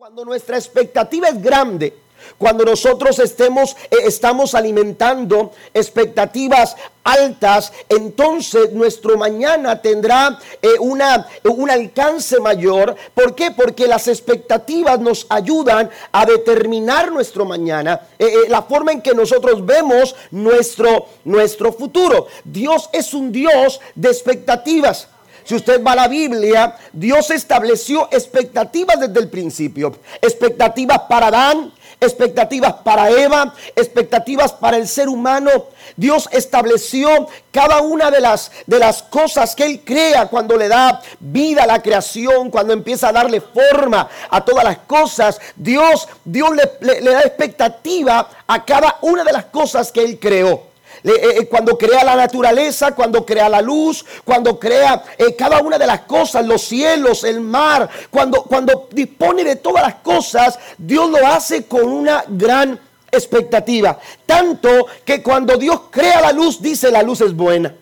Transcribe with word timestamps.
Cuando 0.00 0.24
nuestra 0.24 0.56
expectativa 0.56 1.28
es 1.28 1.42
grande, 1.42 1.92
cuando 2.38 2.64
nosotros 2.64 3.18
estemos, 3.18 3.76
eh, 3.90 3.96
estamos 4.06 4.54
alimentando 4.54 5.52
expectativas 5.74 6.74
altas, 7.04 7.70
entonces 7.86 8.72
nuestro 8.72 9.18
mañana 9.18 9.82
tendrá 9.82 10.38
eh, 10.62 10.68
una, 10.80 11.28
un 11.44 11.68
alcance 11.68 12.40
mayor. 12.40 12.96
¿Por 13.12 13.34
qué? 13.34 13.50
Porque 13.50 13.86
las 13.86 14.08
expectativas 14.08 14.98
nos 15.00 15.26
ayudan 15.28 15.90
a 16.12 16.24
determinar 16.24 17.12
nuestro 17.12 17.44
mañana, 17.44 18.00
eh, 18.18 18.48
la 18.48 18.62
forma 18.62 18.92
en 18.92 19.02
que 19.02 19.12
nosotros 19.12 19.66
vemos 19.66 20.16
nuestro, 20.30 21.08
nuestro 21.24 21.74
futuro. 21.74 22.26
Dios 22.42 22.88
es 22.94 23.12
un 23.12 23.30
Dios 23.30 23.78
de 23.94 24.08
expectativas. 24.08 25.08
Si 25.44 25.54
usted 25.54 25.82
va 25.82 25.92
a 25.92 25.96
la 25.96 26.08
Biblia, 26.08 26.76
Dios 26.92 27.30
estableció 27.30 28.08
expectativas 28.10 29.00
desde 29.00 29.20
el 29.20 29.28
principio. 29.28 29.96
Expectativas 30.20 31.00
para 31.08 31.28
Adán, 31.28 31.72
expectativas 32.00 32.74
para 32.82 33.10
Eva, 33.10 33.54
expectativas 33.76 34.52
para 34.52 34.76
el 34.76 34.88
ser 34.88 35.08
humano. 35.08 35.50
Dios 35.96 36.28
estableció 36.32 37.28
cada 37.52 37.80
una 37.80 38.10
de 38.10 38.20
las, 38.20 38.50
de 38.66 38.78
las 38.78 39.02
cosas 39.02 39.54
que 39.54 39.66
Él 39.66 39.82
crea 39.84 40.26
cuando 40.26 40.56
le 40.56 40.68
da 40.68 41.02
vida 41.18 41.64
a 41.64 41.66
la 41.66 41.82
creación, 41.82 42.50
cuando 42.50 42.72
empieza 42.72 43.08
a 43.08 43.12
darle 43.12 43.40
forma 43.40 44.08
a 44.30 44.44
todas 44.44 44.64
las 44.64 44.78
cosas. 44.78 45.40
Dios, 45.56 46.08
Dios 46.24 46.50
le, 46.54 47.00
le 47.00 47.10
da 47.10 47.20
expectativa 47.22 48.28
a 48.46 48.64
cada 48.64 48.98
una 49.02 49.24
de 49.24 49.32
las 49.32 49.46
cosas 49.46 49.92
que 49.92 50.02
Él 50.02 50.18
creó. 50.18 50.69
Eh, 51.02 51.38
eh, 51.38 51.46
cuando 51.48 51.78
crea 51.78 52.04
la 52.04 52.14
naturaleza, 52.14 52.94
cuando 52.94 53.24
crea 53.24 53.48
la 53.48 53.62
luz, 53.62 54.04
cuando 54.24 54.58
crea 54.58 55.02
eh, 55.16 55.34
cada 55.34 55.60
una 55.60 55.78
de 55.78 55.86
las 55.86 56.00
cosas, 56.00 56.44
los 56.44 56.62
cielos, 56.62 57.24
el 57.24 57.40
mar, 57.40 57.88
cuando, 58.10 58.42
cuando 58.42 58.88
dispone 58.90 59.44
de 59.44 59.56
todas 59.56 59.82
las 59.82 59.94
cosas, 59.96 60.58
Dios 60.76 61.08
lo 61.10 61.26
hace 61.26 61.64
con 61.64 61.84
una 61.84 62.24
gran 62.28 62.78
expectativa. 63.10 63.98
Tanto 64.26 64.86
que 65.04 65.22
cuando 65.22 65.56
Dios 65.56 65.82
crea 65.90 66.20
la 66.20 66.32
luz, 66.32 66.60
dice 66.60 66.90
la 66.90 67.02
luz 67.02 67.22
es 67.22 67.34
buena. 67.34 67.74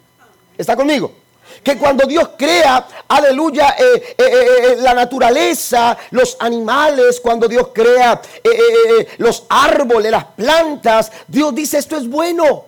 ¿Está 0.57 0.77
conmigo? 0.77 1.13
que 1.63 1.77
cuando 1.77 2.07
Dios 2.07 2.31
crea, 2.39 2.87
aleluya, 3.09 3.75
la 4.79 4.95
naturaleza, 4.95 5.97
los 6.13 6.37
animales, 6.39 7.21
cuando 7.21 7.49
Dios 7.49 7.71
crea 7.75 8.23
los 9.17 9.45
árboles, 9.49 10.13
las 10.13 10.25
plantas, 10.25 11.11
Dios 11.27 11.53
dice 11.55 11.79
esto 11.79 11.97
es 11.97 12.09
bueno. 12.09 12.68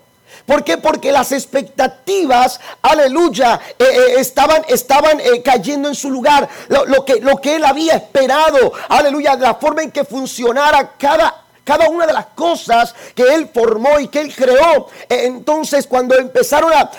¿Por 0.50 0.64
qué? 0.64 0.78
Porque 0.78 1.12
las 1.12 1.30
expectativas, 1.30 2.58
aleluya, 2.82 3.60
eh, 3.78 3.84
eh, 3.84 4.14
estaban, 4.18 4.64
estaban 4.66 5.20
eh, 5.20 5.42
cayendo 5.44 5.88
en 5.88 5.94
su 5.94 6.10
lugar. 6.10 6.48
Lo, 6.68 7.04
que, 7.04 7.20
lo 7.20 7.36
que 7.36 7.54
él 7.54 7.64
había 7.64 7.94
esperado, 7.94 8.72
aleluya, 8.88 9.36
la 9.36 9.54
forma 9.54 9.84
en 9.84 9.92
que 9.92 10.02
funcionara 10.02 10.94
cada 10.98 11.44
cada 11.62 11.88
una 11.88 12.04
de 12.04 12.12
las 12.12 12.26
cosas 12.34 12.92
que 13.14 13.22
Él 13.32 13.48
formó 13.54 14.00
y 14.00 14.08
que 14.08 14.22
Él 14.22 14.34
creó. 14.34 14.88
Entonces, 15.08 15.86
cuando 15.86 16.18
empezaron 16.18 16.72
a, 16.72 16.90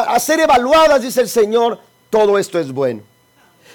a, 0.00 0.20
ser 0.20 0.40
evaluadas, 0.40 1.00
dice 1.00 1.22
el 1.22 1.28
Señor, 1.30 1.80
todo 2.10 2.38
esto 2.38 2.58
es 2.58 2.70
bueno. 2.70 3.00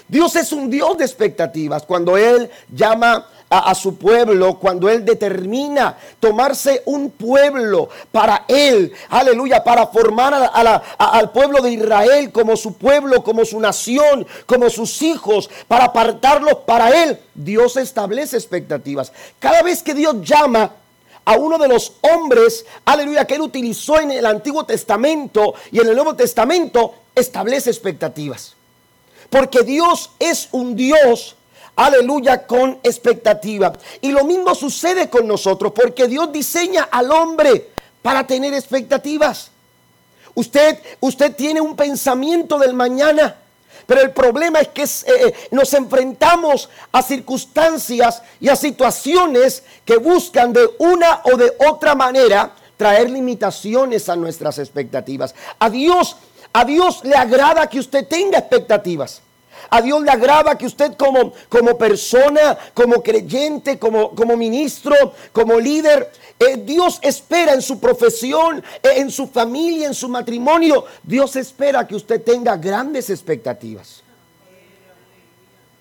Dios 0.06 0.36
es 0.36 0.52
un 0.52 0.70
Dios 0.70 0.96
de 0.98 1.04
expectativas. 1.04 1.82
Cuando 1.82 2.16
Él 2.16 2.48
llama 2.68 3.26
a, 3.50 3.74
su 3.74 3.96
pueblo, 3.96 4.60
cuando 4.60 4.88
Él 4.88 5.04
determina 5.04 5.98
tomarse 6.20 6.82
un 6.84 7.10
pueblo 7.10 7.88
para 8.12 8.44
Él, 8.46 8.92
aleluya, 9.08 9.64
para 9.64 9.88
formar 9.88 10.32
al 10.96 11.30
pueblo 11.32 11.60
de 11.60 11.72
Israel 11.72 12.30
como 12.30 12.56
su 12.56 12.74
pueblo, 12.74 13.24
como 13.24 13.44
su 13.44 13.58
nación, 13.58 14.24
como 14.46 14.70
sus 14.70 15.02
hijos, 15.02 15.50
para 15.66 15.86
apartarlos 15.86 16.58
para 16.64 16.90
Él, 17.02 17.18
Dios 17.34 17.76
establece 17.76 18.36
expectativas. 18.36 19.12
Cada 19.40 19.62
vez 19.62 19.82
que 19.82 19.94
Dios 19.94 20.14
llama 20.22 20.70
a 21.24 21.36
uno 21.36 21.58
de 21.58 21.66
los 21.66 21.94
hombres, 22.02 22.64
aleluya, 22.84 23.24
que 23.24 23.34
él 23.34 23.40
utilizó 23.40 24.00
en 24.00 24.12
el 24.12 24.26
Antiguo 24.26 24.64
Testamento 24.64 25.54
y 25.72 25.80
en 25.80 25.88
el 25.88 25.94
Nuevo 25.96 26.14
Testamento, 26.14 26.94
establece 27.16 27.70
expectativas. 27.70 28.54
Porque 29.28 29.62
Dios 29.62 30.10
es 30.18 30.48
un 30.52 30.76
Dios 30.76 31.36
aleluya, 31.86 32.46
con 32.46 32.78
expectativa. 32.82 33.72
Y 34.00 34.12
lo 34.12 34.24
mismo 34.24 34.54
sucede 34.54 35.08
con 35.08 35.26
nosotros, 35.26 35.72
porque 35.74 36.06
Dios 36.08 36.32
diseña 36.32 36.88
al 36.90 37.10
hombre 37.10 37.70
para 38.02 38.26
tener 38.26 38.54
expectativas. 38.54 39.50
Usted, 40.34 40.78
usted 41.00 41.34
tiene 41.34 41.60
un 41.60 41.76
pensamiento 41.76 42.58
del 42.58 42.74
mañana. 42.74 43.36
Pero 43.86 44.02
el 44.02 44.12
problema 44.12 44.60
es 44.60 44.68
que 44.68 44.82
eh, 44.84 45.34
nos 45.50 45.74
enfrentamos 45.74 46.68
a 46.92 47.02
circunstancias 47.02 48.22
y 48.38 48.48
a 48.48 48.54
situaciones 48.54 49.64
que 49.84 49.96
buscan 49.96 50.52
de 50.52 50.68
una 50.78 51.22
o 51.24 51.36
de 51.36 51.52
otra 51.68 51.94
manera 51.96 52.52
traer 52.76 53.10
limitaciones 53.10 54.08
a 54.08 54.16
nuestras 54.16 54.58
expectativas. 54.58 55.34
A 55.58 55.68
Dios, 55.68 56.16
a 56.52 56.64
Dios 56.64 57.00
le 57.04 57.16
agrada 57.16 57.68
que 57.68 57.80
usted 57.80 58.06
tenga 58.06 58.38
expectativas. 58.38 59.22
A 59.68 59.82
Dios 59.82 60.02
le 60.02 60.10
agrada 60.10 60.56
que 60.56 60.66
usted 60.66 60.94
como, 60.96 61.32
como 61.48 61.76
persona, 61.76 62.58
como 62.72 63.02
creyente, 63.02 63.78
como, 63.78 64.14
como 64.14 64.36
ministro, 64.36 64.94
como 65.32 65.60
líder, 65.60 66.10
eh, 66.38 66.56
Dios 66.56 66.98
espera 67.02 67.52
en 67.52 67.60
su 67.60 67.78
profesión, 67.78 68.64
eh, 68.82 68.88
en 68.96 69.10
su 69.10 69.26
familia, 69.26 69.86
en 69.86 69.94
su 69.94 70.08
matrimonio. 70.08 70.86
Dios 71.02 71.36
espera 71.36 71.86
que 71.86 71.94
usted 71.94 72.22
tenga 72.22 72.56
grandes 72.56 73.10
expectativas. 73.10 74.02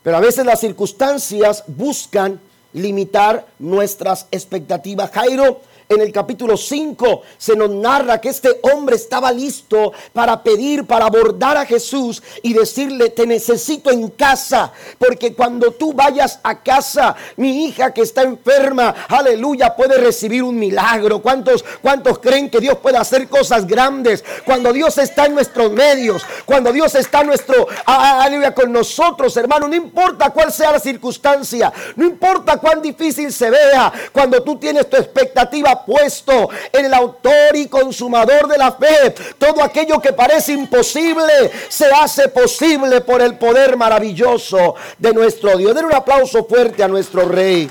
Pero 0.03 0.17
a 0.17 0.19
veces 0.19 0.45
las 0.45 0.59
circunstancias 0.59 1.63
buscan 1.67 2.39
limitar 2.73 3.47
nuestras 3.57 4.27
expectativas. 4.31 5.11
Jairo 5.11 5.61
en 5.89 6.01
el 6.01 6.11
capítulo 6.11 6.55
5 6.55 7.23
se 7.35 7.55
nos 7.55 7.71
narra 7.71 8.21
que 8.21 8.29
este 8.29 8.59
hombre 8.61 8.95
estaba 8.95 9.31
listo 9.31 9.91
para 10.13 10.43
pedir, 10.43 10.85
para 10.85 11.07
abordar 11.07 11.57
a 11.57 11.65
Jesús 11.65 12.21
y 12.43 12.53
decirle, 12.53 13.09
te 13.09 13.25
necesito 13.25 13.89
en 13.89 14.09
casa, 14.09 14.71
porque 14.99 15.33
cuando 15.33 15.71
tú 15.71 15.91
vayas 15.93 16.39
a 16.43 16.61
casa, 16.61 17.15
mi 17.37 17.65
hija 17.65 17.91
que 17.91 18.01
está 18.01 18.21
enferma, 18.21 18.93
aleluya, 19.07 19.75
puede 19.75 19.97
recibir 19.97 20.43
un 20.43 20.59
milagro. 20.59 21.23
¿Cuántos, 21.23 21.65
cuántos 21.81 22.19
creen 22.19 22.51
que 22.51 22.59
Dios 22.59 22.77
puede 22.77 22.97
hacer 22.97 23.27
cosas 23.27 23.65
grandes? 23.65 24.23
Cuando 24.45 24.71
Dios 24.71 24.95
está 24.99 25.25
en 25.25 25.33
nuestros 25.33 25.71
medios, 25.71 26.23
cuando 26.45 26.71
Dios 26.71 26.93
está 26.93 27.23
nuestro, 27.23 27.67
aleluya, 27.87 28.53
con 28.53 28.71
nosotros, 28.71 29.35
hermano, 29.37 29.67
no 29.67 29.75
importa 29.75 30.29
cuál 30.29 30.53
sea 30.53 30.71
la 30.71 30.79
circunstancia, 30.79 31.73
no 31.95 32.05
importa 32.05 32.57
cuán 32.57 32.79
difícil 32.79 33.33
se 33.33 33.49
vea, 33.49 33.91
cuando 34.13 34.43
tú 34.43 34.59
tienes 34.59 34.87
tu 34.87 34.95
expectativa 34.95 35.78
puesto 35.85 36.49
en 36.71 36.85
el 36.85 36.93
autor 36.93 37.55
y 37.55 37.67
consumador 37.67 38.47
de 38.47 38.57
la 38.57 38.71
fe. 38.71 39.11
Todo 39.37 39.63
aquello 39.63 39.99
que 39.99 40.13
parece 40.13 40.53
imposible 40.53 41.51
se 41.69 41.85
hace 41.85 42.29
posible 42.29 43.01
por 43.01 43.21
el 43.21 43.37
poder 43.37 43.77
maravilloso 43.77 44.75
de 44.97 45.13
nuestro 45.13 45.57
Dios. 45.57 45.75
Den 45.75 45.85
un 45.85 45.93
aplauso 45.93 46.45
fuerte 46.45 46.83
a 46.83 46.87
nuestro 46.87 47.27
Rey. 47.27 47.69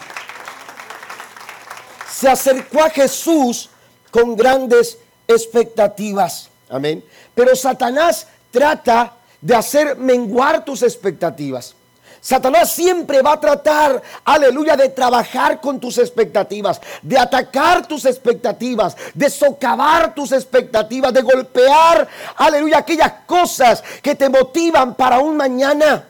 Se 2.11 2.29
acercó 2.29 2.83
a 2.83 2.91
Jesús 2.91 3.71
con 4.11 4.37
grandes 4.37 4.99
expectativas. 5.27 6.49
Amén. 6.69 7.05
Pero 7.35 7.55
Satanás 7.55 8.27
trata 8.51 9.15
de 9.41 9.55
hacer 9.55 9.97
menguar 9.97 10.65
tus 10.65 10.83
expectativas. 10.83 11.75
Satanás 12.21 12.73
siempre 12.73 13.23
va 13.23 13.33
a 13.33 13.41
tratar, 13.41 14.03
aleluya, 14.25 14.77
de 14.77 14.89
trabajar 14.89 15.61
con 15.61 15.79
tus 15.79 15.99
expectativas, 15.99 16.81
de 17.03 17.19
atacar 17.19 17.87
tus 17.87 18.05
expectativas, 18.05 18.97
de 19.15 19.31
socavar 19.31 20.15
tus 20.15 20.33
expectativas, 20.33 21.13
de 21.13 21.23
golpear, 21.23 22.09
aleluya, 22.37 22.79
aquellas 22.79 23.13
cosas 23.27 23.83
que 24.03 24.15
te 24.15 24.29
motivan 24.29 24.95
para 24.95 25.21
un 25.21 25.37
mañana. 25.37 26.05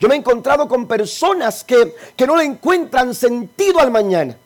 Yo 0.00 0.08
me 0.08 0.14
he 0.14 0.18
encontrado 0.18 0.68
con 0.68 0.86
personas 0.86 1.64
que, 1.64 1.94
que 2.16 2.26
no 2.26 2.36
le 2.36 2.44
encuentran 2.44 3.14
sentido 3.14 3.80
al 3.80 3.90
mañana. 3.90 4.36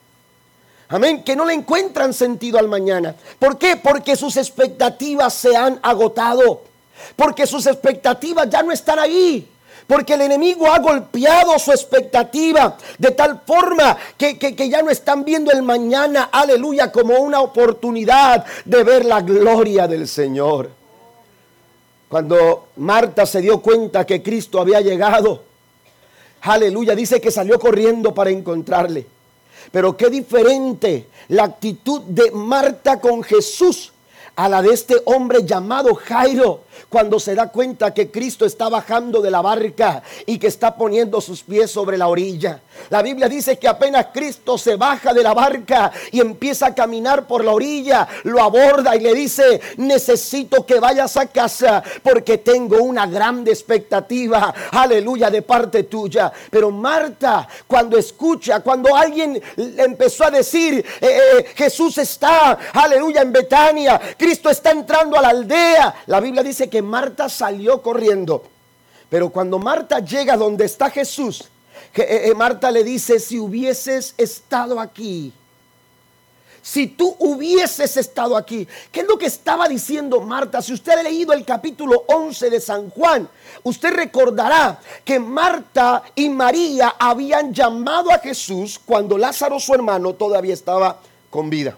Amén, 0.89 1.25
que 1.25 1.35
no 1.35 1.47
le 1.47 1.55
encuentran 1.55 2.13
sentido 2.13 2.59
al 2.59 2.69
mañana. 2.69 3.15
¿Por 3.39 3.57
qué? 3.57 3.77
Porque 3.77 4.15
sus 4.15 4.37
expectativas 4.37 5.33
se 5.33 5.57
han 5.57 5.81
agotado. 5.83 6.63
Porque 7.17 7.47
sus 7.47 7.67
expectativas 7.67 8.49
ya 8.51 8.63
no 8.63 8.73
están 8.73 8.99
ahí. 8.99 9.52
Porque 9.87 10.15
el 10.15 10.23
enemigo 10.23 10.67
ha 10.73 10.79
golpeado 10.79 11.59
su 11.59 11.71
expectativa 11.73 12.77
de 12.99 13.11
tal 13.11 13.43
forma 13.47 13.97
que, 14.17 14.37
ya 14.69 14.83
no 14.83 14.91
están 14.91 15.25
viendo 15.25 15.51
el 15.51 15.63
mañana, 15.63 16.29
aleluya, 16.33 16.93
como 16.93 17.19
una 17.19 17.41
oportunidad 17.41 18.45
de 18.65 18.85
ver 18.85 19.05
la 19.05 19.21
gloria 19.21 19.89
del 19.89 20.07
Señor. 20.07 20.71
Cuando 22.09 22.69
Marta 22.77 23.27
se 23.27 23.41
dio 23.41 23.61
cuenta 23.61 24.07
que 24.07 24.23
Cristo 24.23 24.61
había 24.61 24.81
llegado, 24.81 25.43
aleluya, 26.43 26.95
dice 26.95 27.21
que 27.21 27.31
salió 27.31 27.59
corriendo 27.59 28.15
para 28.15 28.31
encontrarle. 28.31 29.07
Pero 29.71 29.97
qué 29.97 30.11
diferente 30.11 31.07
la 31.29 31.45
actitud 31.45 32.03
de 32.03 32.31
Marta 32.31 33.01
con 33.01 33.23
Jesús 33.23 33.93
a 34.37 34.49
la 34.49 34.63
de 34.63 34.73
este 34.73 34.97
hombre 35.05 35.45
llamado 35.45 35.95
Jairo 35.95 36.63
cuando 36.89 37.19
se 37.19 37.35
da 37.35 37.49
cuenta 37.49 37.95
que 37.95 38.11
Cristo 38.11 38.45
está 38.45 38.69
bajando 38.69 39.21
de 39.21 39.31
la 39.31 39.41
barca 39.41 40.03
y 40.27 40.39
que 40.39 40.47
está 40.47 40.77
poniendo 40.77 41.21
sus 41.21 41.43
pies 41.43 41.71
sobre 41.71 41.99
la 41.99 42.09
orilla. 42.09 42.61
La 42.91 43.03
Biblia 43.03 43.29
dice 43.29 43.59
que 43.59 43.69
apenas 43.69 44.07
Cristo 44.13 44.59
se 44.59 44.77
baja 44.77 45.13
de 45.13 45.23
la 45.23 45.35
barca 45.35 45.93
y 46.11 46.21
empieza 46.21 46.67
a 46.67 46.75
caminar 46.75 47.27
por 47.27 47.45
la 47.45 47.53
orilla, 47.53 48.09
lo 48.25 48.43
aborda 48.43 48.97
y 48.97 49.01
le 49.01 49.15
dice, 49.15 49.61
necesito 49.77 50.65
que 50.67 50.81
vayas 50.81 51.17
a 51.17 51.27
casa 51.27 51.83
porque 52.03 52.39
tengo 52.39 52.83
una 52.83 53.07
grande 53.07 53.51
expectativa, 53.51 54.55
aleluya, 54.71 55.31
de 55.31 55.43
parte 55.43 55.85
tuya. 55.85 56.33
Pero 56.51 56.71
Marta, 56.71 57.49
cuando 57.67 57.97
escucha, 57.97 58.61
cuando 58.61 58.95
alguien 58.95 59.41
le 59.57 59.83
empezó 59.83 60.25
a 60.25 60.31
decir, 60.31 60.85
eh, 61.01 61.21
eh, 61.39 61.45
Jesús 61.55 61.99
está, 61.99 62.59
aleluya, 62.73 63.23
en 63.23 63.33
Betania, 63.33 64.01
Cristo 64.17 64.51
está 64.51 64.71
entrando 64.71 65.19
a 65.19 65.23
la 65.23 65.29
aldea, 65.29 65.95
la 66.07 66.21
Biblia 66.21 66.43
dice 66.43 66.62
que 66.69 66.83
Marta 66.83 67.29
salió 67.29 67.83
corriendo. 67.83 68.45
Pero 69.09 69.31
cuando 69.31 69.59
Marta 69.59 70.01
llega 70.01 70.37
donde 70.37 70.65
está 70.65 70.91
Jesús, 70.91 71.45
eh, 71.95 72.31
eh, 72.31 72.35
Marta 72.35 72.71
le 72.71 72.83
dice, 72.83 73.19
si 73.19 73.39
hubieses 73.39 74.15
estado 74.17 74.81
aquí, 74.81 75.33
si 76.63 76.87
tú 76.87 77.17
hubieses 77.19 77.97
estado 77.97 78.37
aquí. 78.37 78.67
¿Qué 78.93 79.01
es 79.01 79.07
lo 79.07 79.19
que 79.19 79.27
estaba 79.27 79.69
diciendo 79.69 80.21
Marta? 80.21 80.63
Si 80.63 80.73
usted 80.73 80.93
ha 80.93 81.03
leído 81.03 81.33
el 81.33 81.45
capítulo 81.45 82.05
11 82.07 82.51
de 82.51 82.61
San 82.61 82.89
Juan, 82.91 83.29
usted 83.65 83.93
recordará 83.93 84.79
que 85.05 85.19
Marta 85.19 86.05
y 86.15 86.29
María 86.29 86.95
habían 86.99 87.53
llamado 87.53 88.13
a 88.13 88.19
Jesús 88.21 88.79
cuando 88.79 89.19
Lázaro, 89.19 89.59
su 89.59 89.75
hermano, 89.75 90.15
todavía 90.15 90.55
estaba 90.55 91.01
con 91.31 91.51
vida. 91.51 91.77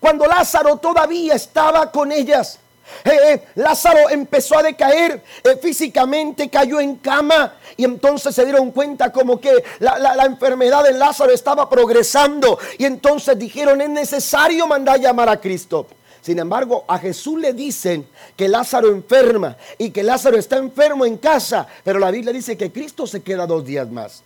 Cuando 0.00 0.26
Lázaro 0.26 0.76
todavía 0.76 1.34
estaba 1.34 1.90
con 1.92 2.10
ellas. 2.10 2.58
Eh, 3.04 3.10
eh, 3.10 3.42
Lázaro 3.56 4.10
empezó 4.10 4.58
a 4.58 4.62
decaer 4.62 5.22
eh, 5.44 5.58
físicamente, 5.60 6.48
cayó 6.48 6.80
en 6.80 6.96
cama 6.96 7.54
y 7.76 7.84
entonces 7.84 8.34
se 8.34 8.44
dieron 8.44 8.70
cuenta 8.70 9.12
como 9.12 9.40
que 9.40 9.62
la, 9.80 9.98
la, 9.98 10.24
enfermedad 10.24 10.84
de 10.84 10.92
Lázaro 10.92 11.32
estaba 11.32 11.68
progresando 11.68 12.58
y 12.78 12.84
entonces 12.84 13.38
dijeron 13.38 13.80
es 13.80 13.90
necesario 13.90 14.66
mandar 14.66 15.00
llamar 15.00 15.28
a 15.28 15.40
Cristo. 15.40 15.86
Sin 16.20 16.40
embargo, 16.40 16.84
a 16.88 16.98
Jesús 16.98 17.38
le 17.38 17.52
dicen 17.52 18.08
que 18.36 18.48
Lázaro 18.48 18.88
enferma 18.88 19.56
y 19.78 19.90
que 19.90 20.02
Lázaro 20.02 20.36
está 20.36 20.56
enfermo 20.56 21.06
en 21.06 21.18
casa, 21.18 21.68
pero 21.84 22.00
la 22.00 22.10
Biblia 22.10 22.32
dice 22.32 22.56
que 22.56 22.72
Cristo 22.72 23.06
se 23.06 23.22
queda 23.22 23.46
dos 23.46 23.64
días 23.64 23.88
más. 23.88 24.24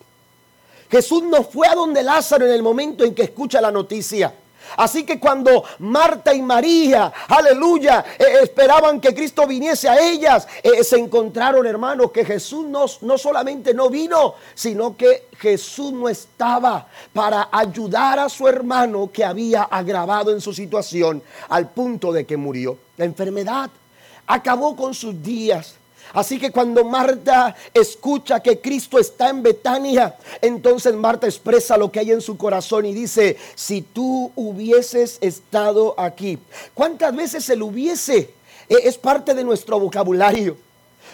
Jesús 0.90 1.22
no 1.22 1.44
fue 1.44 1.68
a 1.68 1.74
donde 1.74 2.02
Lázaro 2.02 2.46
en 2.46 2.52
el 2.52 2.62
momento 2.62 3.04
en 3.04 3.14
que 3.14 3.22
escucha 3.22 3.60
la 3.60 3.70
noticia. 3.70 4.32
Así 4.76 5.04
que 5.04 5.18
cuando 5.18 5.64
Marta 5.78 6.34
y 6.34 6.42
María, 6.42 7.12
aleluya, 7.28 8.04
eh, 8.18 8.24
esperaban 8.42 9.00
que 9.00 9.14
Cristo 9.14 9.46
viniese 9.46 9.88
a 9.88 9.98
ellas, 9.98 10.46
eh, 10.62 10.84
se 10.84 10.98
encontraron, 10.98 11.66
hermanos, 11.66 12.10
que 12.10 12.24
Jesús 12.24 12.66
no, 12.66 12.86
no 13.02 13.18
solamente 13.18 13.74
no 13.74 13.90
vino, 13.90 14.34
sino 14.54 14.96
que 14.96 15.28
Jesús 15.38 15.92
no 15.92 16.08
estaba 16.08 16.86
para 17.12 17.48
ayudar 17.50 18.18
a 18.18 18.28
su 18.28 18.46
hermano 18.46 19.10
que 19.12 19.24
había 19.24 19.62
agravado 19.64 20.32
en 20.32 20.40
su 20.40 20.52
situación 20.52 21.22
al 21.48 21.70
punto 21.70 22.12
de 22.12 22.24
que 22.26 22.36
murió. 22.36 22.78
La 22.96 23.04
enfermedad 23.04 23.70
acabó 24.26 24.76
con 24.76 24.94
sus 24.94 25.22
días. 25.22 25.76
Así 26.12 26.38
que 26.38 26.50
cuando 26.50 26.84
Marta 26.84 27.54
escucha 27.72 28.40
que 28.40 28.60
Cristo 28.60 28.98
está 28.98 29.30
en 29.30 29.42
Betania, 29.42 30.16
entonces 30.40 30.94
Marta 30.94 31.26
expresa 31.26 31.76
lo 31.76 31.90
que 31.92 32.00
hay 32.00 32.10
en 32.10 32.20
su 32.20 32.36
corazón 32.36 32.86
y 32.86 32.94
dice, 32.94 33.36
si 33.54 33.82
tú 33.82 34.32
hubieses 34.34 35.18
estado 35.20 35.94
aquí, 35.98 36.38
¿cuántas 36.74 37.14
veces 37.14 37.48
el 37.50 37.62
hubiese 37.62 38.34
eh, 38.68 38.76
es 38.82 38.98
parte 38.98 39.34
de 39.34 39.44
nuestro 39.44 39.78
vocabulario? 39.78 40.56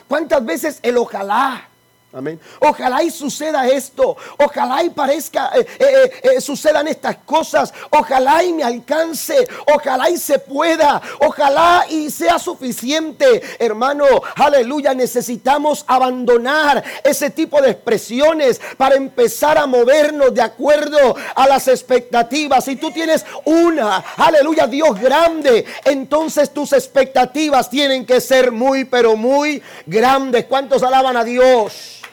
¿Cuántas 0.08 0.44
veces 0.44 0.78
el 0.82 0.96
ojalá? 0.96 1.68
Amén. 2.12 2.40
Ojalá 2.60 3.02
y 3.02 3.10
suceda 3.10 3.68
esto. 3.68 4.16
Ojalá 4.38 4.82
y 4.82 4.90
parezca, 4.90 5.50
eh, 5.54 5.66
eh, 5.78 6.12
eh, 6.22 6.40
sucedan 6.40 6.88
estas 6.88 7.16
cosas. 7.18 7.74
Ojalá 7.90 8.42
y 8.42 8.54
me 8.54 8.64
alcance. 8.64 9.46
Ojalá 9.74 10.08
y 10.08 10.16
se 10.16 10.38
pueda. 10.38 11.02
Ojalá 11.20 11.84
y 11.90 12.10
sea 12.10 12.38
suficiente. 12.38 13.42
Hermano, 13.58 14.06
aleluya. 14.36 14.94
Necesitamos 14.94 15.84
abandonar 15.86 16.82
ese 17.04 17.28
tipo 17.30 17.60
de 17.60 17.72
expresiones 17.72 18.62
para 18.78 18.94
empezar 18.94 19.58
a 19.58 19.66
movernos 19.66 20.32
de 20.32 20.42
acuerdo 20.42 21.16
a 21.34 21.46
las 21.46 21.68
expectativas. 21.68 22.64
Si 22.64 22.76
tú 22.76 22.92
tienes 22.92 23.26
una, 23.44 23.98
aleluya, 24.16 24.66
Dios 24.66 24.98
grande, 24.98 25.66
entonces 25.84 26.54
tus 26.54 26.72
expectativas 26.72 27.68
tienen 27.68 28.06
que 28.06 28.22
ser 28.22 28.52
muy, 28.52 28.84
pero 28.84 29.16
muy 29.16 29.60
grandes. 29.84 30.46
¿Cuántos 30.46 30.82
alaban 30.82 31.16
a 31.16 31.24
Dios? 31.24 32.05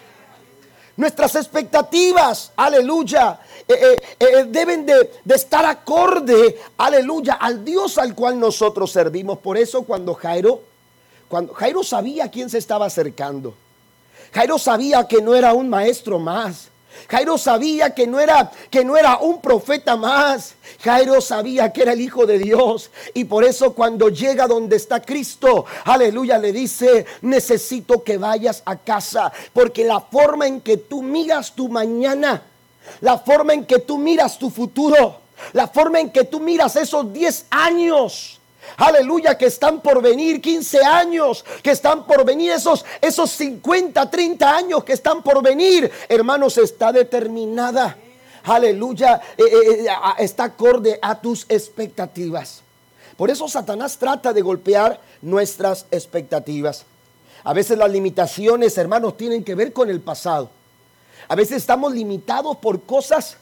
Nuestras 0.96 1.36
expectativas, 1.36 2.52
aleluya, 2.56 3.40
eh, 3.68 3.74
eh, 3.74 4.02
eh, 4.20 4.44
deben 4.48 4.86
de, 4.86 5.10
estar 5.34 5.66
acorde, 5.66 6.60
aleluya, 6.78 7.34
al 7.34 7.66
Dios 7.66 7.98
al 7.98 8.14
cual 8.14 8.40
nosotros 8.40 8.92
servimos. 8.92 9.40
Por 9.40 9.58
eso 9.58 9.84
cuando 9.84 10.14
Jairo, 10.14 10.62
cuando 11.28 11.54
Jairo 11.54 11.84
sabía 11.84 12.30
quién 12.30 12.48
se 12.48 12.60
estaba 12.60 12.86
acercando, 12.86 13.56
Jairo 14.34 14.60
sabía 14.60 15.08
que 15.08 15.22
no 15.22 15.34
era 15.34 15.54
un 15.54 15.68
maestro 15.68 16.20
más. 16.20 16.70
Jairo 17.10 17.38
sabía 17.38 17.94
que 17.94 18.08
no 18.08 18.20
era 18.20 18.52
que 18.70 18.84
no 18.84 18.98
era 18.98 19.18
un 19.18 19.42
profeta 19.42 19.96
más. 19.96 20.56
Jairo 20.84 21.22
sabía 21.22 21.72
que 21.72 21.82
era 21.82 21.94
el 21.94 22.02
hijo 22.02 22.26
de 22.26 22.40
Dios 22.40 22.92
y 23.14 23.26
por 23.26 23.44
eso 23.44 23.74
cuando 23.74 24.10
llega 24.10 24.48
donde 24.48 24.76
está 24.76 25.02
Cristo, 25.02 25.66
aleluya, 25.86 26.38
le 26.38 26.52
dice, 26.52 27.06
"Necesito 27.22 28.04
que 28.04 28.18
vayas 28.18 28.64
a 28.66 28.78
casa, 28.78 29.32
porque 29.54 29.84
la 29.84 30.00
forma 30.00 30.48
en 30.48 30.62
que 30.62 30.78
tú 30.78 31.02
miras 31.02 31.54
tu 31.54 31.70
mañana, 31.70 32.44
la 33.02 33.18
forma 33.18 33.54
en 33.54 33.66
que 33.66 33.80
tú 33.80 33.98
miras 33.98 34.38
tu 34.38 34.50
futuro, 34.50 35.20
la 35.54 35.68
forma 35.68 36.00
en 36.00 36.10
que 36.12 36.24
tú 36.24 36.40
miras 36.40 36.76
esos 36.76 37.12
10 37.12 37.46
años, 37.50 38.40
Aleluya, 38.78 39.38
que 39.38 39.46
están 39.46 39.82
por 39.82 40.02
venir 40.02 40.42
15 40.42 40.84
años, 40.84 41.46
que 41.62 41.72
están 41.72 42.06
por 42.06 42.26
venir 42.26 42.52
esos, 42.52 42.86
esos 43.02 43.30
50, 43.32 44.10
30 44.10 44.56
años 44.56 44.84
que 44.84 44.94
están 44.94 45.22
por 45.22 45.44
venir. 45.44 45.92
Hermanos, 46.10 46.58
está 46.58 46.92
determinada. 46.92 47.98
Aleluya, 48.46 49.22
eh, 49.38 49.44
eh, 49.44 49.86
eh, 49.86 49.88
está 50.20 50.46
acorde 50.46 51.00
a 51.02 51.20
tus 51.20 51.46
expectativas. 51.48 52.62
Por 53.16 53.30
eso 53.30 53.48
Satanás 53.48 53.98
trata 53.98 54.34
de 54.34 54.42
golpear 54.42 55.00
nuestras 55.22 55.86
expectativas. 55.92 56.86
A 57.44 57.54
veces 57.54 57.78
las 57.78 57.92
limitaciones, 57.92 58.78
hermanos, 58.78 59.16
tienen 59.18 59.44
que 59.44 59.56
ver 59.56 59.72
con 59.72 59.90
el 59.90 60.02
pasado. 60.02 60.50
A 61.28 61.36
veces 61.36 61.58
estamos 61.58 61.94
limitados 61.94 62.58
por 62.58 62.82
cosas 62.82 63.38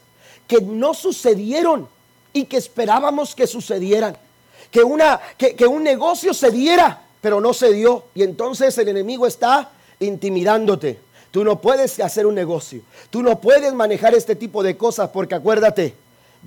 que 0.48 0.62
no 0.62 0.94
sucedieron 0.94 1.88
y 2.34 2.46
que 2.46 2.58
esperábamos 2.58 3.34
que 3.34 3.48
sucedieran 3.48 4.18
que, 4.72 4.84
una, 4.84 5.20
que, 5.38 5.56
que 5.56 5.68
un 5.68 5.84
negocio 5.84 6.34
se 6.34 6.50
diera, 6.50 7.01
pero 7.22 7.40
no 7.40 7.54
se 7.54 7.72
dio. 7.74 8.06
Y 8.16 8.24
entonces 8.24 8.78
el 8.78 8.88
enemigo 8.88 9.28
está 9.28 9.72
intimidándote. 10.00 11.00
Tú 11.32 11.44
no 11.46 11.62
puedes 11.62 12.00
hacer 12.00 12.25
un 12.25 12.36
negocio. 12.36 12.82
Tú 13.10 13.22
no 13.22 13.40
puedes 13.40 13.74
manejar 13.74 14.13
este 14.13 14.36
tipo 14.36 14.63
de 14.63 14.75
cosas 14.75 15.10
porque 15.10 15.36
acuérdate, 15.36 15.96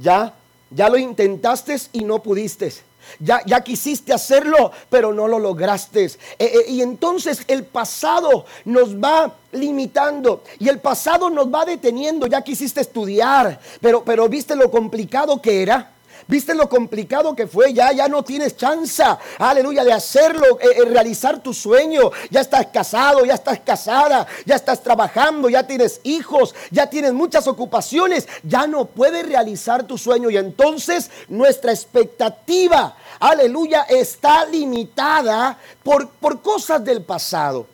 ya, 0.00 0.34
ya 0.70 0.88
lo 0.88 0.98
intentaste 0.98 1.76
y 1.92 2.04
no 2.04 2.22
pudiste. 2.22 2.72
Ya, 3.18 3.42
ya, 3.44 3.60
quisiste 3.60 4.12
hacerlo, 4.12 4.72
pero 4.88 5.12
no 5.12 5.28
lo 5.28 5.38
lograste. 5.38 6.04
Eh, 6.04 6.14
eh, 6.38 6.64
y 6.68 6.80
entonces 6.80 7.42
el 7.48 7.64
pasado 7.64 8.46
nos 8.64 8.96
va 8.96 9.34
limitando 9.52 10.42
y 10.58 10.68
el 10.68 10.78
pasado 10.80 11.28
nos 11.28 11.52
va 11.52 11.64
deteniendo. 11.64 12.26
Ya 12.26 12.42
quisiste 12.42 12.80
estudiar, 12.80 13.60
pero, 13.80 14.04
pero 14.04 14.28
viste 14.28 14.56
lo 14.56 14.70
complicado 14.70 15.40
que 15.40 15.62
era. 15.62 15.93
¿Viste 16.26 16.54
lo 16.54 16.68
complicado 16.68 17.34
que 17.36 17.46
fue? 17.46 17.72
Ya, 17.72 17.92
ya 17.92 18.08
no 18.08 18.22
tienes 18.22 18.56
chance, 18.56 19.02
aleluya, 19.38 19.84
de 19.84 19.92
hacerlo, 19.92 20.58
eh, 20.60 20.68
eh, 20.76 20.84
realizar 20.86 21.42
tu 21.42 21.52
sueño. 21.52 22.10
Ya 22.30 22.40
estás 22.40 22.66
casado, 22.68 23.24
ya 23.24 23.34
estás 23.34 23.60
casada, 23.60 24.26
ya 24.46 24.56
estás 24.56 24.82
trabajando, 24.82 25.50
ya 25.50 25.66
tienes 25.66 26.00
hijos, 26.04 26.54
ya 26.70 26.88
tienes 26.88 27.12
muchas 27.12 27.46
ocupaciones. 27.46 28.26
Ya 28.42 28.66
no 28.66 28.86
puedes 28.86 29.26
realizar 29.26 29.84
tu 29.84 29.98
sueño 29.98 30.30
y 30.30 30.36
entonces 30.36 31.10
nuestra 31.28 31.72
expectativa, 31.72 32.96
aleluya, 33.20 33.82
está 33.82 34.46
limitada 34.46 35.58
por, 35.82 36.08
por 36.08 36.40
cosas 36.40 36.84
del 36.84 37.02
pasado. 37.02 37.66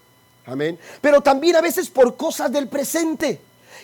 Amén. 0.47 0.79
Pero 1.01 1.21
también 1.21 1.55
a 1.55 1.61
veces 1.61 1.89
por 1.89 2.17
cosas 2.17 2.51
del 2.51 2.67
presente. 2.67 3.41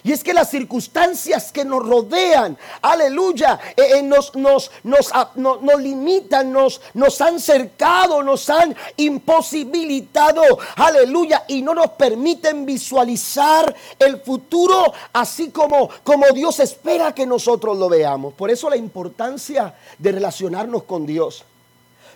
Y 0.06 0.12
es 0.12 0.22
que 0.22 0.32
las 0.32 0.50
circunstancias 0.50 1.50
que 1.50 1.64
nos 1.64 1.84
rodean, 1.84 2.56
aleluya, 2.80 3.58
eh, 3.76 3.96
eh, 3.96 4.02
nos, 4.04 4.36
nos, 4.36 4.70
nos, 4.84 5.10
ah, 5.12 5.32
nos, 5.34 5.82
limitan, 5.82 6.52
nos, 6.52 6.80
nos 6.94 7.20
han 7.20 7.40
cercado, 7.40 8.22
nos 8.22 8.48
han 8.48 8.76
imposibilitado, 8.98 10.42
aleluya, 10.76 11.42
y 11.48 11.60
no 11.60 11.74
nos 11.74 11.90
permiten 11.90 12.64
visualizar 12.64 13.74
el 13.98 14.20
futuro 14.20 14.92
así 15.12 15.50
como, 15.50 15.90
como 16.04 16.26
Dios 16.28 16.60
espera 16.60 17.12
que 17.12 17.26
nosotros 17.26 17.76
lo 17.76 17.88
veamos. 17.88 18.32
Por 18.34 18.52
eso 18.52 18.70
la 18.70 18.76
importancia 18.76 19.74
de 19.98 20.12
relacionarnos 20.12 20.84
con 20.84 21.04
Dios. 21.04 21.42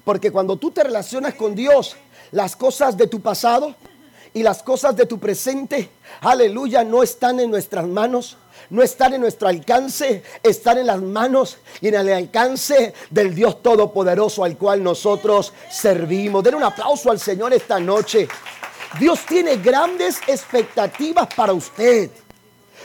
Porque 0.05 0.31
cuando 0.31 0.57
tú 0.59 0.71
te 0.71 0.85
relacionas 0.85 1.35
con 1.35 1.57
Dios, 1.57 1.97
las 2.31 2.55
cosas 2.55 2.97
de 2.97 3.09
tu 3.09 3.21
pasado 3.21 3.75
y 4.35 4.43
las 4.43 4.63
cosas 4.63 4.97
de 4.97 5.07
tu 5.07 5.19
presente, 5.19 5.91
aleluya, 6.21 6.85
no 6.85 7.03
están 7.03 7.41
en 7.41 7.51
nuestras 7.51 7.87
manos, 7.87 8.37
no 8.71 8.83
están 8.83 9.15
en 9.15 9.21
nuestro 9.21 9.49
alcance, 9.49 10.23
están 10.43 10.79
en 10.79 10.87
las 10.87 11.01
manos 11.03 11.59
y 11.81 11.89
en 11.89 11.95
el 11.95 12.13
alcance 12.13 12.95
del 13.11 13.35
Dios 13.35 13.63
Todopoderoso 13.63 14.45
al 14.45 14.57
cual 14.57 14.83
nosotros 14.83 15.53
servimos. 15.71 16.45
Den 16.45 16.55
un 16.55 16.65
aplauso 16.65 17.11
al 17.11 17.19
Señor 17.19 17.53
esta 17.53 17.81
noche. 17.81 18.29
Dios 18.99 19.21
tiene 19.27 19.57
grandes 19.57 20.21
expectativas 20.27 21.29
para 21.35 21.53
usted. 21.53 22.11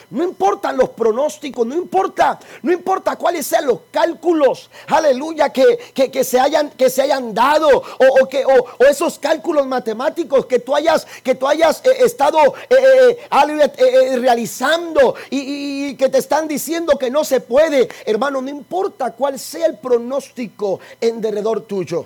No 0.09 0.23
importan 0.23 0.77
los 0.77 0.89
pronósticos, 0.89 1.65
no 1.65 1.75
importa, 1.75 2.39
no 2.61 2.71
importa 2.71 3.15
cuáles 3.15 3.45
sean 3.45 3.65
los 3.65 3.79
cálculos, 3.91 4.69
aleluya, 4.87 5.49
que, 5.49 5.79
que, 5.93 6.23
se, 6.23 6.39
hayan, 6.39 6.69
que 6.71 6.89
se 6.89 7.01
hayan 7.01 7.33
dado, 7.33 7.67
o, 7.69 8.27
que, 8.27 8.45
o, 8.45 8.83
esos 8.85 9.17
cálculos 9.17 9.65
matemáticos 9.65 10.45
que 10.45 10.59
tú 10.59 10.75
hayas, 10.75 11.05
que 11.23 11.35
tú 11.35 11.47
hayas 11.47 11.81
eh, 11.85 12.05
estado 12.05 12.37
eh, 12.69 13.17
eh, 13.29 14.17
realizando 14.17 15.15
y, 15.29 15.89
y 15.89 15.95
que 15.95 16.09
te 16.09 16.19
están 16.19 16.47
diciendo 16.47 16.97
que 16.97 17.09
no 17.09 17.23
se 17.23 17.41
puede. 17.41 17.89
Hermano, 18.05 18.41
no 18.41 18.49
importa 18.49 19.11
cuál 19.11 19.39
sea 19.39 19.65
el 19.65 19.77
pronóstico 19.77 20.79
en 21.01 21.19
derredor 21.19 21.61
tuyo. 21.61 22.05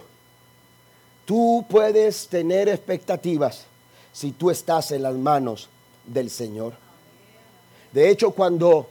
Tú 1.25 1.65
puedes 1.69 2.27
tener 2.27 2.69
expectativas 2.69 3.65
si 4.11 4.31
tú 4.31 4.49
estás 4.49 4.91
en 4.91 5.03
las 5.03 5.15
manos 5.15 5.69
del 6.05 6.29
Señor. 6.29 6.88
De 7.91 8.09
hecho, 8.09 8.31
cuando, 8.31 8.87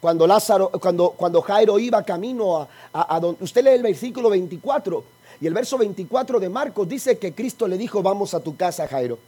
cuando 0.00 0.26
Lázaro, 0.26 0.70
cuando, 0.70 1.10
cuando 1.10 1.40
Jairo 1.42 1.78
iba 1.78 2.02
camino 2.02 2.68
a, 2.92 3.20
donde 3.20 3.42
usted 3.42 3.64
lee 3.64 3.70
el 3.70 3.82
versículo 3.82 4.30
24 4.30 5.04
y 5.40 5.46
el 5.46 5.54
verso 5.54 5.78
24 5.78 6.38
de 6.40 6.48
Marcos 6.48 6.88
dice 6.88 7.18
que 7.18 7.34
Cristo 7.34 7.66
le 7.66 7.78
dijo, 7.78 8.02
vamos 8.02 8.34
a 8.34 8.40
tu 8.40 8.56
casa, 8.56 8.86
Jairo. 8.86 9.18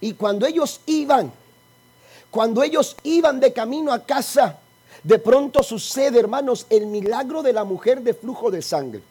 Y 0.00 0.14
cuando 0.14 0.46
ellos 0.46 0.80
iban, 0.86 1.32
cuando 2.30 2.62
ellos 2.62 2.96
iban 3.04 3.38
de 3.40 3.52
camino 3.52 3.92
a 3.92 4.00
casa, 4.00 4.58
de 5.02 5.18
pronto 5.18 5.62
sucede, 5.62 6.18
hermanos, 6.18 6.66
el 6.68 6.86
milagro 6.86 7.42
de 7.42 7.52
la 7.52 7.64
mujer 7.64 8.02
de 8.02 8.14
flujo 8.14 8.50
de 8.50 8.62
sangre. 8.62 9.02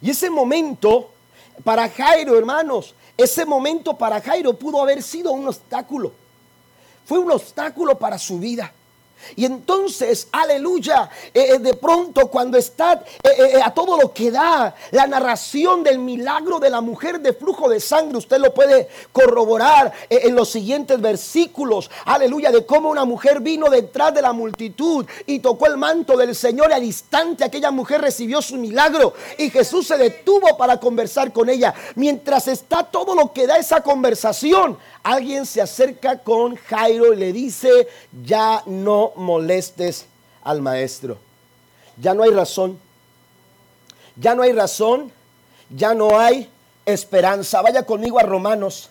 Y 0.00 0.10
ese 0.10 0.28
momento, 0.30 1.10
para 1.64 1.88
Jairo, 1.88 2.36
hermanos, 2.36 2.94
ese 3.16 3.44
momento 3.46 3.96
para 3.96 4.20
Jairo 4.20 4.54
pudo 4.54 4.82
haber 4.82 5.02
sido 5.02 5.32
un 5.32 5.48
obstáculo 5.48 6.12
fue 7.06 7.18
un 7.20 7.30
obstáculo 7.30 7.98
para 7.98 8.18
su 8.18 8.38
vida. 8.38 8.72
Y 9.34 9.44
entonces, 9.44 10.28
aleluya, 10.30 11.10
eh, 11.34 11.54
eh, 11.54 11.58
de 11.58 11.74
pronto 11.74 12.28
cuando 12.28 12.56
está 12.56 13.02
eh, 13.22 13.60
a 13.62 13.72
todo 13.72 13.96
lo 14.00 14.12
que 14.12 14.30
da 14.30 14.74
la 14.92 15.06
narración 15.06 15.82
del 15.82 15.98
milagro 15.98 16.60
de 16.60 16.70
la 16.70 16.80
mujer 16.80 17.20
de 17.20 17.32
flujo 17.32 17.68
de 17.68 17.80
sangre, 17.80 18.18
usted 18.18 18.38
lo 18.38 18.54
puede 18.54 18.88
corroborar 19.12 19.92
en 20.08 20.34
los 20.34 20.50
siguientes 20.50 21.00
versículos, 21.00 21.90
aleluya, 22.04 22.52
de 22.52 22.64
cómo 22.64 22.90
una 22.90 23.04
mujer 23.04 23.40
vino 23.40 23.68
detrás 23.68 24.14
de 24.14 24.22
la 24.22 24.32
multitud 24.32 25.06
y 25.26 25.40
tocó 25.40 25.66
el 25.66 25.76
manto 25.76 26.16
del 26.16 26.34
Señor 26.34 26.70
y 26.70 26.74
al 26.74 26.84
instante 26.84 27.44
aquella 27.44 27.70
mujer 27.70 28.00
recibió 28.00 28.40
su 28.40 28.56
milagro 28.56 29.14
y 29.38 29.50
Jesús 29.50 29.86
se 29.88 29.98
detuvo 29.98 30.56
para 30.56 30.78
conversar 30.78 31.32
con 31.32 31.48
ella. 31.48 31.74
Mientras 31.94 32.48
está 32.48 32.84
todo 32.84 33.14
lo 33.14 33.32
que 33.32 33.46
da 33.46 33.58
esa 33.58 33.82
conversación, 33.82 34.78
alguien 35.02 35.46
se 35.46 35.62
acerca 35.62 36.18
con 36.18 36.56
Jairo 36.56 37.12
y 37.12 37.16
le 37.16 37.32
dice, 37.32 37.88
ya 38.24 38.62
no 38.66 39.05
molestes 39.16 40.06
al 40.42 40.62
maestro. 40.62 41.18
Ya 42.00 42.14
no 42.14 42.22
hay 42.22 42.30
razón. 42.30 42.78
Ya 44.16 44.34
no 44.34 44.42
hay 44.42 44.52
razón. 44.52 45.12
Ya 45.70 45.94
no 45.94 46.18
hay 46.18 46.48
esperanza. 46.84 47.60
Vaya 47.62 47.84
conmigo 47.84 48.18
a 48.18 48.22
Romanos, 48.22 48.88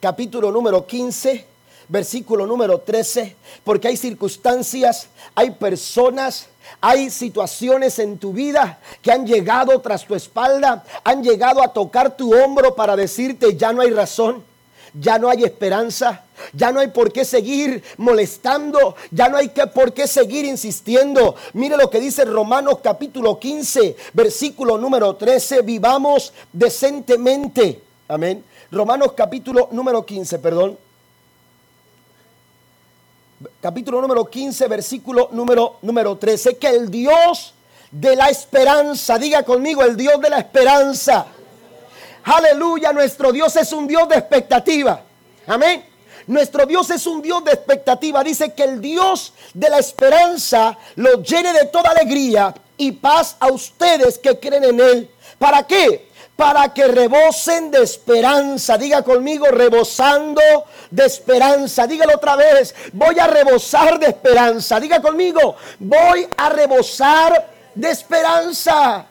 capítulo 0.00 0.50
número 0.52 0.86
15, 0.86 1.46
versículo 1.88 2.46
número 2.46 2.80
13, 2.80 3.34
porque 3.64 3.88
hay 3.88 3.96
circunstancias, 3.96 5.08
hay 5.34 5.52
personas, 5.52 6.48
hay 6.80 7.10
situaciones 7.10 7.98
en 7.98 8.18
tu 8.18 8.32
vida 8.32 8.78
que 9.00 9.10
han 9.10 9.26
llegado 9.26 9.80
tras 9.80 10.04
tu 10.06 10.14
espalda, 10.14 10.84
han 11.02 11.22
llegado 11.22 11.62
a 11.62 11.72
tocar 11.72 12.16
tu 12.16 12.34
hombro 12.34 12.74
para 12.74 12.94
decirte, 12.94 13.56
ya 13.56 13.72
no 13.72 13.80
hay 13.80 13.90
razón 13.90 14.44
ya 14.94 15.18
no 15.18 15.28
hay 15.28 15.44
esperanza, 15.44 16.24
ya 16.52 16.72
no 16.72 16.80
hay 16.80 16.88
por 16.88 17.12
qué 17.12 17.24
seguir 17.24 17.82
molestando, 17.96 18.96
ya 19.10 19.28
no 19.28 19.36
hay 19.36 19.48
que, 19.48 19.66
por 19.66 19.92
qué 19.92 20.06
seguir 20.06 20.44
insistiendo. 20.44 21.34
Mire 21.52 21.76
lo 21.76 21.90
que 21.90 22.00
dice 22.00 22.24
Romanos 22.24 22.78
capítulo 22.82 23.38
15, 23.38 23.96
versículo 24.12 24.78
número 24.78 25.16
13, 25.16 25.62
vivamos 25.62 26.32
decentemente. 26.52 27.80
Amén. 28.08 28.44
Romanos 28.70 29.12
capítulo 29.16 29.68
número 29.72 30.04
15, 30.04 30.38
perdón. 30.38 30.78
Capítulo 33.60 34.00
número 34.00 34.24
15, 34.24 34.66
versículo 34.66 35.28
número, 35.32 35.76
número 35.82 36.16
13, 36.16 36.56
que 36.56 36.68
el 36.68 36.90
Dios 36.90 37.54
de 37.90 38.16
la 38.16 38.28
esperanza, 38.28 39.18
diga 39.18 39.44
conmigo, 39.44 39.82
el 39.82 39.96
Dios 39.96 40.20
de 40.20 40.30
la 40.30 40.38
esperanza 40.38 41.26
Aleluya, 42.24 42.92
nuestro 42.92 43.32
Dios 43.32 43.54
es 43.56 43.72
un 43.72 43.86
Dios 43.86 44.08
de 44.08 44.16
expectativa. 44.16 45.02
Amén. 45.46 45.84
Nuestro 46.28 46.66
Dios 46.66 46.90
es 46.90 47.06
un 47.06 47.22
Dios 47.22 47.42
de 47.42 47.52
expectativa. 47.52 48.22
Dice 48.22 48.52
que 48.52 48.64
el 48.64 48.80
Dios 48.82 49.32
de 49.54 49.70
la 49.70 49.78
esperanza 49.78 50.76
los 50.96 51.22
llene 51.22 51.54
de 51.54 51.64
toda 51.66 51.90
alegría 51.90 52.54
y 52.76 52.92
paz 52.92 53.36
a 53.40 53.48
ustedes 53.48 54.18
que 54.18 54.38
creen 54.38 54.64
en 54.64 54.80
Él. 54.80 55.10
¿Para 55.38 55.66
qué? 55.66 56.08
Para 56.36 56.72
que 56.74 56.86
rebosen 56.86 57.70
de 57.70 57.82
esperanza. 57.82 58.76
Diga 58.76 59.02
conmigo, 59.02 59.46
rebosando 59.46 60.42
de 60.90 61.06
esperanza. 61.06 61.86
Dígalo 61.86 62.16
otra 62.16 62.36
vez. 62.36 62.74
Voy 62.92 63.18
a 63.18 63.26
rebosar 63.26 63.98
de 63.98 64.08
esperanza. 64.08 64.78
Diga 64.78 65.00
conmigo, 65.00 65.56
voy 65.78 66.28
a 66.36 66.50
rebosar 66.50 67.48
de 67.74 67.90
esperanza. 67.90 69.06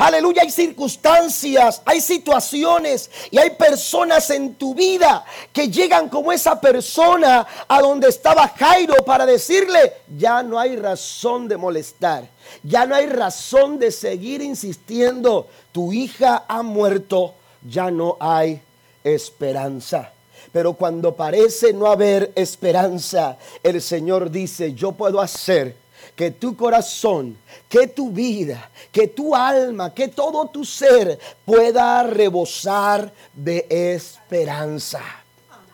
Aleluya, 0.00 0.42
hay 0.42 0.50
circunstancias, 0.52 1.82
hay 1.84 2.00
situaciones 2.00 3.10
y 3.32 3.38
hay 3.38 3.50
personas 3.50 4.30
en 4.30 4.54
tu 4.54 4.72
vida 4.72 5.24
que 5.52 5.68
llegan 5.68 6.08
como 6.08 6.30
esa 6.30 6.60
persona 6.60 7.44
a 7.66 7.80
donde 7.80 8.08
estaba 8.08 8.46
Jairo 8.46 8.94
para 9.04 9.26
decirle, 9.26 9.94
ya 10.16 10.44
no 10.44 10.56
hay 10.56 10.76
razón 10.76 11.48
de 11.48 11.56
molestar, 11.56 12.28
ya 12.62 12.86
no 12.86 12.94
hay 12.94 13.06
razón 13.06 13.80
de 13.80 13.90
seguir 13.90 14.40
insistiendo, 14.40 15.48
tu 15.72 15.92
hija 15.92 16.44
ha 16.46 16.62
muerto, 16.62 17.34
ya 17.68 17.90
no 17.90 18.16
hay 18.20 18.62
esperanza. 19.02 20.12
Pero 20.52 20.74
cuando 20.74 21.16
parece 21.16 21.72
no 21.72 21.88
haber 21.88 22.30
esperanza, 22.36 23.36
el 23.64 23.82
Señor 23.82 24.30
dice, 24.30 24.74
yo 24.74 24.92
puedo 24.92 25.20
hacer 25.20 25.74
que 26.18 26.32
tu 26.32 26.56
corazón, 26.56 27.38
que 27.68 27.86
tu 27.86 28.10
vida, 28.10 28.72
que 28.90 29.06
tu 29.06 29.36
alma, 29.36 29.94
que 29.94 30.08
todo 30.08 30.48
tu 30.48 30.64
ser 30.64 31.16
pueda 31.44 32.02
rebosar 32.02 33.12
de 33.32 33.64
esperanza. 33.70 35.00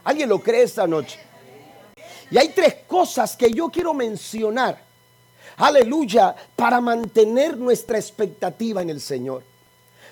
¿Alguien 0.04 0.28
lo 0.28 0.38
cree 0.40 0.64
esta 0.64 0.86
noche? 0.86 1.18
Y 2.30 2.36
hay 2.36 2.50
tres 2.50 2.74
cosas 2.86 3.34
que 3.34 3.50
yo 3.52 3.70
quiero 3.70 3.94
mencionar. 3.94 4.82
Aleluya, 5.56 6.36
para 6.54 6.78
mantener 6.78 7.56
nuestra 7.56 7.96
expectativa 7.96 8.82
en 8.82 8.90
el 8.90 9.00
Señor. 9.00 9.42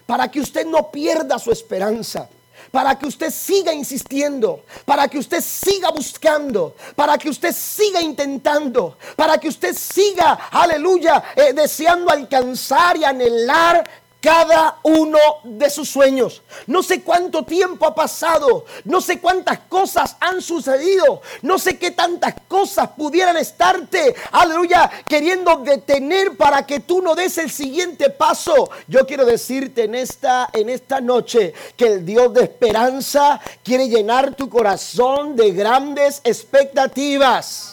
Para 0.06 0.30
que 0.30 0.40
usted 0.40 0.64
no 0.64 0.90
pierda 0.90 1.38
su 1.38 1.52
esperanza 1.52 2.26
para 2.70 2.98
que 2.98 3.06
usted 3.06 3.30
siga 3.30 3.72
insistiendo, 3.72 4.64
para 4.84 5.08
que 5.08 5.18
usted 5.18 5.40
siga 5.40 5.90
buscando, 5.90 6.74
para 6.94 7.18
que 7.18 7.28
usted 7.28 7.52
siga 7.52 8.00
intentando, 8.00 8.96
para 9.16 9.38
que 9.38 9.48
usted 9.48 9.74
siga, 9.74 10.38
aleluya, 10.50 11.22
eh, 11.36 11.52
deseando 11.52 12.10
alcanzar 12.10 12.96
y 12.96 13.04
anhelar 13.04 14.01
cada 14.22 14.78
uno 14.84 15.18
de 15.42 15.68
sus 15.68 15.88
sueños. 15.88 16.42
No 16.68 16.82
sé 16.84 17.02
cuánto 17.02 17.44
tiempo 17.44 17.84
ha 17.84 17.94
pasado, 17.94 18.64
no 18.84 19.00
sé 19.00 19.18
cuántas 19.18 19.58
cosas 19.68 20.16
han 20.20 20.40
sucedido, 20.40 21.20
no 21.42 21.58
sé 21.58 21.76
qué 21.76 21.90
tantas 21.90 22.34
cosas 22.46 22.90
pudieran 22.96 23.36
estarte, 23.36 24.14
aleluya, 24.30 24.88
queriendo 25.08 25.56
detener 25.56 26.36
para 26.36 26.64
que 26.64 26.78
tú 26.78 27.02
no 27.02 27.16
des 27.16 27.36
el 27.38 27.50
siguiente 27.50 28.10
paso. 28.10 28.70
Yo 28.86 29.04
quiero 29.06 29.26
decirte 29.26 29.84
en 29.84 29.96
esta 29.96 30.48
en 30.52 30.68
esta 30.68 31.00
noche 31.00 31.52
que 31.76 31.86
el 31.86 32.06
Dios 32.06 32.32
de 32.32 32.44
esperanza 32.44 33.40
quiere 33.64 33.88
llenar 33.88 34.36
tu 34.36 34.48
corazón 34.48 35.34
de 35.34 35.50
grandes 35.50 36.20
expectativas. 36.22 37.71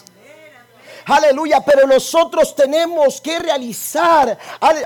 Aleluya, 1.06 1.60
pero 1.64 1.86
nosotros 1.86 2.54
tenemos 2.54 3.20
que 3.20 3.38
realizar 3.38 4.38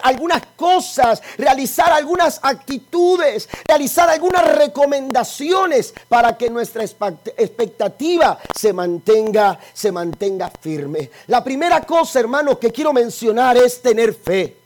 algunas 0.03 0.43
cosas, 0.57 1.23
realizar 1.37 1.93
algunas 1.93 2.41
actitudes, 2.43 3.49
realizar 3.67 4.09
algunas 4.09 4.57
recomendaciones 4.57 5.95
para 6.09 6.37
que 6.37 6.51
nuestra 6.51 6.85
expectativa 6.85 8.39
se 8.55 8.73
mantenga, 8.73 9.59
se 9.73 9.93
mantenga 9.93 10.51
firme. 10.61 11.11
La 11.27 11.43
primera 11.43 11.81
cosa, 11.83 12.21
hermano, 12.21 12.59
que 12.59 12.71
quiero 12.71 12.93
mencionar 12.93 13.57
es 13.57 13.83
tener 13.83 14.15
fe. 14.15 14.57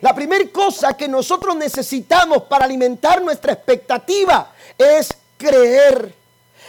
La 0.00 0.14
primera 0.14 0.44
cosa 0.52 0.94
que 0.94 1.08
nosotros 1.08 1.56
necesitamos 1.56 2.42
para 2.44 2.64
alimentar 2.64 3.22
nuestra 3.22 3.52
expectativa 3.52 4.52
es 4.76 5.08
creer. 5.38 6.25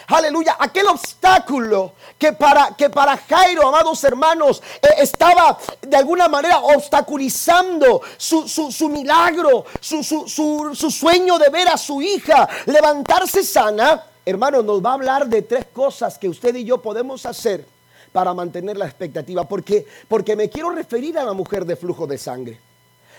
Aleluya, 0.08 0.56
aquel 0.58 0.88
obstáculo 0.88 1.92
que 2.18 2.32
para, 2.32 2.74
que 2.78 2.90
para 2.90 3.18
Jairo, 3.18 3.68
amados 3.68 4.02
hermanos, 4.06 4.64
eh, 4.82 4.88
estaba 5.00 5.58
de 5.82 5.98
alguna 5.98 6.30
manera 6.30 6.60
obstaculizando 6.60 8.02
su, 8.16 8.48
su 8.48 8.90
milagro, 8.90 9.66
su, 9.82 10.02
su, 10.04 10.92
sueño 10.92 11.38
de 11.38 11.50
ver 11.50 11.68
a 11.68 11.78
su 11.78 12.02
hija 12.02 12.48
levantarse 12.68 13.44
sana. 13.44 14.02
Hermano, 14.26 14.62
nos 14.62 14.84
va 14.84 14.92
a 14.92 14.94
hablar 14.94 15.28
de 15.28 15.42
tres 15.42 15.66
cosas 15.74 16.18
que 16.18 16.30
usted 16.30 16.56
y 16.56 16.64
yo 16.64 16.82
podemos 16.82 17.26
hacer 17.26 17.66
para 18.14 18.34
mantener 18.34 18.78
la 18.78 18.86
expectativa, 18.86 19.44
porque, 19.44 19.86
porque 20.08 20.38
me 20.38 20.50
quiero 20.50 20.70
referir 20.70 21.20
a 21.20 21.26
la 21.26 21.34
mujer 21.34 21.66
de 21.66 21.76
flujo 21.76 22.08
de 22.08 22.18
sangre. 22.18 22.60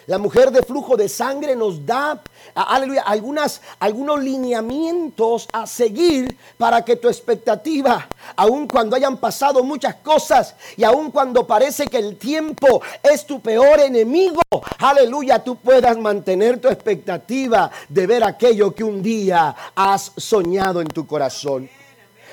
La 0.08 0.16
mujer 0.16 0.50
de 0.50 0.62
flujo 0.62 0.96
de 0.96 1.06
sangre 1.06 1.54
nos 1.54 1.84
da, 1.84 2.22
aleluya, 2.54 3.02
algunas, 3.02 3.60
algunos 3.78 4.24
lineamientos 4.24 5.46
a 5.52 5.66
seguir 5.66 6.34
para 6.56 6.82
que 6.82 6.96
tu 6.96 7.08
expectativa, 7.08 8.08
aun 8.34 8.66
cuando 8.66 8.96
hayan 8.96 9.18
pasado 9.18 9.62
muchas 9.62 9.96
cosas 9.96 10.54
y 10.78 10.84
aun 10.84 11.10
cuando 11.10 11.46
parece 11.46 11.88
que 11.88 11.98
el 11.98 12.16
tiempo 12.16 12.80
es 13.02 13.26
tu 13.26 13.42
peor 13.42 13.80
enemigo, 13.80 14.40
aleluya, 14.78 15.44
tú 15.44 15.56
puedas 15.56 15.98
mantener 15.98 16.58
tu 16.58 16.68
expectativa 16.68 17.70
de 17.86 18.06
ver 18.06 18.24
aquello 18.24 18.74
que 18.74 18.84
un 18.84 19.02
día 19.02 19.54
has 19.74 20.12
soñado 20.16 20.80
en 20.80 20.88
tu 20.88 21.06
corazón. 21.06 21.68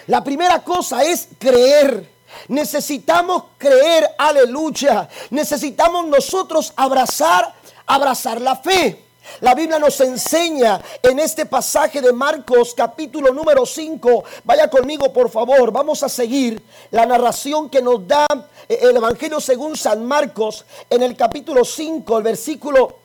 La 0.08 0.24
primera 0.24 0.64
cosa 0.64 1.04
es 1.04 1.28
creer. 1.38 2.16
Necesitamos 2.48 3.44
creer, 3.58 4.12
aleluya. 4.18 5.10
Necesitamos 5.30 6.06
nosotros 6.08 6.72
abrazar 6.76 7.54
abrazar 7.86 8.42
la 8.42 8.56
fe. 8.56 9.06
La 9.42 9.56
Biblia 9.56 9.80
nos 9.80 10.00
enseña 10.02 10.80
en 11.02 11.20
este 11.20 11.46
pasaje 11.46 12.02
de 12.02 12.14
Marcos 12.14 12.74
capítulo 12.76 13.34
número 13.34 13.66
5. 13.66 14.24
Vaya 14.44 14.70
conmigo 14.70 15.12
por 15.12 15.30
favor. 15.30 15.72
Vamos 15.72 16.04
a 16.04 16.10
seguir 16.10 16.62
la 16.92 17.06
narración 17.06 17.70
que 17.70 17.82
nos 17.82 18.08
da 18.08 18.28
eh, 18.70 18.80
el 18.82 18.96
Evangelio 18.98 19.42
según 19.42 19.76
San 19.76 20.06
Marcos 20.06 20.66
en 20.90 21.04
el 21.04 21.16
capítulo 21.16 21.66
5, 21.66 22.18
el 22.18 22.24
versículo 22.24 23.00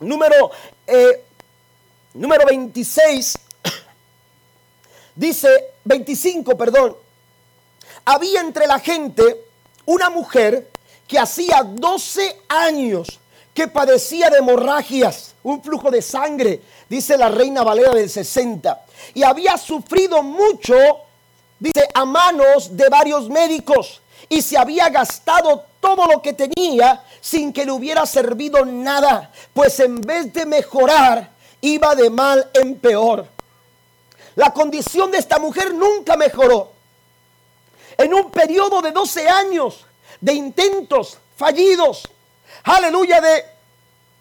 número, 0.00 0.50
eh, 0.86 1.24
número 2.14 2.46
26. 2.46 3.38
Dice 5.14 5.74
25, 5.84 6.56
perdón. 6.56 6.96
Había 8.04 8.40
entre 8.40 8.66
la 8.66 8.80
gente 8.80 9.44
una 9.84 10.10
mujer 10.10 10.70
que 11.06 11.18
hacía 11.18 11.62
12 11.62 12.40
años 12.48 13.20
que 13.54 13.68
padecía 13.68 14.30
de 14.30 14.38
hemorragias, 14.38 15.34
un 15.42 15.62
flujo 15.62 15.90
de 15.90 16.00
sangre, 16.00 16.62
dice 16.88 17.16
la 17.16 17.28
reina 17.28 17.62
Valera 17.62 17.92
del 17.92 18.08
60, 18.08 18.84
y 19.14 19.22
había 19.22 19.56
sufrido 19.58 20.22
mucho, 20.22 20.74
dice, 21.58 21.88
a 21.92 22.04
manos 22.04 22.76
de 22.76 22.88
varios 22.88 23.28
médicos, 23.28 24.00
y 24.28 24.40
se 24.40 24.56
había 24.56 24.88
gastado 24.88 25.66
todo 25.80 26.06
lo 26.06 26.22
que 26.22 26.32
tenía 26.32 27.04
sin 27.20 27.52
que 27.52 27.66
le 27.66 27.72
hubiera 27.72 28.06
servido 28.06 28.64
nada, 28.64 29.30
pues 29.52 29.78
en 29.80 30.00
vez 30.00 30.32
de 30.32 30.46
mejorar, 30.46 31.30
iba 31.60 31.94
de 31.94 32.08
mal 32.08 32.50
en 32.54 32.76
peor. 32.76 33.26
La 34.34 34.52
condición 34.52 35.10
de 35.10 35.18
esta 35.18 35.38
mujer 35.38 35.74
nunca 35.74 36.16
mejoró. 36.16 36.72
En 37.98 38.14
un 38.14 38.30
periodo 38.30 38.80
de 38.80 38.90
12 38.90 39.28
años 39.28 39.84
de 40.20 40.32
intentos 40.32 41.18
fallidos, 41.36 42.08
aleluya, 42.64 43.20
de, 43.20 43.44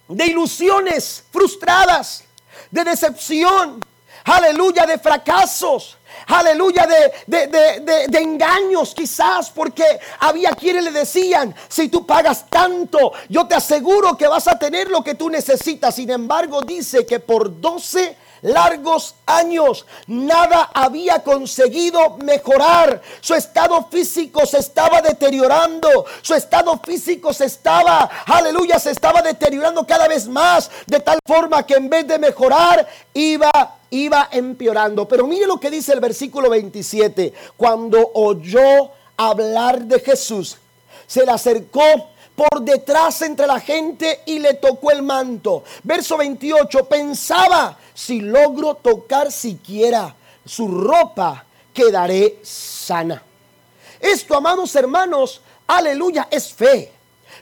de 0.08 0.26
ilusiones 0.26 1.24
frustradas, 1.32 2.24
de 2.70 2.84
decepción, 2.84 3.84
aleluya, 4.24 4.86
de 4.86 4.98
fracasos, 4.98 5.98
aleluya, 6.28 6.88
de, 6.88 7.48
de, 7.48 8.08
de, 8.08 8.20
engaños 8.20 8.94
quizás, 8.94 9.50
porque 9.50 9.84
había 10.20 10.52
quienes 10.52 10.84
le 10.84 10.92
decían, 10.92 11.54
si 11.68 11.90
tú 11.90 12.06
pagas 12.06 12.50
tanto, 12.50 13.14
yo 13.30 13.48
te 13.48 13.56
aseguro 13.56 14.18
que 14.18 14.28
vas 14.28 14.48
a 14.48 14.58
tener 14.58 14.90
lo 14.90 15.04
que 15.04 15.16
tú 15.16 15.30
necesitas. 15.30 15.96
Sin 15.96 16.10
embargo, 16.10 16.62
dice 16.62 17.06
que 17.06 17.20
por 17.20 17.60
12 17.60 18.18
largos 18.42 19.16
años 19.26 19.86
nada 20.08 20.70
había 20.74 21.24
conseguido 21.24 22.18
mejorar. 22.18 23.02
Su 23.22 23.34
estado 23.34 23.88
físico 23.90 24.46
se 24.46 24.60
estaba 24.60 25.02
deteriorando. 25.02 26.06
Su 26.22 26.34
estado 26.34 26.80
físico 26.84 27.34
se 27.34 27.46
estaba, 27.46 28.10
aleluya, 28.26 28.80
se 28.80 28.92
estaba 28.92 29.22
deteriorando 29.22 29.86
cada 29.86 30.08
vez 30.08 30.28
más. 30.28 30.70
De 30.86 31.00
tal 31.00 31.20
forma 31.26 31.66
que 31.66 31.76
en 31.76 31.90
vez 31.90 32.08
de 32.08 32.20
mejorar, 32.20 32.88
iba 33.14 33.78
iba 33.92 34.30
empeorando. 34.32 35.08
Pero 35.08 35.28
mire 35.28 35.46
lo 35.46 35.60
que 35.60 35.70
dice 35.70 35.94
el 35.94 36.00
versículo 36.00 36.50
27. 36.50 37.34
Cuando 37.56 38.12
oyó 38.14 38.92
hablar 39.18 39.82
de 39.84 40.00
Jesús, 40.00 40.58
se 41.06 41.26
le 41.26 41.32
acercó 41.32 41.82
por 42.36 42.62
detrás 42.62 43.22
entre 43.22 43.48
la 43.48 43.60
gente 43.60 44.22
y 44.26 44.40
le 44.40 44.56
tocó 44.56 44.92
el 44.92 45.02
manto. 45.02 45.64
Verso 45.84 46.18
28, 46.18 46.86
pensaba, 46.86 47.78
si 47.94 48.22
logro 48.22 48.76
tocar 48.76 49.32
siquiera 49.32 50.16
su 50.46 50.68
ropa, 50.68 51.46
quedaré 51.74 52.40
sana. 52.44 53.22
Esto, 54.00 54.36
amados 54.36 54.76
hermanos, 54.76 55.42
aleluya, 55.68 56.28
es 56.32 56.52
fe. 56.52 56.92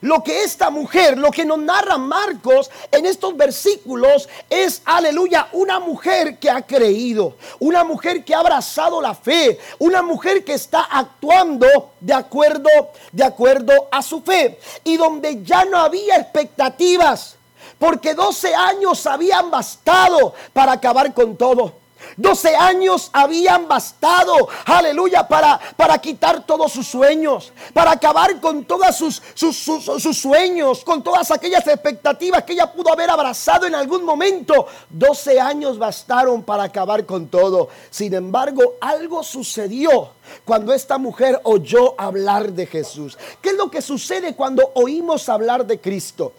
Lo 0.01 0.23
que 0.23 0.43
esta 0.43 0.69
mujer, 0.69 1.17
lo 1.17 1.31
que 1.31 1.45
nos 1.45 1.59
narra 1.59 1.97
Marcos 1.97 2.69
en 2.91 3.05
estos 3.05 3.35
versículos 3.35 4.29
es, 4.49 4.81
aleluya, 4.85 5.49
una 5.53 5.79
mujer 5.79 6.37
que 6.39 6.49
ha 6.49 6.61
creído, 6.61 7.35
una 7.59 7.83
mujer 7.83 8.23
que 8.23 8.33
ha 8.33 8.39
abrazado 8.39 9.01
la 9.01 9.13
fe, 9.13 9.59
una 9.79 10.01
mujer 10.01 10.43
que 10.45 10.53
está 10.53 10.83
actuando 10.83 11.91
de 11.99 12.13
acuerdo, 12.13 12.69
de 13.11 13.23
acuerdo 13.23 13.73
a 13.91 14.01
su 14.01 14.21
fe 14.21 14.59
y 14.83 14.95
donde 14.95 15.43
ya 15.43 15.65
no 15.65 15.77
había 15.77 16.15
expectativas, 16.17 17.35
porque 17.77 18.13
12 18.13 18.55
años 18.55 19.05
habían 19.05 19.51
bastado 19.51 20.33
para 20.53 20.73
acabar 20.73 21.13
con 21.13 21.35
todo. 21.35 21.78
12 22.19 22.53
años 22.53 23.09
habían 23.13 23.65
bastado, 23.65 24.49
aleluya, 24.65 25.25
para, 25.25 25.57
para 25.77 25.97
quitar 25.99 26.45
todos 26.45 26.73
sus 26.73 26.85
sueños, 26.85 27.53
para 27.73 27.91
acabar 27.91 28.41
con 28.41 28.65
todos 28.65 28.93
sus, 28.93 29.21
sus, 29.33 29.55
sus, 29.55 30.17
sueños, 30.17 30.83
con 30.83 31.01
todas 31.01 31.31
aquellas 31.31 31.65
expectativas 31.65 32.43
que 32.43 32.53
ella 32.53 32.71
pudo 32.71 32.91
haber 32.91 33.09
abrazado 33.09 33.65
en 33.65 33.73
algún 33.73 34.03
momento. 34.03 34.67
12 34.89 35.39
años 35.39 35.77
bastaron 35.79 36.43
para 36.43 36.63
acabar 36.63 37.05
con 37.05 37.27
todo. 37.27 37.69
Sin 37.89 38.13
embargo, 38.13 38.73
algo 38.81 39.23
sucedió 39.23 40.09
cuando 40.43 40.73
esta 40.73 40.97
mujer 40.97 41.39
oyó 41.43 41.95
hablar 41.97 42.51
de 42.51 42.65
Jesús. 42.65 43.17
¿Qué 43.41 43.51
es 43.51 43.55
lo 43.55 43.71
que 43.71 43.81
sucede 43.81 44.35
cuando 44.35 44.71
oímos 44.75 45.29
hablar 45.29 45.65
de 45.65 45.79
Cristo? 45.79 46.33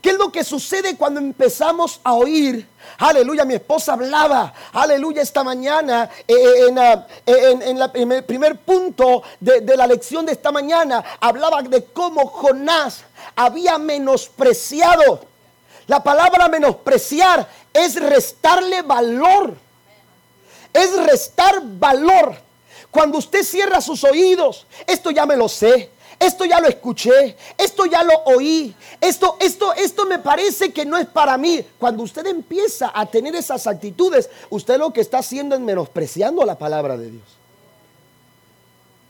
¿Qué 0.00 0.10
es 0.10 0.18
lo 0.18 0.30
que 0.30 0.44
sucede 0.44 0.96
cuando 0.96 1.20
empezamos 1.20 2.00
a 2.04 2.14
oír? 2.14 2.66
Aleluya, 2.98 3.44
mi 3.44 3.54
esposa 3.54 3.94
hablaba, 3.94 4.52
aleluya, 4.72 5.22
esta 5.22 5.42
mañana 5.42 6.08
eh, 6.26 6.34
eh, 6.34 7.02
eh, 7.26 7.58
en, 7.94 8.12
el 8.12 8.24
primer 8.24 8.58
punto 8.58 9.22
de, 9.40 9.60
de 9.60 9.76
la 9.76 9.86
lección 9.86 10.24
de 10.24 10.32
esta 10.32 10.52
mañana, 10.52 11.04
hablaba 11.20 11.62
de 11.62 11.84
cómo 11.84 12.26
Jonás 12.26 13.02
había 13.34 13.78
menospreciado. 13.78 15.20
La 15.86 16.02
palabra 16.02 16.48
menospreciar 16.48 17.48
es 17.72 18.00
restarle 18.00 18.82
valor. 18.82 19.54
Es 20.72 20.96
restar 21.04 21.60
valor. 21.62 22.36
Cuando 22.90 23.18
usted 23.18 23.42
cierra 23.42 23.80
sus 23.80 24.04
oídos, 24.04 24.66
esto 24.86 25.10
ya 25.10 25.26
me 25.26 25.36
lo 25.36 25.48
sé. 25.48 25.90
Esto 26.18 26.44
ya 26.44 26.60
lo 26.60 26.68
escuché, 26.68 27.36
esto 27.58 27.84
ya 27.84 28.02
lo 28.02 28.14
oí, 28.24 28.74
esto, 29.00 29.36
esto, 29.38 29.74
esto 29.74 30.06
me 30.06 30.18
parece 30.18 30.72
que 30.72 30.86
no 30.86 30.96
es 30.96 31.06
para 31.06 31.36
mí. 31.36 31.64
Cuando 31.78 32.02
usted 32.02 32.26
empieza 32.26 32.90
a 32.94 33.04
tener 33.06 33.36
esas 33.36 33.66
actitudes, 33.66 34.30
usted 34.48 34.78
lo 34.78 34.92
que 34.92 35.02
está 35.02 35.18
haciendo 35.18 35.54
es 35.54 35.60
menospreciando 35.60 36.44
la 36.44 36.56
palabra 36.56 36.96
de 36.96 37.10
Dios. 37.10 37.24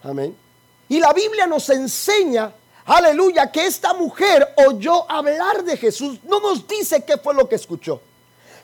Amén. 0.02 0.36
Y 0.88 1.00
la 1.00 1.12
Biblia 1.12 1.46
nos 1.46 1.68
enseña, 1.70 2.52
aleluya, 2.84 3.50
que 3.50 3.66
esta 3.66 3.94
mujer 3.94 4.54
oyó 4.68 5.10
hablar 5.10 5.64
de 5.64 5.76
Jesús. 5.76 6.18
No 6.24 6.40
nos 6.40 6.66
dice 6.66 7.04
qué 7.04 7.18
fue 7.18 7.34
lo 7.34 7.48
que 7.48 7.56
escuchó. 7.56 8.00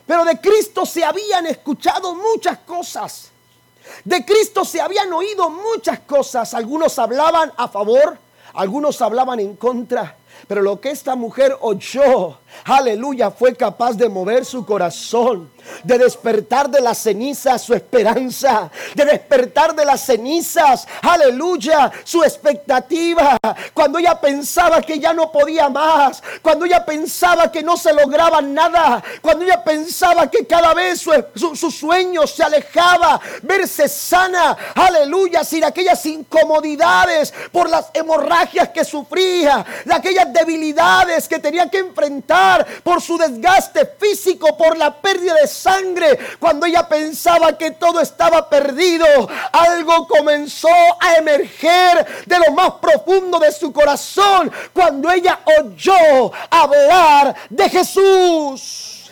Pero 0.05 0.25
de 0.25 0.39
Cristo 0.39 0.85
se 0.85 1.03
habían 1.03 1.45
escuchado 1.47 2.13
muchas 2.15 2.59
cosas. 2.59 3.29
De 4.03 4.23
Cristo 4.25 4.63
se 4.65 4.81
habían 4.81 5.11
oído 5.11 5.49
muchas 5.49 5.99
cosas. 5.99 6.53
Algunos 6.53 6.97
hablaban 6.99 7.51
a 7.57 7.67
favor, 7.67 8.17
algunos 8.53 9.01
hablaban 9.01 9.39
en 9.39 9.55
contra. 9.55 10.17
Pero 10.47 10.61
lo 10.61 10.79
que 10.79 10.89
esta 10.91 11.15
mujer 11.15 11.55
oyó, 11.61 12.37
aleluya, 12.65 13.31
fue 13.31 13.55
capaz 13.55 13.93
de 13.93 14.09
mover 14.09 14.45
su 14.45 14.65
corazón 14.65 15.49
de 15.83 15.97
despertar 15.97 16.69
de 16.69 16.81
las 16.81 16.97
cenizas 16.97 17.61
su 17.61 17.73
esperanza, 17.73 18.69
de 18.95 19.05
despertar 19.05 19.75
de 19.75 19.85
las 19.85 20.05
cenizas, 20.05 20.87
aleluya, 21.01 21.91
su 22.03 22.23
expectativa. 22.23 23.37
Cuando 23.73 23.99
ella 23.99 24.19
pensaba 24.19 24.81
que 24.81 24.99
ya 24.99 25.13
no 25.13 25.31
podía 25.31 25.69
más, 25.69 26.21
cuando 26.41 26.65
ella 26.65 26.85
pensaba 26.85 27.51
que 27.51 27.63
no 27.63 27.77
se 27.77 27.93
lograba 27.93 28.41
nada, 28.41 29.03
cuando 29.21 29.45
ella 29.45 29.63
pensaba 29.63 30.29
que 30.29 30.45
cada 30.45 30.73
vez 30.73 31.01
su, 31.01 31.11
su, 31.55 31.71
sueño 31.71 32.27
se 32.27 32.43
alejaba, 32.43 33.19
verse 33.41 33.87
sana, 33.87 34.55
aleluya, 34.75 35.43
sin 35.43 35.63
aquellas 35.63 36.05
incomodidades 36.05 37.33
por 37.51 37.69
las 37.69 37.87
hemorragias 37.93 38.69
que 38.69 38.83
sufría, 38.83 39.65
de 39.85 39.93
aquellas 39.93 40.31
debilidades 40.33 41.27
que 41.27 41.39
tenía 41.39 41.69
que 41.69 41.79
enfrentar 41.79 42.42
por 42.83 43.01
su 43.01 43.17
desgaste 43.17 43.85
físico, 43.99 44.57
por 44.57 44.77
la 44.77 44.93
pérdida 44.93 45.33
de 45.35 45.47
sangre, 45.47 46.17
cuando 46.39 46.65
ella 46.65 46.87
pensaba 46.87 47.57
que 47.57 47.71
todo 47.71 47.99
estaba 47.99 48.49
perdido, 48.49 49.05
algo 49.51 50.07
comenzó 50.07 50.69
a 50.99 51.15
emerger 51.17 52.23
de 52.25 52.39
lo 52.39 52.51
más 52.53 52.73
profundo 52.73 53.39
de 53.39 53.51
su 53.51 53.71
corazón 53.71 54.51
cuando 54.73 55.11
ella 55.11 55.39
oyó 55.59 56.31
hablar 56.49 57.35
de 57.49 57.69
Jesús. 57.69 59.11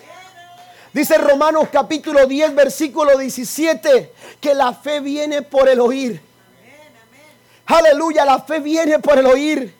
Dice 0.94 1.18
Romanos 1.18 1.70
capítulo 1.72 2.26
10, 2.26 2.54
versículo 2.54 3.18
17, 3.18 4.12
que 4.42 4.54
la 4.54 4.74
fe 4.74 5.00
viene 5.00 5.42
por 5.42 5.70
el 5.70 5.80
oír. 5.80 6.22
Aleluya, 7.66 8.26
la 8.26 8.40
fe 8.40 8.60
viene 8.60 9.00
por 9.00 9.18
el 9.18 9.26
oír. 9.26 9.74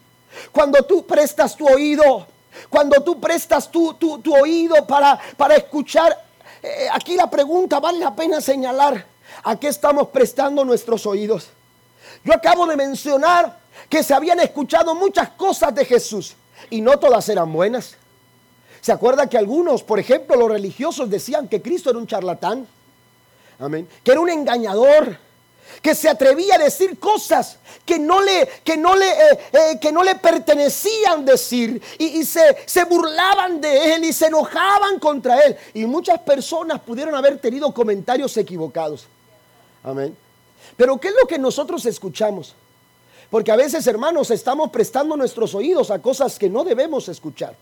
Cuando 0.50 0.82
tú 0.84 1.06
prestas 1.06 1.54
tu 1.54 1.68
oído, 1.68 2.26
cuando 2.68 3.00
tú 3.02 3.20
prestas 3.20 3.70
tu, 3.70 3.94
tu, 3.94 4.18
tu 4.18 4.34
oído 4.34 4.86
para, 4.86 5.18
para 5.36 5.56
escuchar 5.56 6.16
eh, 6.62 6.88
aquí 6.92 7.16
la 7.16 7.28
pregunta 7.28 7.80
vale 7.80 7.98
la 7.98 8.14
pena 8.14 8.40
señalar 8.40 9.04
a 9.42 9.56
qué 9.56 9.68
estamos 9.68 10.08
prestando 10.08 10.64
nuestros 10.64 11.06
oídos. 11.06 11.48
Yo 12.24 12.32
acabo 12.32 12.66
de 12.66 12.76
mencionar 12.76 13.58
que 13.88 14.02
se 14.02 14.14
habían 14.14 14.38
escuchado 14.40 14.94
muchas 14.94 15.30
cosas 15.30 15.74
de 15.74 15.84
Jesús 15.84 16.36
y 16.70 16.80
no 16.80 16.98
todas 16.98 17.28
eran 17.28 17.52
buenas. 17.52 17.96
¿Se 18.80 18.92
acuerda 18.92 19.28
que 19.28 19.38
algunos, 19.38 19.82
por 19.82 19.98
ejemplo, 19.98 20.36
los 20.36 20.50
religiosos 20.50 21.10
decían 21.10 21.48
que 21.48 21.60
Cristo 21.60 21.90
era 21.90 21.98
un 21.98 22.06
charlatán? 22.06 22.66
Amén. 23.58 23.88
Que 24.04 24.12
era 24.12 24.20
un 24.20 24.28
engañador 24.28 25.18
que 25.80 25.94
se 25.94 26.08
atrevía 26.08 26.56
a 26.56 26.58
decir 26.58 26.98
cosas 26.98 27.58
que 27.84 27.98
no 27.98 28.20
le, 28.20 28.48
que 28.64 28.76
no 28.76 28.94
le, 28.94 29.08
eh, 29.08 29.38
eh, 29.52 29.78
que 29.80 29.92
no 29.92 30.02
le 30.02 30.14
pertenecían 30.16 31.24
decir 31.24 31.80
y, 31.98 32.24
se, 32.24 32.56
se 32.66 32.84
burlaban 32.84 33.60
de 33.60 33.94
él 33.94 34.04
y 34.04 34.12
se 34.12 34.26
enojaban 34.26 34.98
contra 34.98 35.40
él. 35.40 35.56
Y 35.74 35.86
muchas 35.86 36.20
personas 36.20 36.80
pudieron 36.80 37.14
haber 37.14 37.38
tenido 37.38 37.72
comentarios 37.72 38.36
equivocados. 38.36 39.06
Amén. 39.82 40.16
Pero 40.76 40.98
¿qué 40.98 41.08
es 41.08 41.14
lo 41.20 41.26
que 41.26 41.38
nosotros 41.38 41.84
escuchamos? 41.86 42.54
Porque 43.30 43.50
a 43.50 43.56
veces, 43.56 43.86
hermanos, 43.86 44.30
estamos 44.30 44.70
prestando 44.70 45.16
nuestros 45.16 45.54
oídos 45.54 45.90
a 45.90 46.00
cosas 46.00 46.38
que 46.38 46.50
no 46.50 46.64
debemos 46.64 47.08
escuchar. 47.08 47.56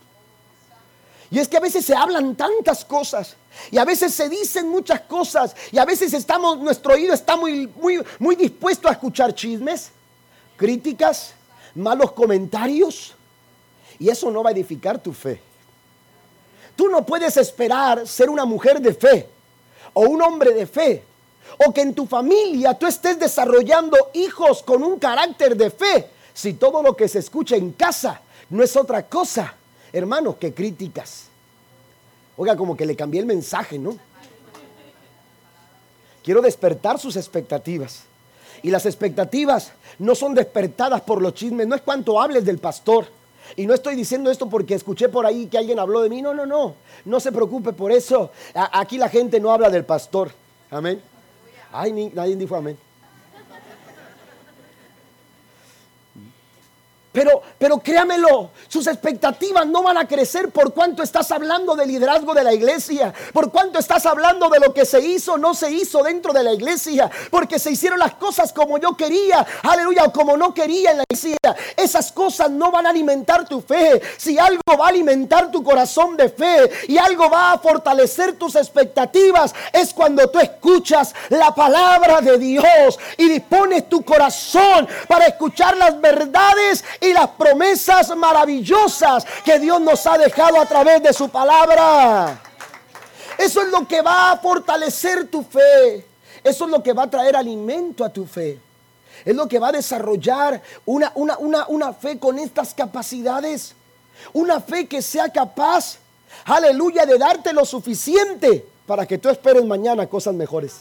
Y 1.31 1.39
es 1.39 1.47
que 1.47 1.57
a 1.57 1.61
veces 1.61 1.85
se 1.85 1.95
hablan 1.95 2.35
tantas 2.35 2.85
cosas 2.85 3.37
y 3.71 3.79
a 3.79 3.85
veces 3.85 4.13
se 4.13 4.29
dicen 4.29 4.69
muchas 4.69 5.03
cosas 5.03 5.55
y 5.71 5.79
a 5.79 5.85
veces 5.85 6.13
estamos 6.13 6.59
nuestro 6.59 6.95
oído 6.95 7.15
está 7.15 7.37
muy 7.37 7.69
muy 7.81 8.03
muy 8.19 8.35
dispuesto 8.35 8.89
a 8.89 8.93
escuchar 8.93 9.33
chismes, 9.35 9.91
críticas, 10.57 11.35
malos 11.75 12.13
comentarios 12.13 13.15
y 13.99 14.09
eso 14.09 14.31
no 14.31 14.43
va 14.43 14.51
a 14.51 14.53
edificar 14.53 15.01
tu 15.01 15.13
fe. 15.13 15.41
Tú 16.75 16.89
no 16.89 17.07
puedes 17.07 17.37
esperar 17.37 18.09
ser 18.09 18.29
una 18.29 18.45
mujer 18.45 18.81
de 18.81 18.95
fe 18.95 19.29
o 19.93 20.03
un 20.03 20.21
hombre 20.23 20.53
de 20.53 20.67
fe 20.67 21.05
o 21.65 21.73
que 21.73 21.83
en 21.83 21.95
tu 21.95 22.07
familia 22.07 22.75
tú 22.75 22.87
estés 22.87 23.21
desarrollando 23.21 23.97
hijos 24.15 24.65
con 24.65 24.83
un 24.83 24.99
carácter 24.99 25.57
de 25.57 25.71
fe 25.71 26.11
si 26.35 26.55
todo 26.55 26.83
lo 26.83 26.97
que 26.97 27.07
se 27.07 27.21
escucha 27.21 27.55
en 27.55 27.73
casa 27.73 28.21
no 28.49 28.65
es 28.65 28.75
otra 28.77 29.07
cosa 29.07 29.55
Hermanos, 29.93 30.37
qué 30.39 30.55
críticas. 30.55 31.27
Oiga, 32.37 32.57
como 32.57 32.77
que 32.77 32.87
le 32.87 32.97
cambié 32.97 33.21
el 33.21 33.27
mensaje, 33.27 33.79
¿no? 33.79 33.97
Quiero 36.23 36.41
despertar 36.41 36.99
sus 36.99 37.17
expectativas. 37.17 38.05
Y 38.63 38.71
las 38.71 38.87
expectativas 38.87 39.73
no 39.99 40.15
son 40.15 40.35
despertadas 40.35 41.01
por 41.01 41.23
los 41.23 41.35
chismes, 41.35 41.67
no 41.67 41.75
es 41.75 41.83
cuanto 41.83 42.21
hables 42.21 42.45
del 42.45 42.59
pastor. 42.59 43.07
Y 43.57 43.67
no 43.67 43.75
estoy 43.75 43.97
diciendo 43.97 44.31
esto 44.31 44.49
porque 44.49 44.75
escuché 44.75 45.09
por 45.09 45.27
ahí 45.27 45.47
que 45.47 45.59
alguien 45.59 45.79
habló 45.79 46.03
de 46.03 46.09
mí. 46.09 46.23
No, 46.23 46.35
no, 46.35 46.47
no. 46.47 46.75
No 47.05 47.21
se 47.21 47.33
preocupe 47.33 47.73
por 47.73 47.91
eso. 47.91 48.31
aquí 48.55 48.99
la 48.99 49.09
gente 49.09 49.41
no 49.41 49.51
habla 49.51 49.71
del 49.71 49.85
pastor. 49.85 50.31
Amén. 50.71 51.03
Ay, 51.73 52.11
nadie 52.15 52.37
dijo 52.37 52.55
amén. 52.55 52.79
Pero, 57.13 57.43
pero 57.59 57.79
créamelo, 57.79 58.51
sus 58.69 58.87
expectativas 58.87 59.67
no 59.67 59.83
van 59.83 59.99
a 59.99 60.07
crecer 60.07 60.51
por 60.51 60.73
cuanto 60.73 61.03
estás 61.03 61.33
hablando 61.33 61.75
del 61.75 61.89
liderazgo 61.89 62.35
de 62.35 62.45
la 62.45 62.55
iglesia, 62.55 63.13
por 63.33 63.51
cuanto 63.51 63.81
estás 63.81 64.07
hablando 64.07 64.49
de 64.49 64.61
lo 64.61 64.73
que 64.73 64.85
se 64.85 65.01
hizo 65.01 65.37
no 65.37 65.55
se 65.55 65.71
hizo 65.73 66.03
dentro 66.03 66.33
de 66.33 66.45
la 66.45 66.53
iglesia, 66.53 67.11
porque 67.31 67.59
se 67.59 67.73
hicieron 67.73 67.99
las 67.99 68.15
cosas 68.15 68.53
como 68.53 68.79
yo 68.79 68.97
quería, 68.97 69.45
aleluya, 69.63 70.05
o 70.05 70.13
como 70.13 70.37
no 70.37 70.55
quería 70.55 70.93
en 70.93 70.99
la 70.99 71.05
iglesia. 71.11 71.37
Esas 71.77 72.13
cosas 72.13 72.51
no 72.51 72.71
van 72.71 72.87
a 72.87 72.91
alimentar 72.91 73.47
tu 73.47 73.61
fe. 73.61 74.01
Si 74.17 74.39
algo 74.39 74.63
va 74.79 74.87
a 74.87 74.89
alimentar 74.89 75.51
tu 75.51 75.65
corazón 75.65 76.17
de 76.17 76.29
fe 76.29 76.71
y 76.89 76.99
algo 76.99 77.29
va 77.29 77.53
a 77.53 77.59
fortalecer 77.59 78.39
tus 78.39 78.55
expectativas, 78.55 79.55
es 79.73 79.93
cuando 79.93 80.29
tú 80.31 80.39
escuchas 80.39 81.15
la 81.29 81.55
palabra 81.55 82.21
de 82.21 82.39
Dios 82.39 82.99
y 83.17 83.29
dispones 83.29 83.89
tu 83.89 84.05
corazón 84.05 84.89
para 85.09 85.27
escuchar 85.27 85.77
las 85.77 86.01
verdades 86.01 86.85
y 87.01 87.13
las 87.13 87.29
promesas 87.31 88.15
maravillosas 88.17 89.25
que 89.45 89.59
Dios 89.59 89.81
nos 89.81 90.07
ha 90.07 90.19
dejado 90.19 90.61
a 90.61 90.67
través 90.67 91.03
de 91.03 91.13
su 91.13 91.29
palabra. 91.29 92.41
Eso 93.39 93.63
es 93.63 93.69
lo 93.69 93.89
que 93.89 94.03
va 94.03 94.33
a 94.33 94.37
fortalecer 94.37 95.29
tu 95.29 95.43
fe. 95.43 96.05
Eso 96.45 96.65
es 96.65 96.71
lo 96.71 96.83
que 96.83 96.93
va 96.93 97.05
a 97.05 97.11
traer 97.11 97.37
alimento 97.37 98.05
a 98.05 98.11
tu 98.11 98.27
fe. 98.27 98.59
Es 99.25 99.35
lo 99.35 99.49
que 99.49 99.59
va 99.59 99.69
a 99.69 99.73
desarrollar 99.73 100.63
una, 100.85 101.13
una, 101.15 101.39
una, 101.39 101.67
una 101.69 101.93
fe 101.93 102.19
con 102.19 102.39
estas 102.39 102.75
capacidades. 102.75 103.75
Una 104.35 104.61
fe 104.61 104.87
que 104.87 105.01
sea 105.01 105.31
capaz, 105.31 105.97
aleluya, 106.45 107.07
de 107.07 107.19
darte 107.19 107.53
lo 107.53 107.65
suficiente 107.65 108.67
para 108.87 109.07
que 109.07 109.19
tú 109.19 109.29
esperes 109.31 109.65
mañana 109.65 110.07
cosas 110.07 110.35
mejores. 110.35 110.81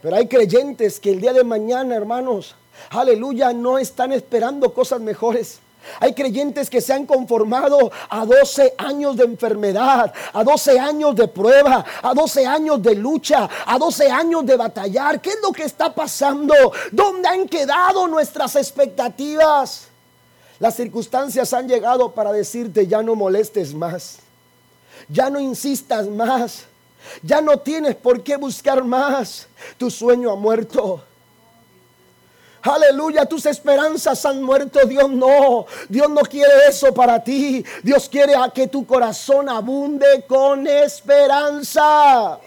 Pero 0.00 0.16
hay 0.16 0.28
creyentes 0.28 1.00
que 1.00 1.10
el 1.10 1.20
día 1.20 1.32
de 1.32 1.44
mañana, 1.44 1.96
hermanos, 1.96 2.54
aleluya, 2.90 3.52
no 3.52 3.78
están 3.78 4.12
esperando 4.12 4.72
cosas 4.72 5.00
mejores. 5.00 5.60
Hay 6.00 6.14
creyentes 6.14 6.68
que 6.68 6.80
se 6.80 6.92
han 6.92 7.06
conformado 7.06 7.90
a 8.08 8.26
12 8.26 8.74
años 8.78 9.16
de 9.16 9.24
enfermedad, 9.24 10.12
a 10.32 10.44
12 10.44 10.78
años 10.78 11.14
de 11.14 11.28
prueba, 11.28 11.84
a 12.02 12.12
12 12.12 12.46
años 12.46 12.82
de 12.82 12.94
lucha, 12.94 13.48
a 13.64 13.78
12 13.78 14.10
años 14.10 14.44
de 14.44 14.56
batallar. 14.56 15.20
¿Qué 15.20 15.30
es 15.30 15.38
lo 15.42 15.52
que 15.52 15.64
está 15.64 15.94
pasando? 15.94 16.54
¿Dónde 16.90 17.28
han 17.28 17.48
quedado 17.48 18.08
nuestras 18.08 18.56
expectativas? 18.56 19.88
Las 20.58 20.74
circunstancias 20.74 21.52
han 21.52 21.68
llegado 21.68 22.12
para 22.12 22.32
decirte 22.32 22.86
ya 22.86 23.02
no 23.02 23.14
molestes 23.14 23.74
más, 23.74 24.18
ya 25.08 25.28
no 25.28 25.38
insistas 25.38 26.08
más, 26.08 26.64
ya 27.22 27.40
no 27.40 27.58
tienes 27.58 27.94
por 27.94 28.22
qué 28.22 28.36
buscar 28.36 28.82
más. 28.82 29.46
Tu 29.76 29.90
sueño 29.90 30.32
ha 30.32 30.36
muerto. 30.36 31.04
Aleluya, 32.66 33.24
tus 33.26 33.46
esperanzas 33.46 34.24
han 34.26 34.42
muerto. 34.42 34.80
Dios 34.86 35.08
no, 35.08 35.66
Dios 35.88 36.10
no 36.10 36.22
quiere 36.22 36.52
eso 36.68 36.92
para 36.92 37.22
ti. 37.22 37.64
Dios 37.82 38.08
quiere 38.08 38.34
que 38.52 38.66
tu 38.66 38.84
corazón 38.84 39.48
abunde 39.48 40.24
con 40.26 40.66
esperanza 40.66 42.40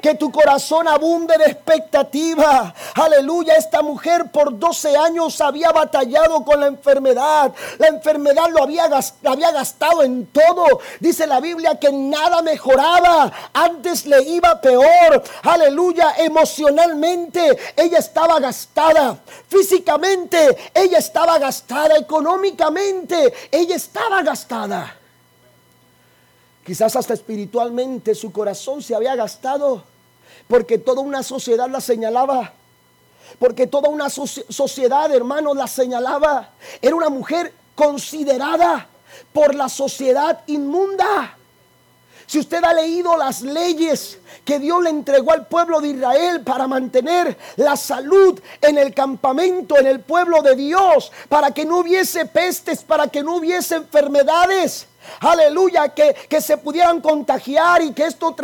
que 0.00 0.14
tu 0.14 0.30
corazón 0.30 0.88
abunde 0.88 1.36
de 1.38 1.46
expectativa. 1.46 2.74
Aleluya, 2.94 3.54
esta 3.54 3.82
mujer 3.82 4.30
por 4.30 4.58
12 4.58 4.96
años 4.96 5.40
había 5.40 5.70
batallado 5.70 6.44
con 6.44 6.60
la 6.60 6.66
enfermedad. 6.66 7.52
La 7.78 7.88
enfermedad 7.88 8.48
lo 8.50 8.62
había, 8.62 8.88
había 9.24 9.50
gastado 9.50 10.02
en 10.02 10.26
todo. 10.26 10.80
Dice 11.00 11.26
la 11.26 11.40
Biblia 11.40 11.78
que 11.78 11.92
nada 11.92 12.42
mejoraba. 12.42 13.32
Antes 13.52 14.06
le 14.06 14.22
iba 14.22 14.60
peor. 14.60 15.22
Aleluya, 15.42 16.14
emocionalmente 16.18 17.56
ella 17.76 17.98
estaba 17.98 18.38
gastada. 18.40 19.18
Físicamente 19.48 20.70
ella 20.74 20.98
estaba 20.98 21.38
gastada. 21.38 21.96
Económicamente 21.96 23.32
ella 23.50 23.76
estaba 23.76 24.22
gastada. 24.22 24.96
Quizás 26.66 26.96
hasta 26.96 27.14
espiritualmente 27.14 28.12
su 28.12 28.32
corazón 28.32 28.82
se 28.82 28.94
había 28.94 29.14
gastado 29.14 29.84
porque 30.48 30.78
toda 30.78 31.00
una 31.00 31.22
sociedad 31.22 31.70
la 31.70 31.80
señalaba. 31.80 32.52
Porque 33.38 33.68
toda 33.68 33.88
una 33.88 34.08
sociedad, 34.10 35.12
hermano, 35.12 35.54
la 35.54 35.68
señalaba. 35.68 36.50
Era 36.82 36.96
una 36.96 37.08
mujer 37.08 37.52
considerada 37.76 38.88
por 39.32 39.54
la 39.54 39.68
sociedad 39.68 40.42
inmunda. 40.46 41.36
Si 42.26 42.40
usted 42.40 42.62
ha 42.64 42.72
leído 42.72 43.16
las 43.16 43.42
leyes 43.42 44.18
que 44.44 44.58
Dios 44.58 44.82
le 44.82 44.90
entregó 44.90 45.32
al 45.32 45.46
pueblo 45.46 45.80
de 45.80 45.88
Israel 45.88 46.40
para 46.40 46.66
mantener 46.66 47.36
la 47.56 47.76
salud 47.76 48.40
en 48.60 48.78
el 48.78 48.92
campamento, 48.92 49.78
en 49.78 49.86
el 49.86 50.00
pueblo 50.00 50.42
de 50.42 50.56
Dios, 50.56 51.12
para 51.28 51.52
que 51.52 51.64
no 51.64 51.78
hubiese 51.78 52.26
pestes, 52.26 52.82
para 52.82 53.06
que 53.06 53.22
no 53.22 53.36
hubiese 53.36 53.76
enfermedades. 53.76 54.88
Aleluya, 55.20 55.88
que, 55.88 56.40
se 56.40 56.56
pudieran 56.58 57.00
contagiar 57.00 57.82
y 57.82 57.92
que 57.92 58.04
esto 58.04 58.34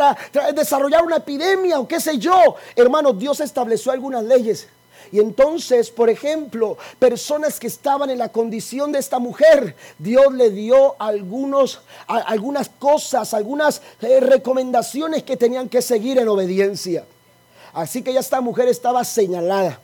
desarrollar 0.53 1.03
una 1.03 1.17
epidemia 1.17 1.79
o 1.79 1.87
qué 1.87 1.99
sé 1.99 2.17
yo. 2.17 2.55
Hermanos, 2.75 3.17
Dios 3.17 3.39
estableció 3.39 3.91
algunas 3.91 4.23
leyes 4.23 4.67
y 5.13 5.19
entonces, 5.19 5.91
por 5.91 6.09
ejemplo, 6.09 6.75
personas 6.97 7.59
que 7.59 7.67
estaban 7.67 8.09
en 8.09 8.17
la 8.17 8.29
condición 8.29 8.91
de 8.91 8.97
esta 8.97 9.19
mujer, 9.19 9.75
Dios 9.99 10.33
le 10.33 10.49
dio 10.49 10.95
algunos, 10.97 11.81
algunas 12.07 12.67
cosas, 12.67 13.35
algunas 13.35 13.81
eh, 14.01 14.19
recomendaciones 14.19 15.21
que 15.21 15.37
tenían 15.37 15.69
que 15.69 15.83
seguir 15.83 16.17
en 16.17 16.27
obediencia. 16.27 17.05
Así 17.73 18.01
que 18.01 18.11
ya 18.11 18.21
esta 18.21 18.41
mujer 18.41 18.67
estaba 18.69 19.03
señalada. 19.03 19.79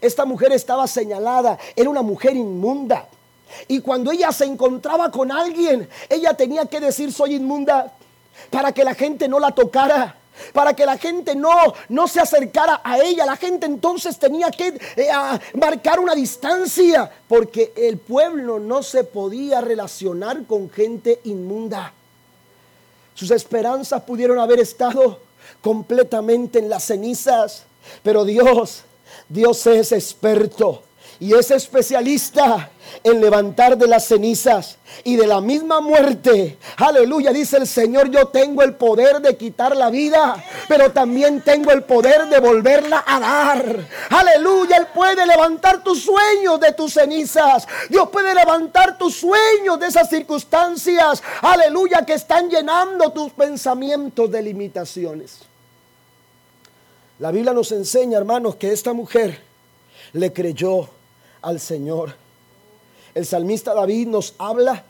Esta 0.00 0.26
mujer 0.26 0.52
estaba 0.52 0.86
señalada, 0.86 1.58
era 1.74 1.88
una 1.88 2.02
mujer 2.02 2.36
inmunda. 2.36 3.08
Y 3.68 3.80
cuando 3.80 4.10
ella 4.10 4.32
se 4.32 4.44
encontraba 4.44 5.10
con 5.10 5.30
alguien, 5.30 5.88
ella 6.08 6.34
tenía 6.34 6.66
que 6.66 6.80
decir 6.80 7.12
soy 7.12 7.34
inmunda 7.34 7.92
para 8.50 8.72
que 8.72 8.84
la 8.84 8.94
gente 8.94 9.28
no 9.28 9.38
la 9.38 9.52
tocara 9.52 10.16
para 10.52 10.74
que 10.74 10.86
la 10.86 10.98
gente 10.98 11.34
no, 11.34 11.74
no 11.88 12.08
se 12.08 12.20
acercara 12.20 12.80
a 12.84 12.98
ella. 12.98 13.26
La 13.26 13.36
gente 13.36 13.66
entonces 13.66 14.18
tenía 14.18 14.50
que 14.50 14.78
eh, 14.96 15.08
marcar 15.54 15.98
una 16.00 16.14
distancia 16.14 17.10
porque 17.28 17.72
el 17.76 17.98
pueblo 17.98 18.58
no 18.58 18.82
se 18.82 19.04
podía 19.04 19.60
relacionar 19.60 20.44
con 20.44 20.70
gente 20.70 21.20
inmunda. 21.24 21.92
Sus 23.14 23.30
esperanzas 23.30 24.02
pudieron 24.02 24.38
haber 24.38 24.60
estado 24.60 25.20
completamente 25.62 26.58
en 26.58 26.68
las 26.68 26.84
cenizas, 26.84 27.64
pero 28.02 28.24
Dios, 28.24 28.82
Dios 29.28 29.66
es 29.66 29.92
experto 29.92 30.82
y 31.20 31.34
es 31.34 31.50
especialista 31.50 32.70
en 33.02 33.20
levantar 33.20 33.76
de 33.76 33.86
las 33.86 34.06
cenizas 34.06 34.78
y 35.04 35.16
de 35.16 35.26
la 35.26 35.40
misma 35.40 35.80
muerte. 35.80 36.58
Aleluya, 36.76 37.32
dice 37.32 37.56
el 37.56 37.66
Señor, 37.66 38.10
yo 38.10 38.28
tengo 38.28 38.62
el 38.62 38.74
poder 38.74 39.20
de 39.20 39.36
quitar 39.36 39.76
la 39.76 39.90
vida, 39.90 40.42
pero 40.68 40.92
también 40.92 41.42
tengo 41.42 41.72
el 41.72 41.84
poder 41.84 42.28
de 42.28 42.38
volverla 42.38 43.04
a 43.06 43.20
dar. 43.20 43.88
Aleluya, 44.10 44.76
Él 44.76 44.86
puede 44.94 45.26
levantar 45.26 45.82
tus 45.82 46.02
sueños 46.02 46.60
de 46.60 46.72
tus 46.72 46.94
cenizas. 46.94 47.66
Dios 47.88 48.08
puede 48.10 48.34
levantar 48.34 48.98
tus 48.98 49.16
sueños 49.16 49.78
de 49.80 49.86
esas 49.86 50.08
circunstancias. 50.08 51.22
Aleluya, 51.42 52.04
que 52.04 52.14
están 52.14 52.48
llenando 52.48 53.10
tus 53.10 53.32
pensamientos 53.32 54.30
de 54.30 54.42
limitaciones. 54.42 55.40
La 57.18 57.30
Biblia 57.30 57.54
nos 57.54 57.72
enseña, 57.72 58.18
hermanos, 58.18 58.56
que 58.56 58.72
esta 58.72 58.92
mujer 58.92 59.40
le 60.12 60.32
creyó 60.32 60.90
al 61.46 61.60
Señor. 61.60 62.12
El 63.14 63.24
salmista 63.24 63.72
David 63.72 64.08
nos 64.08 64.34
habla 64.36 64.82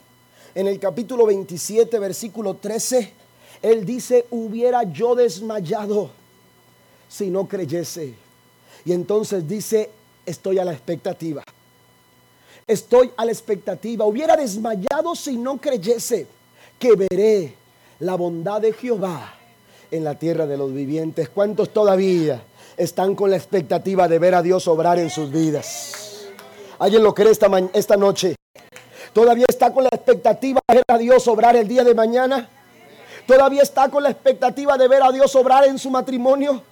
en 0.55 0.67
el 0.67 0.81
capítulo 0.81 1.27
27, 1.27 1.99
versículo 1.99 2.55
13. 2.55 3.13
Él 3.61 3.85
dice, 3.85 4.25
hubiera 4.31 4.83
yo 4.85 5.15
desmayado 5.15 6.11
si 7.11 7.29
no 7.29 7.47
creyese. 7.47 8.15
Y 8.87 8.93
entonces 8.93 9.47
dice, 9.47 9.91
estoy 10.25 10.59
a 10.59 10.65
la 10.65 10.73
expectativa. 10.73 11.45
Estoy 12.67 13.13
a 13.19 13.27
la 13.27 13.33
expectativa. 13.33 14.07
Hubiera 14.07 14.35
desmayado 14.35 15.15
si 15.15 15.37
no 15.37 15.59
creyese 15.59 16.27
que 16.79 16.97
veré 16.97 17.55
la 18.01 18.15
bondad 18.15 18.63
de 18.63 18.73
Jehová 18.73 19.35
en 19.91 20.05
la 20.05 20.19
tierra 20.19 20.47
de 20.47 20.57
los 20.57 20.73
vivientes. 20.73 21.29
¿Cuántos 21.29 21.69
todavía 21.69 22.43
están 22.79 23.15
con 23.15 23.31
la 23.31 23.37
expectativa 23.37 24.09
de 24.09 24.19
ver 24.19 24.35
a 24.35 24.43
Dios 24.43 24.67
obrar 24.69 24.99
en 24.99 25.11
sus 25.11 25.31
vidas? 25.31 26.06
¿Alguien 26.79 27.03
lo 27.03 27.15
cree 27.15 27.31
esta, 27.31 27.49
esta 27.73 27.97
noche? 27.97 28.37
¿Todavía 29.13 29.47
está 29.49 29.73
con 29.73 29.85
la 29.85 29.91
expectativa 29.93 30.61
de 30.69 30.75
ver 30.75 30.85
a 30.89 30.99
Dios 30.99 31.27
obrar 31.27 31.57
el 31.57 31.67
día 31.67 31.85
de 31.85 31.95
mañana? 31.95 32.49
¿Todavía 33.27 33.63
está 33.63 33.89
con 33.89 34.03
la 34.03 34.11
expectativa 34.11 34.77
de 34.77 34.87
ver 34.87 35.03
a 35.03 35.11
Dios 35.11 35.35
obrar 35.35 35.65
en 35.65 35.79
su 35.79 35.91
matrimonio? 35.91 36.63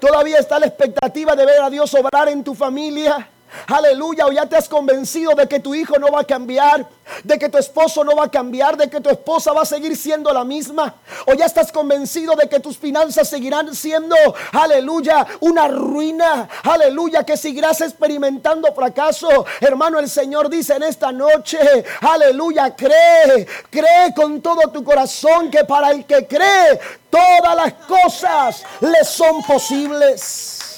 ¿Todavía 0.00 0.38
está 0.38 0.58
la 0.58 0.66
expectativa 0.66 1.36
de 1.36 1.46
ver 1.46 1.60
a 1.62 1.70
Dios 1.70 1.94
obrar 1.94 2.28
en 2.28 2.42
tu 2.42 2.54
familia? 2.54 3.28
Aleluya, 3.66 4.26
o 4.26 4.32
ya 4.32 4.46
te 4.46 4.56
has 4.56 4.68
convencido 4.68 5.34
de 5.34 5.46
que 5.46 5.60
tu 5.60 5.74
hijo 5.74 5.98
no 5.98 6.10
va 6.10 6.20
a 6.20 6.24
cambiar, 6.24 6.86
de 7.22 7.38
que 7.38 7.48
tu 7.48 7.58
esposo 7.58 8.04
no 8.04 8.16
va 8.16 8.24
a 8.24 8.30
cambiar, 8.30 8.76
de 8.76 8.88
que 8.88 9.00
tu 9.00 9.10
esposa 9.10 9.52
va 9.52 9.62
a 9.62 9.66
seguir 9.66 9.96
siendo 9.96 10.32
la 10.32 10.44
misma, 10.44 10.94
o 11.26 11.34
ya 11.34 11.46
estás 11.46 11.70
convencido 11.70 12.34
de 12.34 12.48
que 12.48 12.60
tus 12.60 12.76
finanzas 12.76 13.28
seguirán 13.28 13.74
siendo, 13.74 14.16
aleluya, 14.52 15.26
una 15.40 15.68
ruina, 15.68 16.48
aleluya, 16.62 17.24
que 17.24 17.36
seguirás 17.36 17.80
experimentando 17.80 18.72
fracaso. 18.74 19.44
Hermano, 19.60 19.98
el 19.98 20.08
Señor 20.08 20.48
dice 20.48 20.74
en 20.74 20.84
esta 20.84 21.12
noche, 21.12 21.58
aleluya, 22.00 22.74
cree, 22.74 23.46
cree 23.70 24.14
con 24.14 24.40
todo 24.40 24.70
tu 24.70 24.82
corazón 24.82 25.50
que 25.50 25.64
para 25.64 25.90
el 25.90 26.04
que 26.04 26.26
cree, 26.26 26.80
todas 27.10 27.54
las 27.56 27.72
cosas 27.86 28.64
le 28.80 29.04
son 29.04 29.42
posibles. 29.42 30.71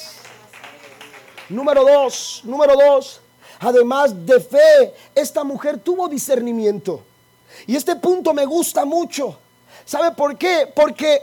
Número 1.49 1.83
dos, 1.83 2.41
número 2.43 2.75
dos, 2.75 3.21
además 3.59 4.25
de 4.25 4.39
fe, 4.39 4.93
esta 5.13 5.43
mujer 5.43 5.79
tuvo 5.79 6.07
discernimiento. 6.07 7.01
Y 7.67 7.75
este 7.75 7.95
punto 7.95 8.33
me 8.33 8.45
gusta 8.45 8.85
mucho. 8.85 9.37
¿Sabe 9.85 10.11
por 10.11 10.37
qué? 10.37 10.71
Porque 10.75 11.21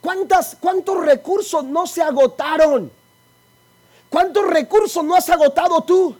¿cuántas, 0.00 0.56
¿cuántos 0.60 1.04
recursos 1.04 1.64
no 1.64 1.86
se 1.86 2.02
agotaron? 2.02 2.90
¿Cuántos 4.10 4.46
recursos 4.46 5.02
no 5.02 5.16
has 5.16 5.28
agotado 5.30 5.80
tú? 5.82 6.14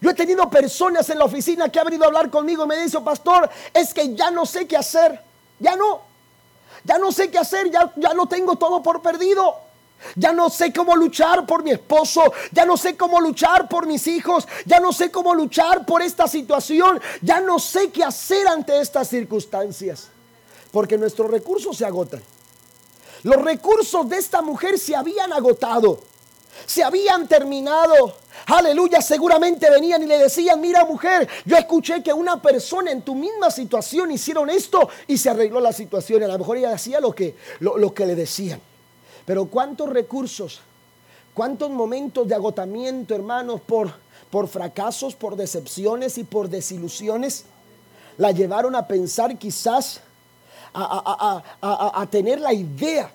Yo 0.00 0.10
he 0.10 0.14
tenido 0.14 0.48
personas 0.50 1.08
en 1.08 1.18
la 1.18 1.24
oficina 1.24 1.70
que 1.70 1.80
han 1.80 1.86
venido 1.86 2.04
a 2.04 2.08
hablar 2.08 2.30
conmigo 2.30 2.64
y 2.64 2.68
me 2.68 2.76
dicen, 2.76 3.02
pastor, 3.02 3.48
es 3.72 3.94
que 3.94 4.14
ya 4.14 4.30
no 4.30 4.44
sé 4.44 4.66
qué 4.66 4.76
hacer. 4.76 5.20
Ya 5.58 5.74
no. 5.74 6.02
Ya 6.84 6.98
no 6.98 7.10
sé 7.10 7.30
qué 7.30 7.38
hacer, 7.38 7.70
ya, 7.70 7.92
ya 7.96 8.12
no 8.14 8.26
tengo 8.26 8.56
todo 8.56 8.82
por 8.82 9.00
perdido. 9.00 9.65
Ya 10.14 10.32
no 10.32 10.50
sé 10.50 10.72
cómo 10.72 10.94
luchar 10.96 11.46
por 11.46 11.62
mi 11.62 11.70
esposo, 11.70 12.32
ya 12.52 12.64
no 12.64 12.76
sé 12.76 12.96
cómo 12.96 13.20
luchar 13.20 13.68
por 13.68 13.86
mis 13.86 14.06
hijos, 14.06 14.46
ya 14.64 14.80
no 14.80 14.92
sé 14.92 15.10
cómo 15.10 15.34
luchar 15.34 15.84
por 15.84 16.02
esta 16.02 16.28
situación, 16.28 17.00
ya 17.22 17.40
no 17.40 17.58
sé 17.58 17.90
qué 17.90 18.04
hacer 18.04 18.46
ante 18.46 18.80
estas 18.80 19.08
circunstancias, 19.08 20.08
porque 20.70 20.96
nuestros 20.96 21.30
recursos 21.30 21.76
se 21.76 21.84
agotan. 21.84 22.22
Los 23.22 23.42
recursos 23.42 24.08
de 24.08 24.18
esta 24.18 24.42
mujer 24.42 24.78
se 24.78 24.94
habían 24.94 25.32
agotado, 25.32 26.00
se 26.64 26.84
habían 26.84 27.26
terminado. 27.26 28.16
Aleluya, 28.46 29.00
seguramente 29.00 29.68
venían 29.68 30.02
y 30.04 30.06
le 30.06 30.18
decían, 30.18 30.60
mira 30.60 30.84
mujer, 30.84 31.28
yo 31.44 31.56
escuché 31.56 32.02
que 32.02 32.12
una 32.12 32.40
persona 32.40 32.92
en 32.92 33.02
tu 33.02 33.14
misma 33.14 33.50
situación 33.50 34.12
hicieron 34.12 34.48
esto 34.50 34.88
y 35.08 35.18
se 35.18 35.30
arregló 35.30 35.58
la 35.58 35.72
situación. 35.72 36.22
A 36.22 36.28
lo 36.28 36.38
mejor 36.38 36.58
ella 36.58 36.72
hacía 36.72 37.00
lo 37.00 37.12
que, 37.12 37.34
lo 37.58 37.92
que 37.92 38.06
le 38.06 38.14
decían. 38.14 38.60
Pero 39.26 39.46
cuántos 39.46 39.90
recursos, 39.90 40.60
cuántos 41.34 41.68
momentos 41.70 42.26
de 42.28 42.34
agotamiento, 42.34 43.14
hermanos, 43.14 43.60
por, 43.60 43.92
por 44.30 44.48
fracasos, 44.48 45.16
por 45.16 45.36
decepciones 45.36 46.16
y 46.16 46.24
por 46.24 46.48
desilusiones, 46.48 47.44
la 48.16 48.30
llevaron 48.30 48.74
a 48.76 48.86
pensar 48.86 49.36
quizás 49.36 50.00
a, 50.72 51.42
a, 51.60 52.06
tener 52.06 52.40
la 52.40 52.52
idea, 52.52 53.10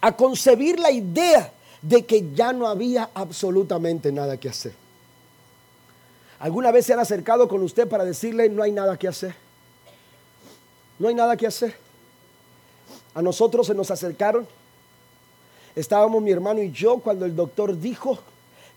a 0.00 0.16
concebir 0.16 0.78
la 0.78 0.90
idea 0.90 1.52
de 1.82 2.06
que 2.06 2.32
ya 2.32 2.52
no 2.52 2.66
había 2.66 3.10
absolutamente 3.12 4.10
nada 4.12 4.36
que 4.36 4.48
hacer. 4.48 4.72
¿Alguna 6.38 6.70
vez 6.70 6.86
se 6.86 6.94
han 6.94 7.00
acercado 7.00 7.48
con 7.48 7.62
usted 7.62 7.88
para 7.88 8.04
decirle 8.04 8.48
no 8.48 8.62
hay 8.62 8.72
nada 8.72 8.96
que 8.96 9.08
hacer? 9.08 9.34
No 10.98 11.08
hay 11.08 11.14
nada 11.14 11.36
que 11.36 11.46
hacer. 11.46 11.76
A 13.14 13.20
nosotros 13.20 13.66
se 13.66 13.74
nos 13.74 13.90
acercaron 13.90 14.46
Estábamos 15.76 16.22
mi 16.22 16.30
hermano 16.30 16.62
y 16.62 16.70
yo 16.72 16.98
cuando 16.98 17.24
el 17.24 17.36
doctor 17.36 17.78
dijo 17.78 18.18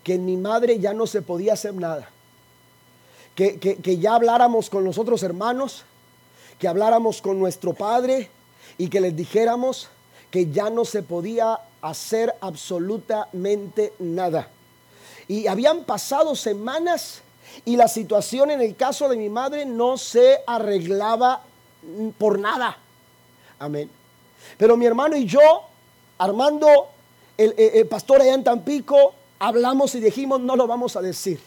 que 0.02 0.14
en 0.14 0.24
mi 0.24 0.36
madre 0.36 0.78
ya 0.78 0.92
no 0.92 1.06
se 1.06 1.22
podía 1.22 1.54
hacer 1.54 1.74
nada. 1.74 2.10
Que, 3.34 3.58
que, 3.58 3.98
ya 3.98 4.14
habláramos 4.14 4.70
con 4.70 4.84
los 4.84 4.96
otros 4.96 5.24
hermanos, 5.24 5.84
que 6.58 6.68
habláramos 6.68 7.20
con 7.20 7.38
nuestro 7.40 7.72
padre 7.72 8.30
y 8.78 8.88
que 8.88 9.00
les 9.00 9.16
dijéramos 9.16 9.88
que 10.30 10.52
ya 10.52 10.70
no 10.70 10.84
se 10.84 11.02
podía 11.02 11.58
hacer 11.82 12.32
absolutamente 12.40 13.92
nada. 13.98 14.48
Y 15.26 15.48
habían 15.48 15.82
pasado 15.82 16.36
semanas 16.36 17.22
y 17.64 17.76
la 17.76 17.88
situación 17.88 18.52
en 18.52 18.60
el 18.60 18.76
caso 18.76 19.08
de 19.08 19.16
mi 19.16 19.28
madre 19.28 19.66
no 19.66 19.98
se 19.98 20.38
arreglaba 20.46 21.42
por 22.18 22.38
nada. 22.38 22.78
Amén. 23.58 23.90
Pero 24.56 24.76
mi 24.76 24.86
hermano 24.86 25.16
y 25.16 25.26
yo 25.26 25.40
Armando, 26.18 26.88
el, 27.36 27.86
pastor 27.88 28.22
allá 28.22 28.34
en 28.34 28.44
Tampico, 28.44 29.14
hablamos 29.38 29.94
y 29.94 30.00
dijimos, 30.00 30.40
no 30.40 30.56
lo 30.56 30.66
vamos 30.66 30.96
a 30.96 31.02
decir. 31.02 31.40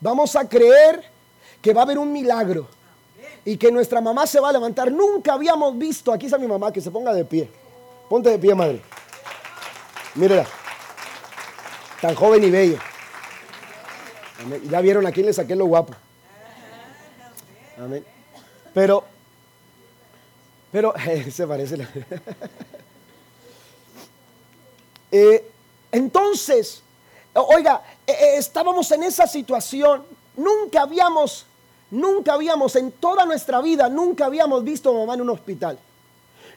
Vamos 0.00 0.36
a 0.36 0.48
creer 0.48 1.04
que 1.60 1.72
va 1.72 1.82
a 1.82 1.84
haber 1.84 1.98
un 1.98 2.12
milagro 2.12 2.66
y 3.44 3.56
que 3.56 3.70
nuestra 3.70 4.00
mamá 4.00 4.26
se 4.26 4.40
va 4.40 4.48
a 4.48 4.52
levantar. 4.52 4.90
Nunca 4.90 5.34
habíamos 5.34 5.76
visto, 5.78 6.12
aquí 6.12 6.26
está 6.26 6.38
mi 6.38 6.46
mamá, 6.46 6.72
que 6.72 6.80
se 6.80 6.90
ponga 6.90 7.12
de 7.12 7.24
pie. 7.24 7.50
Ponte 8.08 8.30
de 8.30 8.38
pie, 8.38 8.54
madre. 8.54 8.80
Mírala. 10.14 10.46
Tan 12.00 12.14
joven 12.14 12.44
y 12.44 12.50
bello. 12.50 12.78
Ya 14.70 14.80
vieron 14.80 15.06
a 15.06 15.12
quién 15.12 15.26
le 15.26 15.32
saqué 15.32 15.56
lo 15.56 15.66
guapo. 15.66 15.94
Amén. 17.78 18.04
Pero, 18.72 19.04
pero, 20.70 20.94
se 21.30 21.46
parece. 21.46 21.78
La... 21.78 21.88
Eh, 25.16 25.48
entonces, 25.92 26.82
oiga, 27.34 27.82
eh, 28.04 28.10
eh, 28.12 28.34
estábamos 28.36 28.90
en 28.90 29.04
esa 29.04 29.28
situación. 29.28 30.02
Nunca 30.36 30.82
habíamos 30.82 31.46
Nunca 31.90 32.32
habíamos 32.32 32.74
en 32.74 32.90
toda 32.90 33.24
nuestra 33.24 33.60
vida, 33.60 33.88
nunca 33.88 34.24
habíamos 34.24 34.64
visto 34.64 34.90
a 34.90 34.94
mamá 34.94 35.14
en 35.14 35.20
un 35.20 35.30
hospital. 35.30 35.78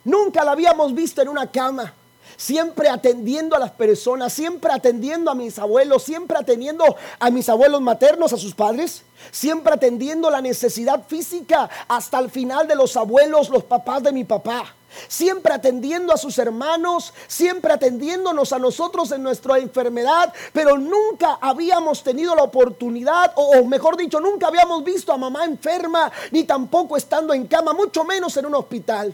Nunca 0.04 0.43
la 0.43 0.54
habíamos 0.54 0.96
visto 0.96 1.22
en 1.22 1.28
una 1.28 1.52
cama. 1.52 1.93
Siempre 2.35 2.89
atendiendo 2.89 3.55
a 3.55 3.59
las 3.59 3.71
personas, 3.71 4.33
siempre 4.33 4.71
atendiendo 4.71 5.31
a 5.31 5.35
mis 5.35 5.57
abuelos, 5.59 6.03
siempre 6.03 6.37
atendiendo 6.37 6.83
a 7.19 7.29
mis 7.29 7.49
abuelos 7.49 7.81
maternos, 7.81 8.33
a 8.33 8.37
sus 8.37 8.53
padres, 8.53 9.03
siempre 9.31 9.73
atendiendo 9.73 10.29
la 10.29 10.41
necesidad 10.41 11.07
física 11.07 11.69
hasta 11.87 12.19
el 12.19 12.29
final 12.29 12.67
de 12.67 12.75
los 12.75 12.97
abuelos, 12.97 13.49
los 13.49 13.63
papás 13.63 14.03
de 14.03 14.11
mi 14.11 14.23
papá 14.23 14.73
siempre 15.07 15.53
atendiendo 15.53 16.13
a 16.13 16.17
sus 16.17 16.37
hermanos, 16.39 17.13
siempre 17.27 17.73
atendiéndonos 17.73 18.53
a 18.53 18.59
nosotros 18.59 19.11
en 19.11 19.23
nuestra 19.23 19.57
enfermedad, 19.59 20.33
pero 20.53 20.77
nunca 20.77 21.37
habíamos 21.41 22.03
tenido 22.03 22.35
la 22.35 22.43
oportunidad, 22.43 23.33
o, 23.35 23.63
mejor 23.65 23.97
dicho, 23.97 24.19
nunca 24.19 24.47
habíamos 24.47 24.83
visto 24.83 25.11
a 25.11 25.17
mamá 25.17 25.45
enferma, 25.45 26.11
ni 26.31 26.43
tampoco 26.43 26.97
estando 26.97 27.33
en 27.33 27.47
cama, 27.47 27.73
mucho 27.73 28.03
menos 28.03 28.35
en 28.37 28.45
un 28.45 28.55
hospital. 28.55 29.13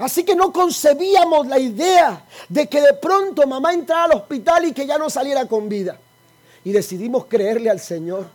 Así 0.00 0.24
que 0.24 0.34
no 0.34 0.50
concebíamos 0.50 1.46
la 1.46 1.58
idea 1.58 2.24
de 2.48 2.66
que 2.68 2.80
de 2.80 2.94
pronto 2.94 3.46
mamá 3.46 3.74
entrara 3.74 4.04
al 4.04 4.12
hospital 4.12 4.64
y 4.64 4.72
que 4.72 4.86
ya 4.86 4.96
no 4.96 5.10
saliera 5.10 5.46
con 5.46 5.68
vida. 5.68 5.98
Y 6.64 6.72
decidimos 6.72 7.26
creerle 7.26 7.68
al 7.68 7.80
Señor. 7.80 8.26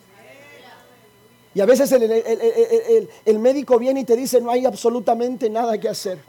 Y 1.56 1.62
a 1.62 1.66
veces 1.66 1.92
el, 1.92 3.40
médico 3.40 3.80
viene 3.80 4.02
y 4.02 4.04
te 4.04 4.16
dice, 4.16 4.40
no 4.42 4.52
hay 4.52 4.64
absolutamente 4.68 5.50
nada 5.50 5.76
que 5.80 5.90
hacer. 5.90 6.20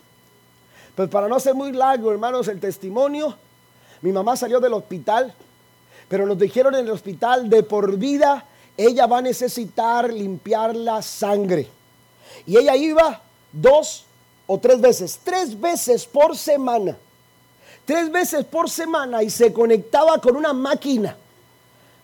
Pues 0.95 1.11
para 1.11 1.29
no 1.29 1.39
ser 1.39 1.55
muy 1.55 1.71
largo, 1.73 2.11
hermanos, 2.11 2.49
el 2.49 2.59
testimonio, 2.59 3.37
mi 4.01 4.13
mamá 4.13 4.39
salió 4.39 4.59
del 4.59 4.73
hospital, 4.73 5.35
pero 6.09 6.25
nos 6.25 6.39
dijeron 6.39 6.75
en 6.77 6.87
el 6.87 6.93
hospital 6.93 7.51
de 7.51 7.63
por 7.63 7.99
vida, 7.99 8.47
ella 8.75 9.07
va 9.07 9.19
a 9.19 9.23
necesitar 9.23 10.11
limpiar 10.11 10.75
la 10.75 11.03
sangre. 11.03 11.69
Y 12.47 12.57
ella 12.57 12.75
iba 12.75 13.21
dos 13.53 14.06
o 14.47 14.59
tres 14.59 14.81
veces, 14.81 15.21
tres 15.23 15.59
veces 15.59 16.07
por 16.07 16.37
semana, 16.37 16.97
tres 17.85 18.11
veces 18.11 18.45
por 18.45 18.71
semana 18.71 19.23
y 19.23 19.31
se 19.31 19.53
conectaba 19.53 20.19
con 20.19 20.37
una 20.37 20.53
máquina. 20.53 21.17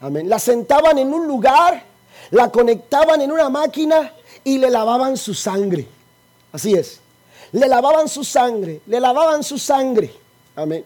Amén. 0.00 0.28
La 0.28 0.38
sentaban 0.38 0.98
en 0.98 1.12
un 1.12 1.26
lugar, 1.26 1.84
la 2.30 2.50
conectaban 2.50 3.20
en 3.20 3.30
una 3.30 3.48
máquina 3.48 4.12
y 4.42 4.58
le 4.58 4.70
lavaban 4.70 5.16
su 5.16 5.34
sangre. 5.34 5.86
Así 6.52 6.74
es 6.74 7.02
le 7.52 7.68
lavaban 7.68 8.08
su 8.08 8.24
sangre, 8.24 8.80
le 8.86 8.98
lavaban 8.98 9.44
su 9.44 9.58
sangre. 9.58 10.12
Amén. 10.56 10.84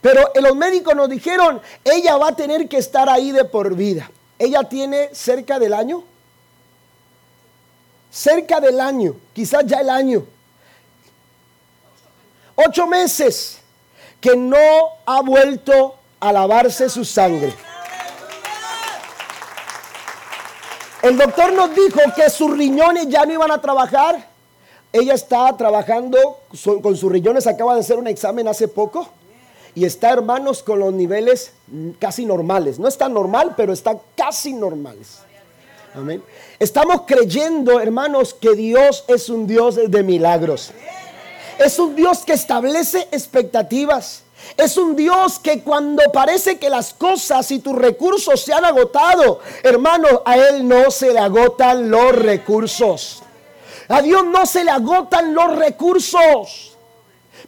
Pero 0.00 0.30
los 0.40 0.54
médicos 0.54 0.94
nos 0.94 1.08
dijeron, 1.08 1.60
ella 1.84 2.16
va 2.16 2.28
a 2.28 2.36
tener 2.36 2.68
que 2.68 2.76
estar 2.76 3.08
ahí 3.08 3.32
de 3.32 3.44
por 3.44 3.74
vida. 3.74 4.10
Ella 4.38 4.64
tiene 4.64 5.10
cerca 5.12 5.58
del 5.58 5.72
año. 5.72 6.04
Cerca 8.10 8.60
del 8.60 8.78
año, 8.80 9.16
quizás 9.32 9.64
ya 9.66 9.80
el 9.80 9.88
año. 9.88 10.24
Ocho 12.54 12.86
meses 12.86 13.58
que 14.20 14.36
no 14.36 14.56
ha 15.06 15.20
vuelto 15.22 15.96
a 16.20 16.32
lavarse 16.32 16.88
su 16.88 17.04
sangre. 17.04 17.52
El 21.02 21.18
doctor 21.18 21.52
nos 21.52 21.74
dijo 21.74 22.00
que 22.14 22.30
sus 22.30 22.56
riñones 22.56 23.08
ya 23.08 23.24
no 23.24 23.32
iban 23.32 23.50
a 23.50 23.60
trabajar 23.60 24.32
ella 24.92 25.14
está 25.14 25.56
trabajando 25.56 26.18
con 26.82 26.96
sus 26.96 27.10
riñones, 27.10 27.46
acaba 27.46 27.74
de 27.74 27.80
hacer 27.80 27.96
un 27.96 28.06
examen 28.06 28.46
hace 28.46 28.68
poco 28.68 29.08
y 29.74 29.86
está, 29.86 30.12
hermanos, 30.12 30.62
con 30.62 30.78
los 30.78 30.92
niveles 30.92 31.52
casi 31.98 32.26
normales. 32.26 32.78
No 32.78 32.88
está 32.88 33.08
normal, 33.08 33.54
pero 33.56 33.72
está 33.72 33.98
casi 34.14 34.52
normales. 34.52 35.20
Amén. 35.94 36.22
Estamos 36.58 37.02
creyendo, 37.06 37.80
hermanos, 37.80 38.34
que 38.34 38.54
Dios 38.54 39.04
es 39.08 39.30
un 39.30 39.46
Dios 39.46 39.76
de 39.76 40.02
milagros. 40.02 40.72
Es 41.64 41.78
un 41.78 41.94
Dios 41.94 42.24
que 42.24 42.32
establece 42.32 43.08
expectativas. 43.12 44.22
Es 44.56 44.76
un 44.76 44.96
Dios 44.96 45.38
que 45.38 45.62
cuando 45.62 46.02
parece 46.12 46.58
que 46.58 46.68
las 46.68 46.92
cosas 46.92 47.50
y 47.50 47.60
tus 47.60 47.76
recursos 47.76 48.40
se 48.40 48.52
han 48.52 48.64
agotado, 48.64 49.40
hermano, 49.62 50.22
a 50.24 50.36
Él 50.36 50.66
no 50.66 50.90
se 50.90 51.12
le 51.12 51.20
agotan 51.20 51.90
los 51.90 52.12
recursos. 52.12 53.22
A 53.88 54.02
Dios 54.02 54.24
no 54.24 54.44
se 54.46 54.64
le 54.64 54.70
agotan 54.70 55.34
los 55.34 55.56
recursos. 55.56 56.76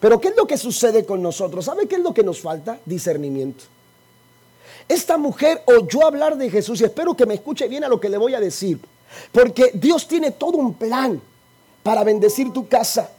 Pero 0.00 0.20
¿qué 0.20 0.29
es 0.29 0.37
lo 0.37 0.46
que 0.46 0.57
sucede 0.57 1.05
con 1.05 1.22
nosotros? 1.22 1.64
¿Sabe 1.64 1.87
qué 1.88 1.96
es 1.96 2.03
lo 2.03 2.14
que 2.14 2.22
nos 2.22 2.40
falta? 2.40 2.79
Discernimiento. 2.85 3.64
Esta 4.88 5.16
mujer 5.16 5.62
oyó 5.66 6.07
hablar 6.07 6.37
de 6.37 6.50
Jesús 6.50 6.81
y 6.81 6.85
espero 6.85 7.16
que 7.16 7.27
me 7.27 7.35
escuche 7.35 7.68
bien 7.68 7.85
a 7.85 7.88
lo 7.88 8.00
que 8.00 8.09
le 8.09 8.18
voy 8.18 8.35
a 8.35 8.40
decir. 8.40 8.79
Porque 9.33 9.70
Dios 9.74 10.07
tiene 10.07 10.33
todo 10.33 10.59
un 10.59 10.74
plan 10.74 11.20
para 11.83 12.05
bendecir 12.05 12.53
tu 12.53 12.68
casa, 12.68 13.11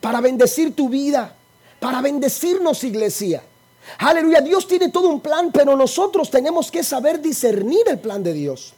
para 0.00 0.20
bendecir 0.20 0.74
tu 0.74 0.88
vida, 0.88 1.34
para 1.80 2.00
bendecirnos 2.00 2.84
iglesia. 2.84 3.42
Aleluya, 3.98 4.40
Dios 4.40 4.66
tiene 4.66 4.88
todo 4.90 5.08
un 5.08 5.20
plan, 5.20 5.50
pero 5.52 5.76
nosotros 5.76 6.30
tenemos 6.30 6.70
que 6.70 6.82
saber 6.82 7.20
discernir 7.20 7.82
el 7.86 7.98
plan 7.98 8.22
de 8.22 8.32
Dios. 8.32 8.74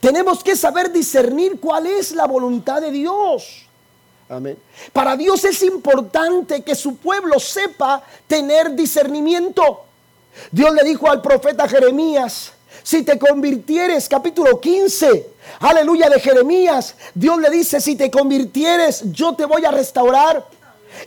Tenemos 0.00 0.42
que 0.42 0.56
saber 0.56 0.92
discernir 0.92 1.58
cuál 1.60 1.86
es 1.86 2.12
la 2.12 2.26
voluntad 2.26 2.80
de 2.80 2.90
Dios. 2.90 3.66
Amén. 4.28 4.56
Para 4.92 5.16
Dios 5.16 5.44
es 5.44 5.62
importante 5.62 6.62
que 6.62 6.74
su 6.74 6.96
pueblo 6.96 7.40
sepa 7.40 8.02
tener 8.26 8.74
discernimiento. 8.74 9.84
Dios 10.50 10.72
le 10.72 10.84
dijo 10.84 11.10
al 11.10 11.20
profeta 11.20 11.68
Jeremías, 11.68 12.52
si 12.82 13.02
te 13.02 13.18
convirtieres, 13.18 14.08
capítulo 14.08 14.60
15, 14.60 15.26
aleluya 15.60 16.08
de 16.08 16.20
Jeremías, 16.20 16.94
Dios 17.14 17.38
le 17.38 17.50
dice, 17.50 17.80
si 17.80 17.96
te 17.96 18.10
convirtieres, 18.10 19.02
yo 19.12 19.34
te 19.34 19.44
voy 19.44 19.64
a 19.64 19.70
restaurar 19.70 20.46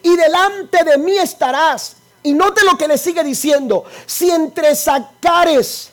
y 0.02 0.16
delante 0.16 0.84
de 0.84 0.98
mí 0.98 1.18
estarás. 1.18 1.98
Y 2.24 2.34
note 2.34 2.62
lo 2.64 2.78
que 2.78 2.88
le 2.88 2.98
sigue 2.98 3.24
diciendo, 3.24 3.84
si 4.06 4.30
entre 4.30 4.76
sacares 4.76 5.90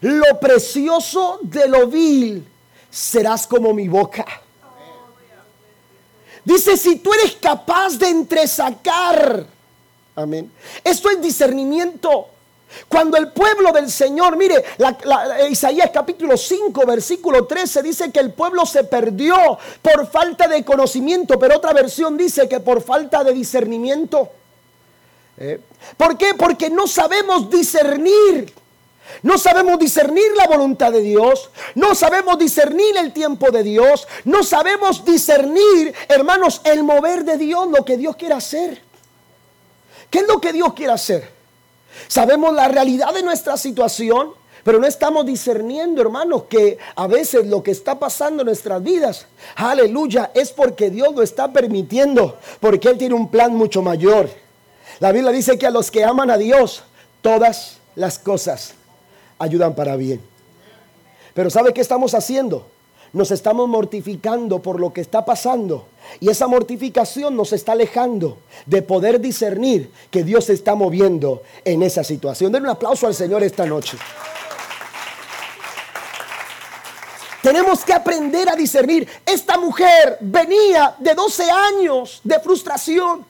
lo 0.00 0.40
precioso 0.40 1.38
de 1.42 1.68
lo 1.68 1.86
vil, 1.88 2.46
serás 2.90 3.46
como 3.46 3.74
mi 3.74 3.88
boca. 3.88 4.24
Dice, 6.44 6.76
si 6.76 6.96
tú 6.96 7.12
eres 7.12 7.36
capaz 7.36 7.98
de 7.98 8.08
entresacar, 8.08 9.46
amén. 10.14 10.50
Esto 10.82 11.10
es 11.10 11.20
discernimiento. 11.20 12.28
Cuando 12.88 13.16
el 13.16 13.32
pueblo 13.32 13.72
del 13.72 13.90
Señor, 13.90 14.36
mire, 14.36 14.64
Isaías 15.50 15.90
capítulo 15.92 16.36
5, 16.36 16.86
versículo 16.86 17.46
13 17.46 17.82
dice 17.82 18.12
que 18.12 18.20
el 18.20 18.32
pueblo 18.32 18.66
se 18.66 18.84
perdió 18.84 19.58
por 19.82 20.06
falta 20.10 20.48
de 20.48 20.64
conocimiento, 20.64 21.38
pero 21.38 21.56
otra 21.56 21.72
versión 21.72 22.16
dice 22.16 22.48
que 22.48 22.60
por 22.60 22.82
falta 22.82 23.24
de 23.24 23.32
discernimiento. 23.32 24.30
¿Eh? 25.38 25.60
¿Por 25.96 26.16
qué? 26.16 26.34
Porque 26.34 26.70
no 26.70 26.86
sabemos 26.86 27.50
discernir. 27.50 28.52
No 29.22 29.38
sabemos 29.38 29.78
discernir 29.78 30.32
la 30.36 30.46
voluntad 30.46 30.92
de 30.92 31.00
Dios. 31.00 31.50
No 31.74 31.94
sabemos 31.94 32.38
discernir 32.38 32.96
el 32.96 33.12
tiempo 33.12 33.50
de 33.50 33.62
Dios. 33.62 34.06
No 34.24 34.42
sabemos 34.42 35.04
discernir, 35.04 35.94
hermanos, 36.08 36.60
el 36.64 36.82
mover 36.84 37.24
de 37.24 37.36
Dios, 37.36 37.68
lo 37.68 37.84
que 37.84 37.96
Dios 37.96 38.16
quiere 38.16 38.34
hacer. 38.34 38.82
¿Qué 40.10 40.20
es 40.20 40.28
lo 40.28 40.40
que 40.40 40.52
Dios 40.52 40.74
quiere 40.74 40.92
hacer? 40.92 41.30
Sabemos 42.08 42.54
la 42.54 42.68
realidad 42.68 43.12
de 43.14 43.22
nuestra 43.22 43.56
situación, 43.56 44.30
pero 44.62 44.78
no 44.78 44.86
estamos 44.86 45.26
discerniendo, 45.26 46.00
hermanos, 46.00 46.44
que 46.44 46.78
a 46.96 47.06
veces 47.06 47.46
lo 47.46 47.62
que 47.62 47.70
está 47.70 47.98
pasando 47.98 48.42
en 48.42 48.46
nuestras 48.46 48.82
vidas, 48.82 49.26
aleluya, 49.56 50.30
es 50.34 50.52
porque 50.52 50.90
Dios 50.90 51.14
lo 51.14 51.22
está 51.22 51.52
permitiendo, 51.52 52.38
porque 52.60 52.88
Él 52.88 52.98
tiene 52.98 53.14
un 53.14 53.28
plan 53.28 53.54
mucho 53.54 53.82
mayor. 53.82 54.28
La 55.00 55.12
Biblia 55.12 55.32
dice 55.32 55.58
que 55.58 55.66
a 55.66 55.70
los 55.70 55.90
que 55.90 56.04
aman 56.04 56.30
a 56.30 56.38
Dios, 56.38 56.84
todas 57.20 57.78
las 57.94 58.18
cosas 58.18 58.74
ayudan 59.38 59.74
para 59.74 59.96
bien. 59.96 60.20
Pero 61.34 61.50
¿sabe 61.50 61.74
qué 61.74 61.80
estamos 61.80 62.14
haciendo? 62.14 62.66
Nos 63.12 63.30
estamos 63.30 63.68
mortificando 63.68 64.62
por 64.62 64.80
lo 64.80 64.92
que 64.92 65.00
está 65.00 65.24
pasando. 65.24 65.86
Y 66.20 66.28
esa 66.28 66.46
mortificación 66.46 67.36
nos 67.36 67.52
está 67.52 67.72
alejando 67.72 68.38
de 68.66 68.82
poder 68.82 69.20
discernir 69.20 69.90
que 70.10 70.24
Dios 70.24 70.46
se 70.46 70.52
está 70.52 70.74
moviendo 70.74 71.42
en 71.64 71.82
esa 71.82 72.04
situación. 72.04 72.52
Den 72.52 72.62
un 72.62 72.70
aplauso 72.70 73.06
al 73.06 73.14
Señor 73.14 73.42
esta 73.42 73.66
noche. 73.66 73.96
Tenemos 77.42 77.84
que 77.84 77.92
aprender 77.92 78.48
a 78.48 78.56
discernir. 78.56 79.06
Esta 79.26 79.58
mujer 79.58 80.16
venía 80.20 80.94
de 80.98 81.14
12 81.14 81.50
años 81.50 82.20
de 82.24 82.40
frustración, 82.40 83.26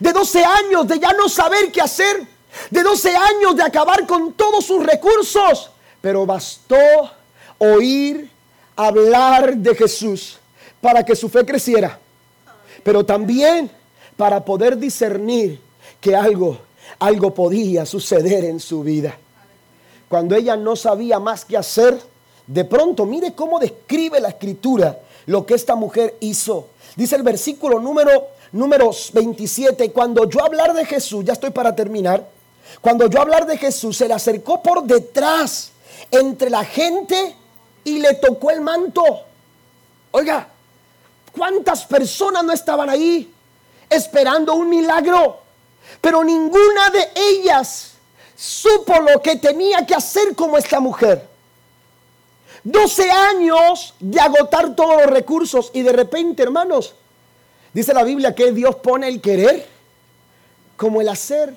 de 0.00 0.12
12 0.12 0.44
años 0.44 0.88
de 0.88 0.98
ya 0.98 1.12
no 1.12 1.28
saber 1.28 1.70
qué 1.70 1.80
hacer, 1.80 2.26
de 2.70 2.82
12 2.82 3.14
años 3.14 3.54
de 3.54 3.62
acabar 3.62 4.04
con 4.04 4.32
todos 4.32 4.66
sus 4.66 4.84
recursos. 4.84 5.70
Pero 6.00 6.26
bastó 6.26 6.76
oír 7.58 8.28
hablar 8.74 9.56
de 9.56 9.76
Jesús 9.76 10.38
para 10.80 11.04
que 11.04 11.14
su 11.14 11.28
fe 11.28 11.46
creciera. 11.46 12.00
Pero 12.82 13.04
también 13.04 13.70
para 14.16 14.44
poder 14.44 14.76
discernir 14.76 15.60
que 16.00 16.14
algo, 16.16 16.58
algo 16.98 17.32
podía 17.32 17.86
suceder 17.86 18.44
en 18.44 18.60
su 18.60 18.82
vida. 18.82 19.16
Cuando 20.08 20.36
ella 20.36 20.56
no 20.56 20.76
sabía 20.76 21.18
más 21.18 21.44
qué 21.44 21.56
hacer, 21.56 21.98
de 22.46 22.64
pronto, 22.64 23.06
mire 23.06 23.34
cómo 23.34 23.58
describe 23.58 24.20
la 24.20 24.28
escritura 24.28 24.98
lo 25.26 25.46
que 25.46 25.54
esta 25.54 25.74
mujer 25.74 26.16
hizo. 26.20 26.68
Dice 26.96 27.16
el 27.16 27.22
versículo 27.22 27.78
número, 27.80 28.28
número 28.52 28.90
27, 29.12 29.92
cuando 29.92 30.28
yo 30.28 30.44
hablar 30.44 30.74
de 30.74 30.84
Jesús, 30.84 31.24
ya 31.24 31.32
estoy 31.32 31.50
para 31.50 31.74
terminar, 31.74 32.28
cuando 32.80 33.08
yo 33.08 33.20
hablar 33.20 33.46
de 33.46 33.56
Jesús, 33.56 33.96
se 33.96 34.08
le 34.08 34.14
acercó 34.14 34.62
por 34.62 34.84
detrás 34.84 35.70
entre 36.10 36.50
la 36.50 36.64
gente 36.64 37.36
y 37.84 37.98
le 37.98 38.14
tocó 38.14 38.50
el 38.50 38.60
manto. 38.60 39.02
Oiga, 40.10 40.48
¿cuántas 41.36 41.84
personas 41.84 42.44
no 42.44 42.52
estaban 42.52 42.88
ahí 42.88 43.32
esperando 43.88 44.54
un 44.54 44.68
milagro? 44.68 45.40
Pero 46.00 46.22
ninguna 46.24 46.90
de 46.90 47.10
ellas 47.14 47.92
supo 48.36 49.00
lo 49.00 49.20
que 49.20 49.36
tenía 49.36 49.84
que 49.86 49.94
hacer 49.94 50.34
como 50.34 50.56
esta 50.56 50.80
mujer. 50.80 51.28
12 52.64 53.10
años 53.10 53.94
de 53.98 54.20
agotar 54.20 54.74
todos 54.76 55.02
los 55.02 55.10
recursos 55.10 55.70
y 55.74 55.82
de 55.82 55.92
repente, 55.92 56.42
hermanos, 56.42 56.94
dice 57.72 57.92
la 57.92 58.04
Biblia 58.04 58.34
que 58.34 58.52
Dios 58.52 58.76
pone 58.76 59.08
el 59.08 59.20
querer 59.20 59.66
como 60.76 61.00
el 61.00 61.08
hacer. 61.08 61.56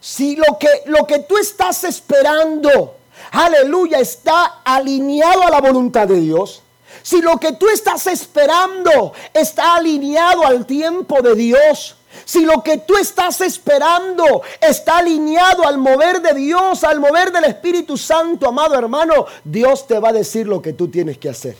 Si 0.00 0.36
lo 0.36 0.58
que, 0.58 0.68
lo 0.86 1.06
que 1.06 1.20
tú 1.20 1.38
estás 1.38 1.84
esperando, 1.84 2.96
aleluya, 3.32 3.98
está 3.98 4.60
alineado 4.64 5.42
a 5.42 5.50
la 5.50 5.60
voluntad 5.60 6.06
de 6.06 6.20
Dios, 6.20 6.62
si 7.02 7.20
lo 7.20 7.38
que 7.38 7.52
tú 7.52 7.68
estás 7.68 8.06
esperando 8.06 9.12
está 9.32 9.76
alineado 9.76 10.44
al 10.46 10.66
tiempo 10.66 11.22
de 11.22 11.34
Dios, 11.34 11.96
si 12.24 12.44
lo 12.44 12.62
que 12.62 12.78
tú 12.78 12.96
estás 12.96 13.40
esperando 13.40 14.42
está 14.60 14.98
alineado 14.98 15.66
al 15.66 15.78
mover 15.78 16.20
de 16.20 16.34
Dios, 16.34 16.84
al 16.84 17.00
mover 17.00 17.32
del 17.32 17.44
Espíritu 17.44 17.96
Santo, 17.96 18.48
amado 18.48 18.74
hermano, 18.74 19.26
Dios 19.44 19.86
te 19.86 19.98
va 19.98 20.10
a 20.10 20.12
decir 20.12 20.46
lo 20.46 20.60
que 20.60 20.72
tú 20.72 20.88
tienes 20.88 21.18
que 21.18 21.28
hacer. 21.28 21.56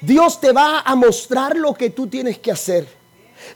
Dios 0.00 0.40
te 0.40 0.52
va 0.52 0.80
a 0.80 0.94
mostrar 0.94 1.56
lo 1.56 1.74
que 1.74 1.90
tú 1.90 2.06
tienes 2.06 2.38
que 2.38 2.52
hacer. 2.52 2.86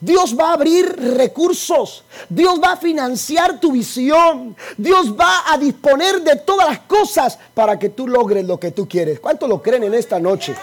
Dios 0.01 0.37
va 0.39 0.51
a 0.51 0.53
abrir 0.55 0.87
recursos. 1.17 2.05
Dios 2.29 2.61
va 2.63 2.73
a 2.73 2.77
financiar 2.77 3.59
tu 3.59 3.73
visión. 3.73 4.57
Dios 4.77 5.19
va 5.19 5.53
a 5.53 5.59
disponer 5.59 6.23
de 6.23 6.37
todas 6.37 6.69
las 6.69 6.81
cosas 6.81 7.39
para 7.55 7.79
que 7.79 7.89
tú 7.89 8.07
logres 8.07 8.45
lo 8.45 8.61
que 8.61 8.71
tú 8.71 8.89
quieres. 8.89 9.21
¿Cuánto 9.21 9.49
lo 9.49 9.63
creen 9.63 9.85
en 9.85 9.95
esta 9.95 10.19
noche? 10.19 10.55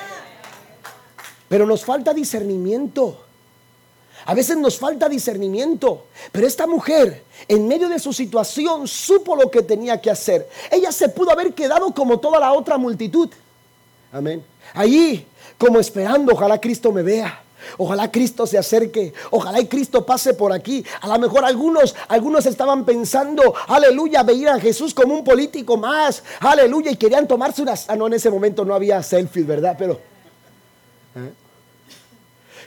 Pero 1.50 1.66
nos 1.66 1.84
falta 1.84 2.14
discernimiento. 2.14 3.24
A 4.26 4.34
veces 4.34 4.58
nos 4.58 4.78
falta 4.78 5.08
discernimiento, 5.08 6.08
pero 6.34 6.46
esta 6.46 6.68
mujer, 6.68 7.24
en 7.48 7.66
medio 7.66 7.88
de 7.88 7.98
su 7.98 8.12
situación, 8.12 8.86
supo 8.86 9.38
lo 9.38 9.50
que 9.50 9.62
tenía 9.62 10.02
que 10.02 10.12
hacer. 10.12 10.50
Ella 10.70 10.92
se 10.92 11.08
pudo 11.08 11.32
haber 11.32 11.54
quedado 11.54 11.94
como 11.94 12.20
toda 12.20 12.38
la 12.38 12.52
otra 12.52 12.78
multitud. 12.78 13.30
Amén. 14.12 14.44
Allí, 14.74 15.26
como 15.58 15.80
esperando, 15.80 16.34
ojalá 16.34 16.60
Cristo 16.60 16.92
me 16.92 17.04
vea. 17.04 17.42
Ojalá 17.78 18.12
Cristo 18.12 18.48
se 18.48 18.58
acerque, 18.58 19.14
ojalá 19.32 19.60
y 19.60 19.68
Cristo 19.68 20.06
pase 20.06 20.34
por 20.34 20.54
aquí. 20.54 20.86
A 21.02 21.08
lo 21.08 21.20
mejor 21.20 21.46
algunos, 21.46 21.96
algunos 22.08 22.46
estaban 22.46 22.86
pensando, 22.86 23.54
aleluya, 23.68 24.24
veían 24.24 24.58
a 24.58 24.60
Jesús 24.60 24.94
como 24.94 25.14
un 25.14 25.24
político 25.24 25.78
más, 25.78 26.24
aleluya, 26.40 26.92
y 26.92 26.96
querían 26.96 27.28
tomarse 27.28 27.62
unas. 27.62 27.90
Ah, 27.90 27.96
no, 27.96 28.08
en 28.08 28.14
ese 28.14 28.30
momento 28.30 28.64
no 28.66 28.74
había 28.74 29.02
selfies, 29.04 29.46
¿verdad? 29.46 29.76
Pero. 29.78 29.94
¿eh? 31.16 31.47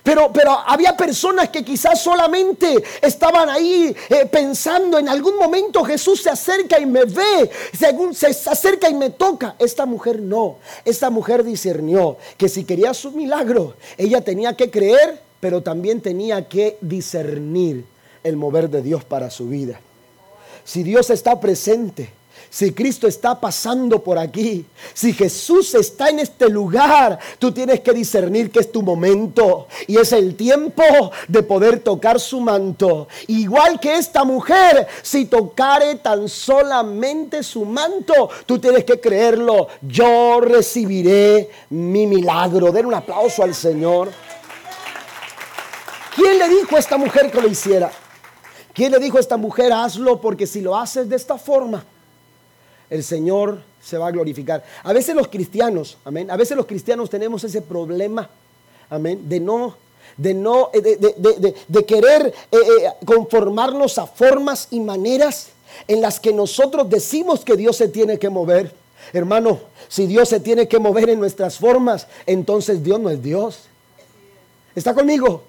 Pero, 0.02 0.32
pero 0.32 0.52
había 0.52 0.96
personas 0.96 1.50
que 1.50 1.64
quizás 1.64 2.02
solamente 2.02 2.82
estaban 3.02 3.48
ahí 3.48 3.94
eh, 4.08 4.26
pensando 4.26 4.98
en 4.98 5.08
algún 5.08 5.36
momento 5.36 5.84
Jesús 5.84 6.22
se 6.22 6.30
acerca 6.30 6.80
y 6.80 6.86
me 6.86 7.04
ve, 7.04 7.50
según 7.78 8.14
se 8.14 8.28
acerca 8.28 8.88
y 8.88 8.94
me 8.94 9.10
toca. 9.10 9.56
Esta 9.58 9.86
mujer 9.86 10.20
no, 10.20 10.56
esta 10.84 11.10
mujer 11.10 11.44
discernió 11.44 12.16
que 12.36 12.48
si 12.48 12.64
quería 12.64 12.94
su 12.94 13.12
milagro, 13.12 13.74
ella 13.98 14.22
tenía 14.22 14.54
que 14.56 14.70
creer, 14.70 15.20
pero 15.40 15.62
también 15.62 16.00
tenía 16.00 16.48
que 16.48 16.78
discernir 16.80 17.84
el 18.24 18.36
mover 18.36 18.70
de 18.70 18.82
Dios 18.82 19.04
para 19.04 19.30
su 19.30 19.48
vida. 19.48 19.80
Si 20.64 20.82
Dios 20.82 21.10
está 21.10 21.40
presente, 21.40 22.10
si 22.50 22.72
Cristo 22.72 23.06
está 23.06 23.38
pasando 23.38 24.02
por 24.02 24.18
aquí, 24.18 24.66
si 24.92 25.12
Jesús 25.12 25.72
está 25.76 26.08
en 26.08 26.18
este 26.18 26.48
lugar, 26.48 27.16
tú 27.38 27.52
tienes 27.52 27.78
que 27.78 27.92
discernir 27.92 28.50
que 28.50 28.58
es 28.58 28.72
tu 28.72 28.82
momento 28.82 29.68
y 29.86 29.96
es 29.98 30.12
el 30.12 30.34
tiempo 30.34 30.82
de 31.28 31.44
poder 31.44 31.78
tocar 31.78 32.18
su 32.18 32.40
manto. 32.40 33.06
Igual 33.28 33.78
que 33.78 33.94
esta 33.94 34.24
mujer, 34.24 34.88
si 35.00 35.26
tocare 35.26 35.94
tan 35.96 36.28
solamente 36.28 37.44
su 37.44 37.64
manto, 37.64 38.28
tú 38.46 38.58
tienes 38.58 38.84
que 38.84 39.00
creerlo. 39.00 39.68
Yo 39.82 40.40
recibiré 40.40 41.50
mi 41.70 42.08
milagro. 42.08 42.72
Den 42.72 42.86
un 42.86 42.94
aplauso 42.94 43.44
al 43.44 43.54
Señor. 43.54 44.10
¿Quién 46.16 46.36
le 46.36 46.48
dijo 46.48 46.74
a 46.74 46.80
esta 46.80 46.98
mujer 46.98 47.30
que 47.30 47.40
lo 47.40 47.46
hiciera? 47.46 47.92
¿Quién 48.74 48.90
le 48.90 48.98
dijo 48.98 49.18
a 49.18 49.20
esta 49.20 49.36
mujer, 49.36 49.72
hazlo 49.72 50.20
porque 50.20 50.46
si 50.46 50.60
lo 50.60 50.76
haces 50.76 51.08
de 51.08 51.14
esta 51.14 51.38
forma, 51.38 51.84
el 52.90 53.04
Señor 53.04 53.62
se 53.82 53.96
va 53.96 54.08
a 54.08 54.10
glorificar. 54.10 54.64
A 54.82 54.92
veces 54.92 55.14
los 55.14 55.28
cristianos, 55.28 55.96
amén, 56.04 56.30
a 56.30 56.36
veces 56.36 56.56
los 56.56 56.66
cristianos 56.66 57.08
tenemos 57.08 57.42
ese 57.44 57.62
problema, 57.62 58.28
amén, 58.90 59.28
de 59.28 59.40
no, 59.40 59.76
de 60.16 60.34
no, 60.34 60.70
eh, 60.72 60.98
de, 61.68 61.86
querer 61.86 62.26
eh, 62.26 62.56
eh, 62.56 62.90
conformarnos 63.06 63.96
a 63.98 64.06
formas 64.06 64.68
y 64.70 64.80
maneras 64.80 65.48
en 65.86 66.00
las 66.00 66.20
que 66.20 66.32
nosotros 66.32 66.90
decimos 66.90 67.44
que 67.44 67.56
Dios 67.56 67.76
se 67.76 67.88
tiene 67.88 68.18
que 68.18 68.28
mover. 68.28 68.74
Hermano, 69.12 69.60
si 69.88 70.06
Dios 70.06 70.28
se 70.28 70.40
tiene 70.40 70.68
que 70.68 70.78
mover 70.78 71.10
en 71.10 71.20
nuestras 71.20 71.56
formas, 71.56 72.06
entonces 72.26 72.82
Dios 72.82 73.00
no 73.00 73.08
es 73.08 73.22
Dios. 73.22 73.60
¿Está 74.74 74.94
conmigo? 74.94 75.44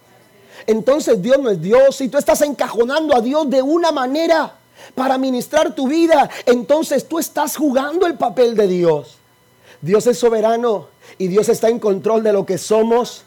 Entonces 0.68 1.22
Dios 1.22 1.40
no 1.40 1.50
es 1.50 1.62
Dios. 1.62 1.96
Si 1.96 2.08
tú 2.08 2.18
estás 2.18 2.42
encajonando 2.42 3.16
a 3.16 3.22
Dios 3.22 3.50
de 3.50 3.62
una 3.62 3.92
manera, 3.92 4.56
para 4.96 5.18
ministrar 5.18 5.76
tu 5.76 5.88
vida, 5.88 6.30
entonces 6.46 7.08
tú 7.08 7.20
estás 7.20 7.56
jugando 7.56 8.08
el 8.08 8.16
papel 8.16 8.56
de 8.56 8.68
Dios. 8.68 9.18
Dios 9.82 10.06
es 10.08 10.20
soberano 10.20 10.88
y 11.18 11.28
Dios 11.28 11.50
está 11.50 11.70
en 11.70 11.80
control 11.80 12.24
de 12.24 12.34
lo 12.34 12.46
que 12.46 12.58
somos. 12.58 13.24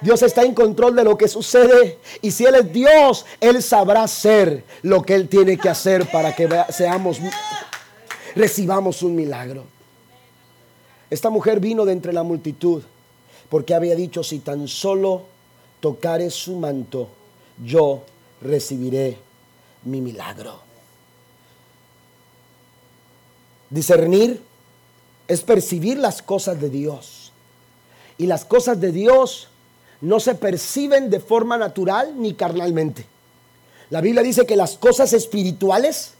Dios 0.00 0.22
está 0.22 0.42
en 0.42 0.54
control 0.54 0.96
de 0.96 1.04
lo 1.04 1.18
que 1.18 1.28
sucede. 1.28 1.98
Y 2.22 2.30
si 2.30 2.46
Él 2.46 2.54
es 2.54 2.72
Dios, 2.72 3.26
Él 3.40 3.62
sabrá 3.62 4.04
hacer 4.04 4.64
lo 4.82 5.02
que 5.02 5.14
Él 5.14 5.28
tiene 5.28 5.58
que 5.58 5.68
hacer 5.68 6.10
para 6.10 6.34
que 6.34 6.48
seamos, 6.70 7.18
recibamos 8.34 9.02
un 9.02 9.14
milagro. 9.14 9.64
Esta 11.10 11.28
mujer 11.28 11.60
vino 11.60 11.84
de 11.84 11.92
entre 11.92 12.12
la 12.12 12.22
multitud 12.22 12.82
porque 13.50 13.74
había 13.74 13.96
dicho, 13.96 14.22
si 14.22 14.38
tan 14.38 14.68
solo 14.68 15.22
tocare 15.80 16.30
su 16.30 16.54
manto, 16.56 17.08
yo 17.62 18.02
recibiré 18.40 19.18
mi 19.84 20.00
milagro. 20.00 20.69
Discernir 23.70 24.42
es 25.28 25.42
percibir 25.42 25.98
las 25.98 26.22
cosas 26.22 26.60
de 26.60 26.68
Dios. 26.68 27.32
Y 28.18 28.26
las 28.26 28.44
cosas 28.44 28.80
de 28.80 28.92
Dios 28.92 29.48
no 30.00 30.20
se 30.20 30.34
perciben 30.34 31.08
de 31.08 31.20
forma 31.20 31.56
natural 31.56 32.20
ni 32.20 32.34
carnalmente. 32.34 33.06
La 33.90 34.00
Biblia 34.00 34.22
dice 34.22 34.46
que 34.46 34.56
las 34.56 34.76
cosas 34.76 35.12
espirituales 35.12 36.14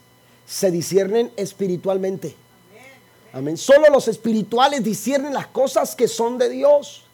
se 0.46 0.70
disciernen 0.70 1.32
espiritualmente. 1.36 2.34
Amén. 3.32 3.56
Solo 3.56 3.88
los 3.92 4.08
espirituales 4.08 4.82
disciernen 4.82 5.32
las 5.32 5.46
cosas 5.48 5.94
que 5.94 6.08
son 6.08 6.38
de 6.38 6.48
Dios. 6.48 7.04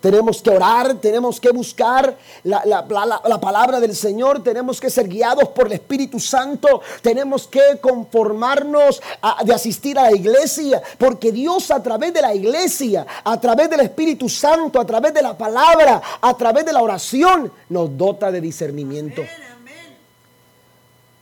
Tenemos 0.00 0.40
que 0.40 0.48
orar, 0.48 0.94
tenemos 0.94 1.38
que 1.38 1.50
buscar 1.50 2.16
la, 2.44 3.38
palabra 3.40 3.80
del 3.80 3.94
Señor, 3.94 4.42
tenemos 4.42 4.80
que 4.80 4.88
ser 4.88 5.06
guiados 5.06 5.48
por 5.50 5.66
el 5.66 5.74
Espíritu 5.74 6.18
Santo, 6.18 6.80
tenemos 7.02 7.46
que 7.46 7.78
conformarnos 7.82 9.02
de 9.44 9.52
asistir 9.52 9.98
a 9.98 10.04
la 10.04 10.12
iglesia, 10.12 10.82
porque 10.96 11.30
Dios 11.30 11.70
a 11.70 11.82
través 11.82 12.14
de 12.14 12.22
la 12.22 12.34
iglesia, 12.34 13.06
a 13.22 13.38
través 13.38 13.68
del 13.68 13.80
Espíritu 13.80 14.28
Santo, 14.30 14.80
a 14.80 14.86
través 14.86 15.12
de 15.12 15.20
la 15.20 15.36
palabra, 15.36 16.00
a 16.20 16.34
través 16.34 16.64
de 16.64 16.72
la 16.72 16.82
oración, 16.82 17.52
nos 17.68 17.96
dota 17.96 18.32
de 18.32 18.40
discernimiento. 18.40 19.22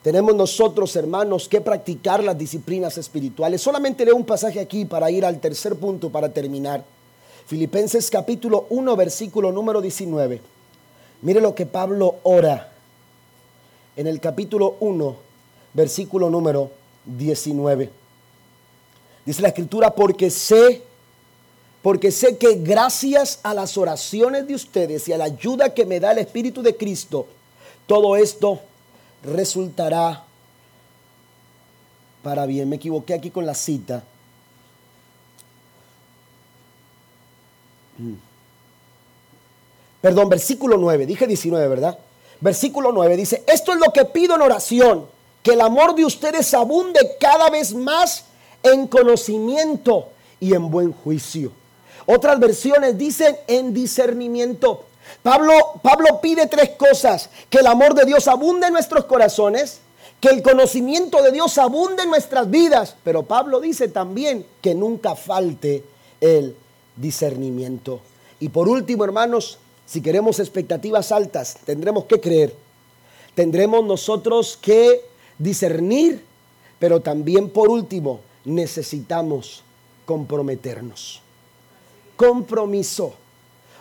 tenemos 0.02 0.36
nosotros, 0.36 0.94
hermanos, 0.94 1.48
que 1.48 1.60
practicar 1.60 2.22
las 2.22 2.38
disciplinas 2.38 2.96
espirituales. 2.96 3.60
Solamente 3.60 4.04
leo 4.04 4.14
un 4.14 4.24
pasaje 4.24 4.60
aquí 4.60 4.84
para 4.84 5.10
ir 5.10 5.24
al 5.24 5.40
tercer 5.40 5.74
punto, 5.74 6.10
para 6.10 6.28
terminar. 6.28 6.84
Filipenses 7.48 8.10
capítulo 8.10 8.66
1, 8.68 8.94
versículo 8.94 9.50
número 9.50 9.80
19. 9.80 10.42
Mire 11.22 11.40
lo 11.40 11.54
que 11.54 11.64
Pablo 11.64 12.16
ora 12.24 12.70
en 13.96 14.06
el 14.06 14.20
capítulo 14.20 14.76
1, 14.80 15.16
versículo 15.72 16.28
número 16.28 16.70
19. 17.06 17.90
Dice 19.24 19.40
la 19.40 19.48
escritura, 19.48 19.94
porque 19.94 20.28
sé, 20.28 20.82
porque 21.80 22.12
sé 22.12 22.36
que 22.36 22.56
gracias 22.56 23.40
a 23.42 23.54
las 23.54 23.78
oraciones 23.78 24.46
de 24.46 24.54
ustedes 24.54 25.08
y 25.08 25.14
a 25.14 25.16
la 25.16 25.24
ayuda 25.24 25.72
que 25.72 25.86
me 25.86 26.00
da 26.00 26.12
el 26.12 26.18
Espíritu 26.18 26.60
de 26.60 26.76
Cristo, 26.76 27.26
todo 27.86 28.14
esto 28.18 28.60
resultará 29.22 30.22
para 32.22 32.44
bien. 32.44 32.68
Me 32.68 32.76
equivoqué 32.76 33.14
aquí 33.14 33.30
con 33.30 33.46
la 33.46 33.54
cita. 33.54 34.04
Perdón, 40.00 40.28
versículo 40.28 40.76
9, 40.76 41.06
dije 41.06 41.26
19, 41.26 41.68
¿verdad? 41.68 41.98
Versículo 42.40 42.92
9 42.92 43.16
dice, 43.16 43.42
esto 43.46 43.72
es 43.72 43.78
lo 43.78 43.92
que 43.92 44.04
pido 44.04 44.36
en 44.36 44.42
oración, 44.42 45.06
que 45.42 45.52
el 45.52 45.60
amor 45.60 45.94
de 45.94 46.04
ustedes 46.04 46.54
abunde 46.54 47.16
cada 47.20 47.50
vez 47.50 47.74
más 47.74 48.24
en 48.62 48.86
conocimiento 48.86 50.08
y 50.40 50.54
en 50.54 50.70
buen 50.70 50.92
juicio. 50.92 51.52
Otras 52.06 52.38
versiones 52.38 52.96
dicen 52.96 53.36
en 53.48 53.74
discernimiento. 53.74 54.84
Pablo, 55.22 55.52
Pablo 55.82 56.20
pide 56.20 56.46
tres 56.46 56.70
cosas, 56.70 57.28
que 57.50 57.58
el 57.58 57.66
amor 57.66 57.94
de 57.94 58.04
Dios 58.04 58.28
abunde 58.28 58.68
en 58.68 58.72
nuestros 58.72 59.04
corazones, 59.06 59.80
que 60.20 60.28
el 60.28 60.42
conocimiento 60.42 61.22
de 61.22 61.32
Dios 61.32 61.58
abunde 61.58 62.04
en 62.04 62.10
nuestras 62.10 62.48
vidas, 62.50 62.96
pero 63.04 63.24
Pablo 63.24 63.60
dice 63.60 63.88
también 63.88 64.46
que 64.60 64.74
nunca 64.74 65.14
falte 65.16 65.84
el 66.20 66.56
discernimiento. 67.00 68.00
Y 68.40 68.48
por 68.48 68.68
último, 68.68 69.04
hermanos, 69.04 69.58
si 69.86 70.00
queremos 70.00 70.38
expectativas 70.38 71.12
altas, 71.12 71.58
tendremos 71.64 72.04
que 72.04 72.20
creer, 72.20 72.54
tendremos 73.34 73.84
nosotros 73.84 74.58
que 74.60 75.02
discernir, 75.38 76.24
pero 76.78 77.00
también 77.00 77.50
por 77.50 77.68
último, 77.68 78.20
necesitamos 78.44 79.62
comprometernos. 80.04 81.22
Compromiso. 82.16 83.14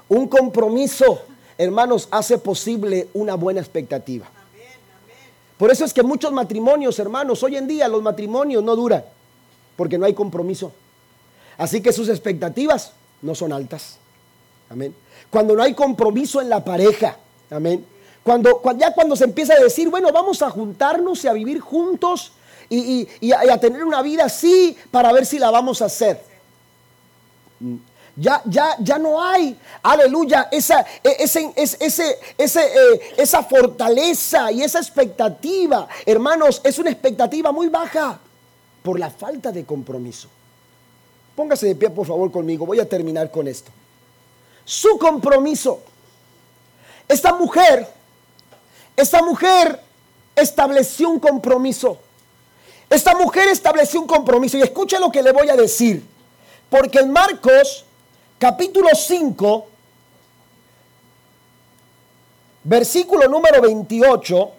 Un 0.09 0.28
compromiso, 0.28 1.22
hermanos, 1.57 2.07
hace 2.11 2.38
posible 2.38 3.09
una 3.13 3.36
buena 3.36 3.59
expectativa. 3.59 4.30
Por 5.57 5.72
eso 5.72 5.84
es 5.86 5.93
que 5.93 6.03
muchos 6.03 6.32
matrimonios, 6.32 6.99
hermanos, 6.99 7.41
hoy 7.43 7.57
en 7.57 7.68
día 7.68 7.88
los 7.88 8.03
matrimonios 8.03 8.63
no 8.63 8.76
duran, 8.76 9.03
porque 9.76 9.97
no 9.97 10.05
hay 10.05 10.13
compromiso. 10.13 10.72
Así 11.57 11.82
que 11.82 11.91
sus 11.91 12.09
expectativas 12.09 12.93
no 13.22 13.36
son 13.36 13.53
altas. 13.53 13.97
Amén. 14.70 14.95
Cuando 15.30 15.55
no 15.55 15.63
hay 15.63 15.74
compromiso 15.74 16.41
en 16.41 16.49
la 16.49 16.63
pareja. 16.63 17.18
Amén. 17.49 17.86
Cuando, 18.24 18.61
ya 18.78 18.93
cuando 18.93 19.15
se 19.15 19.24
empieza 19.24 19.53
a 19.53 19.59
decir, 19.59 19.89
bueno, 19.89 20.11
vamos 20.11 20.41
a 20.41 20.49
juntarnos 20.49 21.24
y 21.24 21.28
a 21.28 21.34
vivir 21.34 21.59
juntos 21.61 22.34
y, 22.70 23.07
a, 23.32 23.57
tener 23.57 23.86
una 23.86 24.01
vida 24.01 24.26
así 24.26 24.76
para 24.91 25.13
ver 25.13 25.26
si 25.26 25.39
la 25.39 25.49
vamos 25.49 25.82
a 25.82 25.86
hacer. 25.86 26.22
Ya, 28.18 28.41
ya, 28.45 28.76
ya 28.80 28.97
no 28.97 29.24
hay, 29.24 29.57
aleluya, 29.84 30.49
esa, 30.51 30.82
e, 31.03 31.18
ese, 31.20 31.53
ese, 31.55 32.20
ese, 32.38 32.65
eh, 32.65 33.01
esa 33.15 33.43
fortaleza 33.43 34.51
y 34.51 34.63
esa 34.63 34.80
expectativa. 34.80 35.88
Hermanos, 36.05 36.59
es 36.63 36.80
una 36.80 36.89
expectativa 36.89 37.51
muy 37.51 37.68
baja 37.68 38.20
por 38.84 38.99
la 38.99 39.09
falta 39.09 39.51
de 39.51 39.63
compromiso. 39.65 40.30
Póngase 41.38 41.67
de 41.67 41.75
pie, 41.75 41.91
por 41.91 42.07
favor, 42.07 42.31
conmigo. 42.31 42.65
Voy 42.65 42.79
a 42.79 42.89
terminar 42.89 43.29
con 43.29 43.47
esto. 43.47 43.69
Su 44.65 44.97
compromiso. 44.97 45.81
Esta 47.07 47.31
mujer, 47.31 47.88
esta 48.95 49.21
mujer 49.21 49.79
estableció 50.35 51.07
un 51.09 51.19
compromiso. 51.19 51.99
Esta 52.89 53.13
mujer 53.13 53.49
estableció 53.49 54.01
un 54.01 54.07
compromiso. 54.07 54.57
Y 54.57 54.63
escuche 54.63 54.99
lo 54.99 55.11
que 55.11 55.21
le 55.21 55.31
voy 55.31 55.47
a 55.47 55.55
decir. 55.55 56.03
Porque 56.71 57.01
en 57.01 57.11
Marcos 57.11 57.85
capítulo 58.39 58.89
5, 58.95 59.67
versículo 62.63 63.27
número 63.27 63.61
28, 63.61 64.51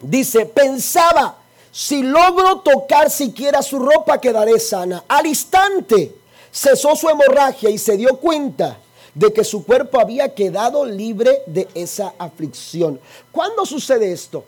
dice, 0.00 0.46
pensaba, 0.46 1.39
si 1.72 2.02
logro 2.02 2.60
tocar 2.60 3.10
siquiera 3.10 3.62
su 3.62 3.78
ropa 3.78 4.20
quedaré 4.20 4.58
sana. 4.58 5.04
Al 5.06 5.26
instante 5.26 6.14
cesó 6.52 6.96
su 6.96 7.08
hemorragia 7.08 7.70
y 7.70 7.78
se 7.78 7.96
dio 7.96 8.16
cuenta 8.18 8.78
de 9.14 9.32
que 9.32 9.44
su 9.44 9.64
cuerpo 9.64 10.00
había 10.00 10.34
quedado 10.34 10.84
libre 10.84 11.42
de 11.46 11.68
esa 11.74 12.14
aflicción. 12.18 13.00
¿Cuándo 13.30 13.64
sucede 13.64 14.12
esto? 14.12 14.44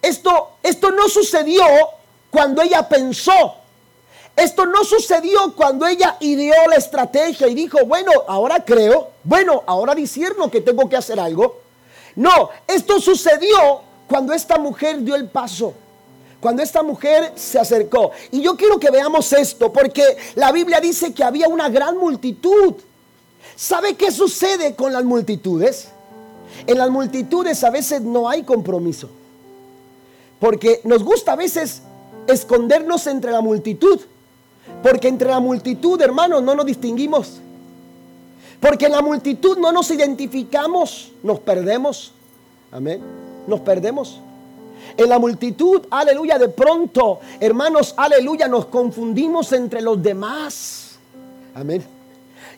Esto, 0.00 0.52
esto 0.62 0.90
no 0.90 1.08
sucedió 1.08 1.64
cuando 2.30 2.62
ella 2.62 2.88
pensó. 2.88 3.56
Esto 4.36 4.66
no 4.66 4.84
sucedió 4.84 5.54
cuando 5.54 5.86
ella 5.86 6.16
ideó 6.20 6.66
la 6.68 6.76
estrategia 6.76 7.46
y 7.46 7.54
dijo, 7.54 7.78
bueno, 7.86 8.10
ahora 8.26 8.64
creo, 8.64 9.10
bueno, 9.22 9.62
ahora 9.66 9.94
discierno 9.94 10.50
que 10.50 10.60
tengo 10.60 10.88
que 10.88 10.96
hacer 10.96 11.20
algo. 11.20 11.60
No, 12.16 12.50
esto 12.66 13.00
sucedió 13.00 13.82
cuando 14.08 14.32
esta 14.32 14.58
mujer 14.58 15.02
dio 15.02 15.14
el 15.14 15.28
paso 15.28 15.74
cuando 16.44 16.62
esta 16.62 16.82
mujer 16.82 17.32
se 17.36 17.58
acercó. 17.58 18.10
Y 18.30 18.42
yo 18.42 18.54
quiero 18.54 18.78
que 18.78 18.90
veamos 18.90 19.32
esto, 19.32 19.72
porque 19.72 20.02
la 20.34 20.52
Biblia 20.52 20.78
dice 20.78 21.14
que 21.14 21.24
había 21.24 21.48
una 21.48 21.70
gran 21.70 21.96
multitud. 21.96 22.74
¿Sabe 23.56 23.94
qué 23.94 24.12
sucede 24.12 24.74
con 24.74 24.92
las 24.92 25.04
multitudes? 25.04 25.88
En 26.66 26.76
las 26.76 26.90
multitudes 26.90 27.64
a 27.64 27.70
veces 27.70 28.02
no 28.02 28.28
hay 28.28 28.42
compromiso. 28.42 29.08
Porque 30.38 30.82
nos 30.84 31.02
gusta 31.02 31.32
a 31.32 31.36
veces 31.36 31.80
escondernos 32.26 33.06
entre 33.06 33.30
la 33.30 33.40
multitud. 33.40 33.98
Porque 34.82 35.08
entre 35.08 35.30
la 35.30 35.40
multitud, 35.40 35.98
hermanos, 36.02 36.42
no 36.42 36.54
nos 36.54 36.66
distinguimos. 36.66 37.40
Porque 38.60 38.84
en 38.84 38.92
la 38.92 39.00
multitud 39.00 39.56
no 39.56 39.72
nos 39.72 39.90
identificamos, 39.90 41.10
nos 41.22 41.40
perdemos. 41.40 42.12
Amén. 42.70 43.00
Nos 43.46 43.60
perdemos. 43.60 44.20
En 44.96 45.08
la 45.08 45.18
multitud, 45.18 45.82
aleluya, 45.90 46.38
de 46.38 46.48
pronto, 46.48 47.20
hermanos, 47.40 47.94
aleluya, 47.96 48.46
nos 48.46 48.66
confundimos 48.66 49.52
entre 49.52 49.82
los 49.82 50.00
demás. 50.02 50.98
Amén. 51.54 51.84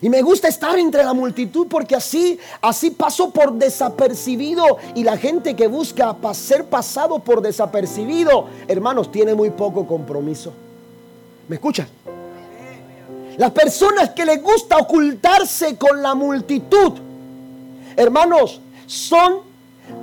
Y 0.01 0.09
me 0.09 0.21
gusta 0.21 0.47
estar 0.47 0.77
entre 0.77 1.03
la 1.03 1.13
multitud 1.13 1.67
porque 1.67 1.95
así, 1.95 2.39
así 2.61 2.91
paso 2.91 3.31
por 3.31 3.53
desapercibido. 3.53 4.77
Y 4.93 5.03
la 5.03 5.17
gente 5.17 5.55
que 5.55 5.67
busca 5.67 6.15
ser 6.33 6.65
pasado 6.65 7.19
por 7.19 7.41
desapercibido, 7.41 8.45
hermanos, 8.67 9.11
tiene 9.11 9.33
muy 9.33 9.49
poco 9.49 9.87
compromiso. 9.87 10.53
¿Me 11.47 11.55
escuchan? 11.55 11.87
Las 13.37 13.51
personas 13.51 14.11
que 14.11 14.25
les 14.25 14.41
gusta 14.41 14.77
ocultarse 14.77 15.77
con 15.77 16.01
la 16.01 16.13
multitud, 16.15 16.93
hermanos, 17.95 18.59
son, 18.85 19.41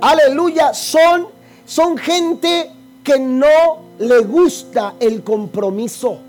aleluya, 0.01 0.73
son 0.73 1.34
son 1.65 1.97
gente 1.97 2.71
que 3.03 3.19
no 3.19 3.79
le 3.99 4.19
gusta 4.19 4.95
el 4.99 5.23
compromiso. 5.23 6.19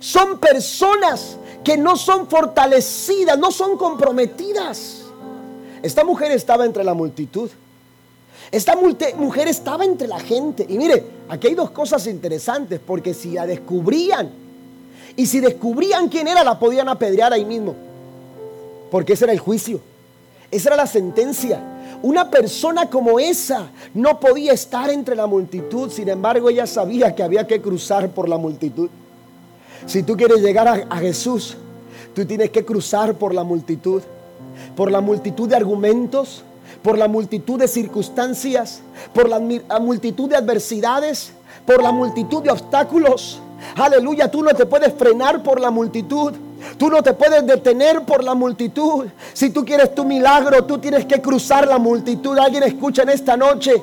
Son 0.00 0.38
personas 0.38 1.36
que 1.62 1.76
no 1.76 1.96
son 1.96 2.28
fortalecidas, 2.28 3.38
no 3.38 3.50
son 3.50 3.76
comprometidas. 3.76 5.02
Esta 5.82 6.04
mujer 6.04 6.32
estaba 6.32 6.66
entre 6.66 6.84
la 6.84 6.94
multitud. 6.94 7.50
Esta 8.50 8.76
mujer 8.76 9.48
estaba 9.48 9.84
entre 9.84 10.06
la 10.06 10.20
gente. 10.20 10.66
Y 10.68 10.76
mire, 10.78 11.04
aquí 11.28 11.48
hay 11.48 11.54
dos 11.54 11.70
cosas 11.70 12.06
interesantes, 12.06 12.80
porque 12.84 13.14
si 13.14 13.32
la 13.32 13.46
descubrían, 13.46 14.30
y 15.16 15.26
si 15.26 15.40
descubrían 15.40 16.08
quién 16.08 16.28
era, 16.28 16.42
la 16.44 16.58
podían 16.58 16.88
apedrear 16.88 17.32
ahí 17.32 17.44
mismo. 17.44 17.74
Porque 18.90 19.14
ese 19.14 19.24
era 19.24 19.32
el 19.32 19.38
juicio. 19.38 19.80
Esa 20.50 20.70
era 20.70 20.76
la 20.76 20.86
sentencia. 20.86 21.60
Una 22.04 22.28
persona 22.28 22.90
como 22.90 23.18
esa 23.18 23.70
no 23.94 24.20
podía 24.20 24.52
estar 24.52 24.90
entre 24.90 25.16
la 25.16 25.26
multitud, 25.26 25.90
sin 25.90 26.10
embargo 26.10 26.50
ella 26.50 26.66
sabía 26.66 27.14
que 27.14 27.22
había 27.22 27.46
que 27.46 27.62
cruzar 27.62 28.10
por 28.10 28.28
la 28.28 28.36
multitud. 28.36 28.90
Si 29.86 30.02
tú 30.02 30.14
quieres 30.14 30.42
llegar 30.42 30.68
a, 30.68 30.96
Jesús, 30.98 31.56
tú 32.14 32.26
tienes 32.26 32.50
que 32.50 32.62
cruzar 32.62 33.14
por 33.14 33.32
la 33.32 33.42
multitud, 33.42 34.02
por 34.76 34.90
la 34.90 35.00
multitud 35.00 35.48
de 35.48 35.56
argumentos, 35.56 36.44
por 36.82 36.98
la 36.98 37.08
multitud 37.08 37.58
de 37.58 37.68
circunstancias, 37.68 38.82
por 39.14 39.30
la 39.30 39.40
multitud 39.80 40.28
de 40.28 40.36
adversidades, 40.36 41.32
por 41.64 41.82
la 41.82 41.90
multitud 41.90 42.42
de 42.42 42.50
obstáculos. 42.50 43.40
Aleluya, 43.76 44.30
tú 44.30 44.42
no 44.42 44.52
te 44.52 44.66
puedes 44.66 44.92
frenar 44.92 45.42
por 45.42 45.58
la 45.58 45.70
multitud. 45.70 46.34
Tú 46.78 46.88
no 46.88 47.02
te 47.02 47.12
puedes 47.12 47.46
detener 47.46 48.02
por 48.02 48.22
la 48.24 48.34
multitud. 48.34 49.06
Si 49.32 49.50
tú 49.50 49.64
quieres 49.64 49.94
tu 49.94 50.04
milagro, 50.04 50.64
tú 50.64 50.78
tienes 50.78 51.04
que 51.04 51.20
cruzar 51.20 51.66
la 51.66 51.78
multitud. 51.78 52.38
Alguien 52.38 52.62
escucha 52.64 53.02
en 53.02 53.10
esta 53.10 53.36
noche. 53.36 53.74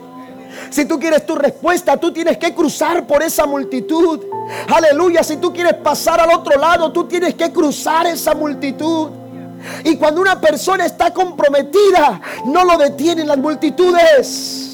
Si 0.69 0.85
tú 0.85 0.99
quieres 0.99 1.25
tu 1.25 1.35
respuesta, 1.35 1.97
tú 1.97 2.11
tienes 2.11 2.37
que 2.37 2.53
cruzar 2.53 3.07
por 3.07 3.23
esa 3.23 3.45
multitud. 3.45 4.19
Aleluya, 4.67 5.23
si 5.23 5.37
tú 5.37 5.53
quieres 5.53 5.75
pasar 5.75 6.19
al 6.19 6.31
otro 6.31 6.59
lado, 6.59 6.91
tú 6.91 7.05
tienes 7.05 7.35
que 7.35 7.51
cruzar 7.51 8.05
esa 8.07 8.33
multitud. 8.33 9.09
Y 9.83 9.95
cuando 9.95 10.21
una 10.21 10.39
persona 10.39 10.85
está 10.85 11.13
comprometida, 11.13 12.19
no 12.45 12.63
lo 12.65 12.77
detienen 12.77 13.27
las 13.27 13.37
multitudes. 13.37 14.70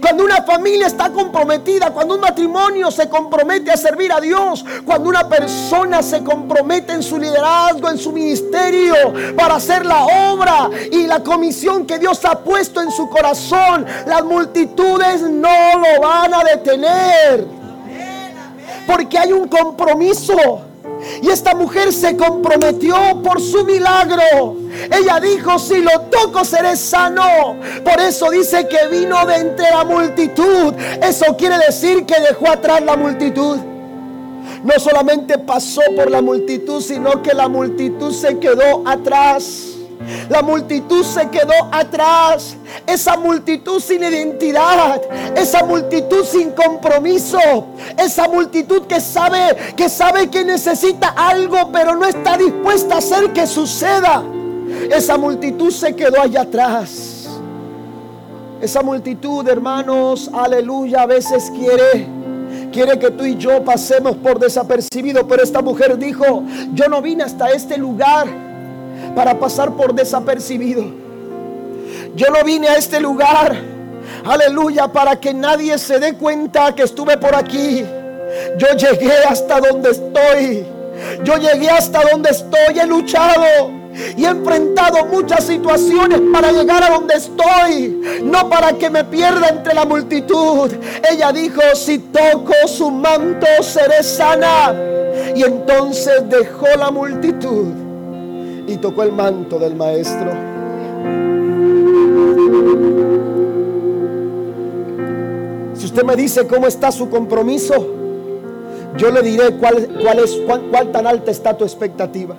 Cuando 0.00 0.24
una 0.24 0.42
familia 0.42 0.86
está 0.86 1.10
comprometida, 1.10 1.90
cuando 1.90 2.14
un 2.14 2.20
matrimonio 2.20 2.90
se 2.90 3.08
compromete 3.08 3.70
a 3.70 3.76
servir 3.76 4.12
a 4.12 4.20
Dios, 4.20 4.64
cuando 4.84 5.08
una 5.08 5.28
persona 5.28 6.02
se 6.02 6.22
compromete 6.22 6.92
en 6.92 7.02
su 7.02 7.18
liderazgo, 7.18 7.88
en 7.88 7.98
su 7.98 8.12
ministerio, 8.12 8.94
para 9.36 9.56
hacer 9.56 9.86
la 9.86 10.04
obra 10.04 10.70
y 10.90 11.06
la 11.06 11.22
comisión 11.22 11.86
que 11.86 11.98
Dios 11.98 12.24
ha 12.24 12.40
puesto 12.40 12.80
en 12.82 12.90
su 12.90 13.08
corazón, 13.08 13.86
las 14.06 14.24
multitudes 14.24 15.22
no 15.22 15.78
lo 15.78 16.00
van 16.00 16.34
a 16.34 16.44
detener. 16.44 17.46
Porque 18.86 19.18
hay 19.18 19.32
un 19.32 19.48
compromiso. 19.48 20.71
Y 21.20 21.28
esta 21.28 21.54
mujer 21.54 21.92
se 21.92 22.16
comprometió 22.16 22.96
por 23.22 23.40
su 23.40 23.64
milagro. 23.64 24.56
Ella 24.90 25.20
dijo, 25.20 25.58
si 25.58 25.80
lo 25.82 26.02
toco 26.10 26.44
seré 26.44 26.76
sano. 26.76 27.56
Por 27.84 28.00
eso 28.00 28.30
dice 28.30 28.66
que 28.68 28.88
vino 28.88 29.24
de 29.26 29.36
entre 29.36 29.70
la 29.70 29.84
multitud. 29.84 30.74
Eso 31.02 31.36
quiere 31.36 31.58
decir 31.58 32.04
que 32.06 32.20
dejó 32.20 32.50
atrás 32.50 32.82
la 32.82 32.96
multitud. 32.96 33.58
No 34.62 34.78
solamente 34.78 35.38
pasó 35.38 35.80
por 35.96 36.10
la 36.10 36.22
multitud, 36.22 36.80
sino 36.80 37.22
que 37.22 37.34
la 37.34 37.48
multitud 37.48 38.12
se 38.12 38.38
quedó 38.38 38.82
atrás. 38.86 39.71
La 40.28 40.42
multitud 40.42 41.04
se 41.04 41.28
quedó 41.28 41.52
atrás. 41.70 42.56
Esa 42.86 43.16
multitud 43.16 43.80
sin 43.80 44.02
identidad. 44.02 45.00
Esa 45.36 45.64
multitud 45.64 46.24
sin 46.24 46.50
compromiso. 46.52 47.38
Esa 47.96 48.28
multitud 48.28 48.86
que 48.86 49.00
sabe 49.00 49.56
que 49.76 49.88
sabe 49.88 50.30
que 50.30 50.44
necesita 50.44 51.08
algo, 51.08 51.70
pero 51.72 51.96
no 51.96 52.06
está 52.06 52.36
dispuesta 52.36 52.96
a 52.96 52.98
hacer 52.98 53.32
que 53.32 53.46
suceda. 53.46 54.22
Esa 54.90 55.16
multitud 55.18 55.70
se 55.70 55.94
quedó 55.94 56.20
allá 56.20 56.42
atrás. 56.42 57.28
Esa 58.60 58.82
multitud, 58.82 59.46
hermanos, 59.48 60.30
aleluya, 60.32 61.02
a 61.02 61.06
veces 61.06 61.50
quiere 61.50 62.06
quiere 62.70 62.98
que 62.98 63.10
tú 63.10 63.24
y 63.24 63.36
yo 63.36 63.62
pasemos 63.62 64.16
por 64.16 64.38
desapercibido, 64.38 65.26
pero 65.26 65.42
esta 65.42 65.60
mujer 65.60 65.98
dijo, 65.98 66.42
"Yo 66.72 66.88
no 66.88 67.02
vine 67.02 67.22
hasta 67.22 67.50
este 67.50 67.76
lugar 67.76 68.51
para 69.14 69.38
pasar 69.38 69.72
por 69.72 69.94
desapercibido. 69.94 70.84
Yo 72.14 72.28
no 72.28 72.44
vine 72.44 72.68
a 72.68 72.76
este 72.76 73.00
lugar, 73.00 73.56
aleluya, 74.24 74.88
para 74.88 75.18
que 75.18 75.32
nadie 75.32 75.78
se 75.78 75.98
dé 75.98 76.14
cuenta 76.14 76.74
que 76.74 76.82
estuve 76.82 77.16
por 77.16 77.34
aquí. 77.34 77.84
Yo 78.58 78.68
llegué 78.76 79.14
hasta 79.28 79.60
donde 79.60 79.90
estoy. 79.90 80.66
Yo 81.24 81.36
llegué 81.36 81.70
hasta 81.70 82.02
donde 82.10 82.30
estoy. 82.30 82.78
He 82.78 82.86
luchado 82.86 83.72
y 84.16 84.24
he 84.24 84.28
enfrentado 84.28 85.06
muchas 85.06 85.44
situaciones 85.44 86.20
para 86.32 86.52
llegar 86.52 86.82
a 86.82 86.90
donde 86.90 87.14
estoy, 87.14 88.00
no 88.22 88.48
para 88.48 88.72
que 88.72 88.88
me 88.88 89.04
pierda 89.04 89.48
entre 89.48 89.74
la 89.74 89.84
multitud. 89.84 90.70
Ella 91.10 91.32
dijo, 91.32 91.60
si 91.74 91.98
toco 91.98 92.54
su 92.66 92.90
manto 92.90 93.46
seré 93.62 94.02
sana. 94.02 94.74
Y 95.34 95.42
entonces 95.42 96.28
dejó 96.28 96.66
la 96.78 96.90
multitud 96.90 97.81
y 98.66 98.76
tocó 98.76 99.02
el 99.02 99.12
manto 99.12 99.58
del 99.58 99.74
maestro. 99.74 100.30
Si 105.74 105.86
usted 105.86 106.04
me 106.04 106.16
dice 106.16 106.46
cómo 106.46 106.66
está 106.66 106.92
su 106.92 107.10
compromiso, 107.10 107.74
yo 108.96 109.10
le 109.10 109.22
diré 109.22 109.56
cuál, 109.56 109.88
cuál 110.02 110.18
es, 110.18 110.38
tan 110.92 111.06
alta 111.06 111.30
está 111.30 111.56
tu 111.56 111.64
expectativa. 111.64 112.36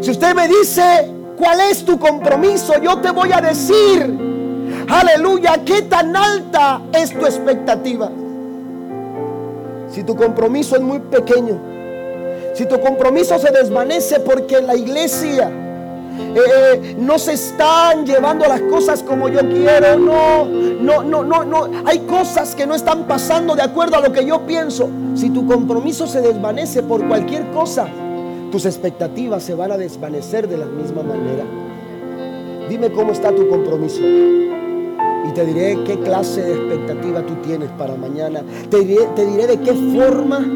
Si 0.00 0.10
usted 0.10 0.34
me 0.34 0.46
dice 0.46 1.10
cuál 1.36 1.60
es 1.70 1.84
tu 1.84 1.98
compromiso, 1.98 2.74
yo 2.82 2.98
te 2.98 3.10
voy 3.10 3.32
a 3.32 3.40
decir, 3.40 4.18
aleluya, 4.88 5.64
qué 5.64 5.82
tan 5.82 6.14
alta 6.14 6.82
es 6.92 7.10
tu 7.10 7.24
expectativa. 7.24 8.10
Si 9.90 10.04
tu 10.04 10.14
compromiso 10.14 10.76
es 10.76 10.82
muy 10.82 10.98
pequeño, 10.98 11.73
si 12.54 12.66
tu 12.66 12.80
compromiso 12.80 13.38
se 13.38 13.50
desvanece 13.50 14.20
porque 14.20 14.62
la 14.62 14.76
iglesia 14.76 15.50
eh, 16.16 16.40
eh, 16.46 16.96
no 16.98 17.18
se 17.18 17.32
están 17.32 18.06
llevando 18.06 18.46
las 18.46 18.60
cosas 18.62 19.02
como 19.02 19.28
yo 19.28 19.40
quiero, 19.40 19.98
no, 19.98 20.44
no, 20.44 21.02
no, 21.02 21.24
no, 21.24 21.44
no, 21.44 21.68
hay 21.84 22.00
cosas 22.00 22.54
que 22.54 22.66
no 22.66 22.76
están 22.76 23.04
pasando 23.08 23.56
de 23.56 23.62
acuerdo 23.62 23.96
a 23.96 24.00
lo 24.00 24.12
que 24.12 24.24
yo 24.24 24.46
pienso. 24.46 24.88
Si 25.16 25.30
tu 25.30 25.46
compromiso 25.46 26.06
se 26.06 26.20
desvanece 26.20 26.84
por 26.84 27.06
cualquier 27.06 27.50
cosa, 27.50 27.88
tus 28.52 28.64
expectativas 28.66 29.42
se 29.42 29.54
van 29.54 29.72
a 29.72 29.76
desvanecer 29.76 30.48
de 30.48 30.58
la 30.58 30.66
misma 30.66 31.02
manera. 31.02 31.44
Dime 32.68 32.92
cómo 32.92 33.12
está 33.12 33.34
tu 33.34 33.48
compromiso. 33.48 34.00
Y 34.00 35.32
te 35.34 35.44
diré 35.44 35.82
qué 35.84 35.98
clase 35.98 36.42
de 36.42 36.54
expectativa 36.54 37.22
tú 37.22 37.34
tienes 37.42 37.70
para 37.70 37.96
mañana. 37.96 38.42
Te 38.70 38.80
diré, 38.80 39.06
te 39.16 39.26
diré 39.26 39.48
de 39.48 39.58
qué 39.60 39.72
forma 39.72 40.46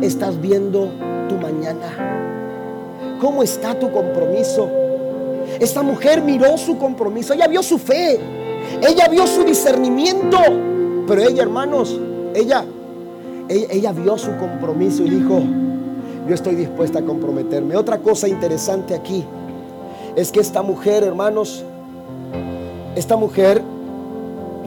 estás 0.00 0.40
viendo 0.40 0.90
mañana? 1.36 3.18
¿Cómo 3.20 3.42
está 3.42 3.78
tu 3.78 3.90
compromiso? 3.90 4.68
Esta 5.60 5.82
mujer 5.82 6.22
miró 6.22 6.56
su 6.58 6.78
compromiso, 6.78 7.32
ella 7.34 7.46
vio 7.46 7.62
su 7.62 7.78
fe, 7.78 8.18
ella 8.82 9.08
vio 9.08 9.26
su 9.26 9.44
discernimiento, 9.44 10.38
pero 11.06 11.22
ella, 11.22 11.42
hermanos, 11.42 11.98
ella, 12.34 12.64
ella, 13.48 13.66
ella 13.70 13.92
vio 13.92 14.18
su 14.18 14.36
compromiso 14.36 15.04
y 15.04 15.10
dijo, 15.10 15.42
yo 16.28 16.34
estoy 16.34 16.54
dispuesta 16.54 17.00
a 17.00 17.02
comprometerme. 17.02 17.76
Otra 17.76 17.98
cosa 17.98 18.26
interesante 18.26 18.94
aquí 18.94 19.24
es 20.16 20.32
que 20.32 20.40
esta 20.40 20.62
mujer, 20.62 21.04
hermanos, 21.04 21.64
esta 22.96 23.16
mujer 23.16 23.60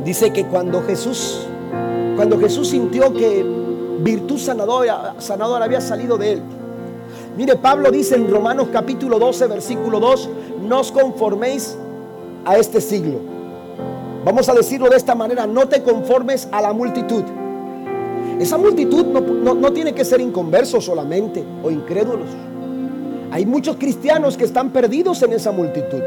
dice 0.04 0.32
que 0.32 0.46
cuando 0.46 0.82
Jesús, 0.84 1.48
cuando 2.16 2.40
Jesús 2.40 2.70
sintió 2.70 3.14
que 3.14 3.46
virtud 4.00 4.38
sanadora, 4.38 5.16
sanadora 5.18 5.66
había 5.66 5.82
salido 5.82 6.18
de 6.18 6.34
él. 6.34 6.42
Mire, 7.38 7.56
Pablo 7.56 7.92
dice 7.92 8.16
en 8.16 8.32
Romanos 8.32 8.70
capítulo 8.74 9.20
12, 9.20 9.46
versículo 9.46 10.00
2, 10.00 10.30
no 10.68 10.80
os 10.80 10.92
conforméis 10.92 11.78
a 12.44 12.58
este 12.58 12.82
siglo. 12.82 13.20
Vamos 14.26 14.50
a 14.50 14.56
decirlo 14.56 14.90
de 14.90 14.98
esta 14.98 15.14
manera, 15.14 15.46
no 15.46 15.68
te 15.68 15.84
conformes 15.84 16.48
a 16.52 16.64
la 16.64 16.74
multitud. 16.74 17.24
Esa 18.40 18.58
multitud 18.58 19.06
no, 19.06 19.54
no 19.54 19.72
tiene 19.72 19.94
que 19.94 20.04
ser 20.04 20.20
inconversos 20.20 20.84
solamente 20.86 21.46
o 21.64 21.70
incrédulos. 21.70 22.30
Hay 23.30 23.46
muchos 23.46 23.76
cristianos 23.76 24.36
que 24.36 24.46
están 24.46 24.72
perdidos 24.72 25.22
en 25.22 25.34
esa 25.34 25.52
multitud. 25.52 26.02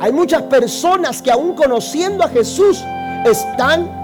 Hay 0.00 0.12
muchas 0.12 0.42
personas 0.42 1.22
que 1.22 1.30
aún 1.30 1.54
conociendo 1.54 2.24
a 2.24 2.28
Jesús 2.28 2.82
están 3.24 4.02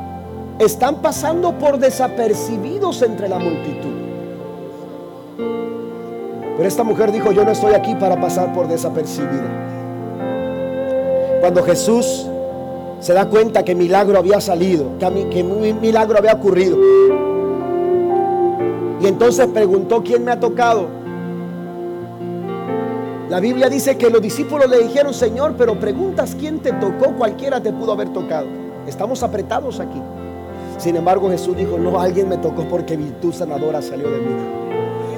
están 0.61 1.03
pasando 1.03 1.59
por 1.59 1.79
desapercibidos 1.79 3.03
entre 3.03 3.29
la 3.29 3.39
multitud. 3.39 4.00
Pero 6.57 6.69
esta 6.69 6.85
mujer 6.85 7.11
dijo, 7.11 7.33
yo 7.33 7.45
no 7.45 7.53
estoy 7.53 7.73
aquí 7.73 7.95
para 7.95 8.21
pasar 8.21 8.53
por 8.53 8.69
desapercibida. 8.69 9.49
Cuando 11.41 11.63
Jesús 11.63 12.27
se 13.01 13.15
da 13.15 13.27
cuenta 13.27 13.65
que 13.65 13.75
milagro 13.75 14.19
había 14.19 14.41
salido, 14.41 14.91
que, 14.99 15.43
milagro 15.43 16.19
había 16.19 16.35
ocurrido. 16.35 16.77
Y 19.01 19.07
entonces 19.07 19.47
preguntó, 19.47 20.03
¿quién 20.03 20.23
me 20.23 20.33
ha 20.33 20.39
tocado? 20.39 20.87
La 23.31 23.41
Biblia 23.41 23.71
dice 23.71 23.97
que 23.97 24.11
los 24.11 24.21
discípulos 24.21 24.69
le 24.69 24.81
dijeron, 24.81 25.15
Señor, 25.15 25.55
pero 25.57 25.81
preguntas 25.81 26.37
quién 26.39 26.59
te 26.59 26.73
tocó, 26.75 27.15
cualquiera 27.17 27.63
te 27.63 27.73
pudo 27.73 27.93
haber 27.93 28.11
tocado. 28.11 28.49
Estamos 28.87 29.23
apretados 29.23 29.81
aquí. 29.81 30.03
Sin 30.77 30.97
embargo, 30.97 31.31
Jesús 31.31 31.57
dijo, 31.57 31.79
no, 31.79 31.99
alguien 31.99 32.29
me 32.29 32.37
tocó 32.37 32.65
porque 32.65 32.97
virtud 32.97 33.33
sanadora 33.33 33.81
salió 33.81 34.11
de 34.11 34.19
mí. 34.19 34.33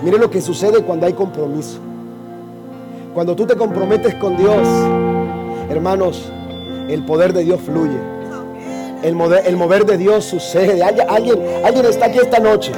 Mire 0.02 0.18
lo 0.18 0.30
que 0.30 0.40
sucede 0.40 0.82
cuando 0.82 1.06
hay 1.06 1.12
compromiso. 1.12 1.78
Cuando 3.14 3.36
tú 3.36 3.46
te 3.46 3.56
comprometes 3.56 4.14
con 4.16 4.36
Dios, 4.36 4.66
hermanos, 5.70 6.30
el 6.88 7.04
poder 7.04 7.32
de 7.32 7.44
Dios 7.44 7.60
fluye. 7.60 7.98
El, 9.02 9.20
el 9.20 9.56
mover 9.56 9.84
de 9.84 9.98
Dios 9.98 10.24
sucede. 10.24 10.82
Alguien, 10.82 11.08
alguien 11.08 11.86
está 11.86 12.06
aquí 12.06 12.18
esta 12.18 12.38
noche. 12.38 12.72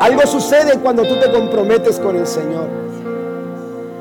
Algo 0.00 0.26
sucede 0.26 0.78
cuando 0.78 1.02
tú 1.02 1.16
te 1.20 1.30
comprometes 1.30 1.98
con 1.98 2.16
el 2.16 2.26
Señor. 2.26 2.68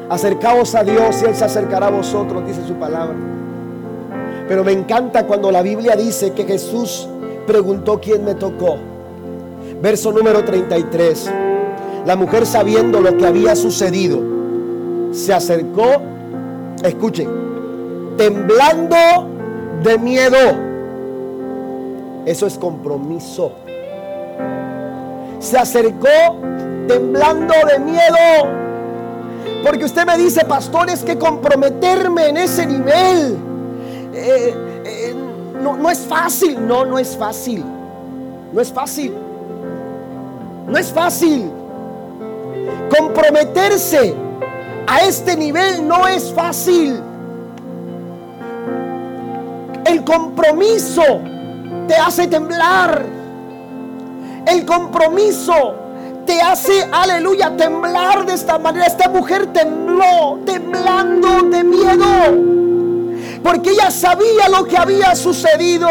Acercaos 0.09 0.73
a 0.75 0.83
Dios 0.83 1.21
y 1.21 1.25
Él 1.25 1.35
se 1.35 1.43
acercará 1.43 1.87
a 1.87 1.91
vosotros, 1.91 2.45
dice 2.45 2.65
su 2.65 2.75
palabra. 2.75 3.15
Pero 4.47 4.63
me 4.63 4.71
encanta 4.71 5.25
cuando 5.25 5.51
la 5.51 5.61
Biblia 5.61 5.95
dice 5.95 6.31
que 6.31 6.45
Jesús 6.45 7.09
preguntó 7.45 7.99
quién 7.99 8.23
me 8.23 8.35
tocó. 8.35 8.77
Verso 9.81 10.11
número 10.11 10.43
33. 10.43 11.31
La 12.05 12.15
mujer 12.15 12.45
sabiendo 12.45 13.01
lo 13.01 13.17
que 13.17 13.25
había 13.25 13.55
sucedido, 13.55 14.21
se 15.11 15.33
acercó, 15.33 16.01
escuche, 16.83 17.27
temblando 18.17 18.95
de 19.83 19.97
miedo. 19.97 20.37
Eso 22.25 22.47
es 22.47 22.57
compromiso. 22.57 23.51
Se 25.39 25.57
acercó 25.57 26.07
temblando 26.87 27.53
de 27.71 27.79
miedo. 27.79 28.67
Porque 29.63 29.85
usted 29.85 30.05
me 30.05 30.17
dice, 30.17 30.45
pastores, 30.45 31.03
que 31.03 31.17
comprometerme 31.17 32.29
en 32.29 32.37
ese 32.37 32.65
nivel 32.65 33.37
eh, 34.13 34.55
eh, 34.85 35.15
no, 35.61 35.77
no 35.77 35.89
es 35.89 35.99
fácil. 35.99 36.65
No, 36.65 36.85
no 36.85 36.97
es 36.97 37.15
fácil. 37.15 37.63
No 38.53 38.61
es 38.61 38.71
fácil. 38.71 39.13
No 40.67 40.77
es 40.77 40.91
fácil. 40.91 41.49
Comprometerse 42.95 44.13
a 44.85 45.01
este 45.01 45.35
nivel 45.37 45.87
no 45.87 46.07
es 46.07 46.33
fácil. 46.33 47.01
El 49.85 50.03
compromiso 50.03 51.03
te 51.87 51.95
hace 51.95 52.27
temblar. 52.27 53.05
El 54.45 54.65
compromiso 54.65 55.75
te 56.25 56.41
hace, 56.41 56.85
aleluya, 56.91 57.55
temblar 57.55 58.25
de 58.25 58.33
esta 58.33 58.59
manera. 58.59 58.85
Esta 58.85 59.07
mujer 59.07 59.47
tembló, 59.53 60.39
temblando 60.45 61.43
de 61.43 61.63
miedo. 61.63 63.39
Porque 63.41 63.71
ella 63.71 63.89
sabía 63.89 64.49
lo 64.49 64.65
que 64.65 64.77
había 64.77 65.15
sucedido. 65.15 65.87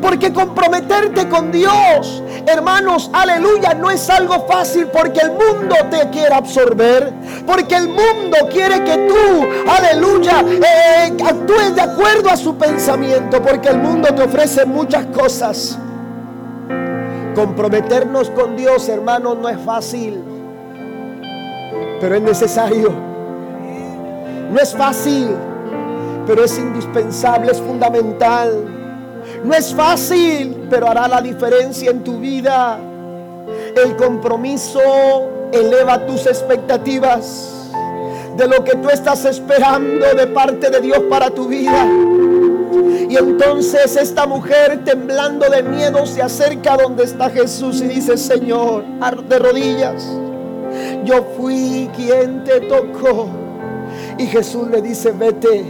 Porque 0.00 0.32
comprometerte 0.32 1.28
con 1.28 1.52
Dios, 1.52 2.22
hermanos, 2.46 3.10
aleluya, 3.12 3.74
no 3.74 3.90
es 3.90 4.08
algo 4.08 4.46
fácil 4.46 4.86
porque 4.86 5.20
el 5.20 5.32
mundo 5.32 5.76
te 5.90 6.08
quiere 6.10 6.34
absorber. 6.34 7.12
Porque 7.46 7.74
el 7.74 7.88
mundo 7.88 8.38
quiere 8.50 8.82
que 8.84 8.96
tú, 9.08 9.70
aleluya, 9.70 10.40
eh, 10.40 11.16
actúes 11.24 11.74
de 11.74 11.82
acuerdo 11.82 12.30
a 12.30 12.36
su 12.36 12.56
pensamiento. 12.56 13.42
Porque 13.42 13.68
el 13.68 13.78
mundo 13.78 14.08
te 14.14 14.22
ofrece 14.22 14.64
muchas 14.64 15.06
cosas. 15.06 15.78
Comprometernos 17.34 18.30
con 18.30 18.56
Dios, 18.56 18.88
hermanos, 18.88 19.36
no 19.38 19.48
es 19.48 19.58
fácil. 19.60 20.22
Pero 22.00 22.14
es 22.14 22.22
necesario. 22.22 23.10
No 24.50 24.58
es 24.58 24.74
fácil, 24.74 25.28
pero 26.26 26.42
es 26.44 26.58
indispensable, 26.58 27.52
es 27.52 27.60
fundamental. 27.60 28.79
No 29.44 29.54
es 29.54 29.74
fácil, 29.74 30.66
pero 30.68 30.88
hará 30.88 31.08
la 31.08 31.20
diferencia 31.20 31.90
en 31.90 32.04
tu 32.04 32.18
vida. 32.18 32.78
El 33.74 33.96
compromiso 33.96 34.80
eleva 35.52 36.06
tus 36.06 36.26
expectativas 36.26 37.70
de 38.36 38.46
lo 38.46 38.62
que 38.64 38.76
tú 38.76 38.88
estás 38.90 39.24
esperando 39.24 40.14
de 40.14 40.26
parte 40.26 40.70
de 40.70 40.80
Dios 40.80 41.00
para 41.08 41.30
tu 41.30 41.46
vida. 41.46 41.86
Y 43.08 43.16
entonces 43.16 43.96
esta 43.96 44.26
mujer 44.26 44.84
temblando 44.84 45.48
de 45.48 45.62
miedo 45.62 46.06
se 46.06 46.22
acerca 46.22 46.76
donde 46.76 47.04
está 47.04 47.28
Jesús 47.30 47.80
y 47.80 47.88
dice, 47.88 48.16
Señor, 48.16 48.84
de 49.28 49.38
rodillas, 49.38 50.06
yo 51.04 51.26
fui 51.36 51.90
quien 51.96 52.44
te 52.44 52.60
tocó. 52.60 53.28
Y 54.18 54.26
Jesús 54.26 54.68
le 54.68 54.80
dice, 54.80 55.12
vete, 55.12 55.64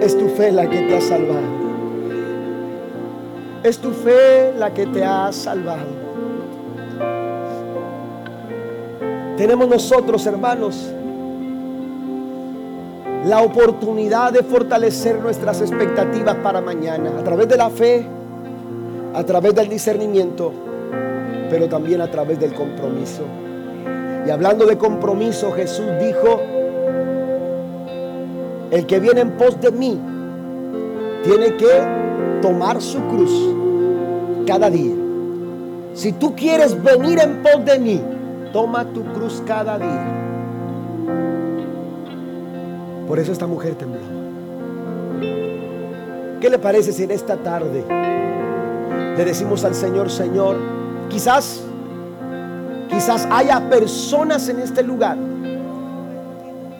es 0.00 0.16
tu 0.16 0.28
fe 0.28 0.52
la 0.52 0.68
que 0.68 0.82
te 0.82 0.96
ha 0.96 1.00
salvado. 1.00 1.57
Es 3.62 3.78
tu 3.78 3.90
fe 3.90 4.54
la 4.56 4.72
que 4.72 4.86
te 4.86 5.04
ha 5.04 5.32
salvado. 5.32 6.08
Tenemos 9.36 9.68
nosotros, 9.68 10.26
hermanos, 10.26 10.92
la 13.24 13.42
oportunidad 13.42 14.32
de 14.32 14.42
fortalecer 14.42 15.20
nuestras 15.20 15.60
expectativas 15.60 16.36
para 16.36 16.60
mañana 16.60 17.12
a 17.18 17.24
través 17.24 17.48
de 17.48 17.56
la 17.56 17.68
fe, 17.68 18.06
a 19.14 19.24
través 19.24 19.54
del 19.54 19.68
discernimiento, 19.68 20.52
pero 21.50 21.68
también 21.68 22.00
a 22.00 22.10
través 22.10 22.38
del 22.40 22.54
compromiso. 22.54 23.22
Y 24.26 24.30
hablando 24.30 24.66
de 24.66 24.78
compromiso, 24.78 25.52
Jesús 25.52 25.86
dijo, 26.00 26.40
el 28.70 28.86
que 28.86 29.00
viene 29.00 29.20
en 29.20 29.36
pos 29.36 29.60
de 29.60 29.72
mí 29.72 29.98
tiene 31.24 31.56
que 31.56 32.07
tomar 32.40 32.80
su 32.80 32.98
cruz 33.08 33.32
cada 34.46 34.70
día. 34.70 34.94
Si 35.94 36.12
tú 36.12 36.34
quieres 36.34 36.80
venir 36.82 37.18
en 37.18 37.42
pos 37.42 37.64
de 37.64 37.78
mí, 37.78 38.00
toma 38.52 38.84
tu 38.84 39.02
cruz 39.12 39.42
cada 39.46 39.78
día. 39.78 40.18
Por 43.06 43.18
eso 43.18 43.32
esta 43.32 43.46
mujer 43.46 43.74
tembló. 43.74 44.00
¿Qué 46.40 46.48
le 46.48 46.58
parece 46.58 46.92
si 46.92 47.02
en 47.02 47.10
esta 47.10 47.36
tarde 47.36 47.84
le 49.16 49.24
decimos 49.24 49.64
al 49.64 49.74
Señor, 49.74 50.10
Señor, 50.10 50.56
quizás, 51.08 51.62
quizás 52.88 53.26
haya 53.30 53.68
personas 53.68 54.48
en 54.48 54.60
este 54.60 54.82
lugar 54.82 55.18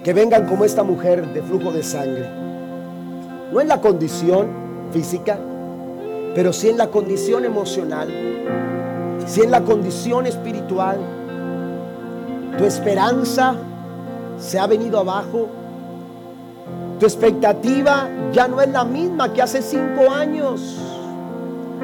que 0.05 0.13
vengan 0.13 0.47
como 0.47 0.65
esta 0.65 0.85
mujer 0.85 1.33
de 1.33 1.43
flujo 1.43 1.73
de 1.73 1.83
sangre? 1.83 2.29
No 3.53 3.61
en 3.61 3.67
la 3.67 3.81
condición 3.81 4.68
física, 4.93 5.39
pero 6.35 6.53
si 6.53 6.69
en 6.69 6.79
la 6.79 6.89
condición 6.89 7.45
emocional, 7.45 8.09
si 9.27 9.43
en 9.43 9.51
la 9.51 9.63
condición 9.63 10.27
espiritual, 10.27 10.99
tu 12.57 12.65
esperanza 12.65 13.55
se 14.39 14.59
ha 14.59 14.67
venido 14.67 14.99
abajo, 14.99 15.49
tu 16.99 17.07
expectativa 17.07 18.09
ya 18.33 18.49
no 18.49 18.61
es 18.61 18.69
la 18.71 18.85
misma 18.85 19.33
que 19.33 19.43
hace 19.43 19.63
cinco 19.63 20.11
años. 20.11 20.77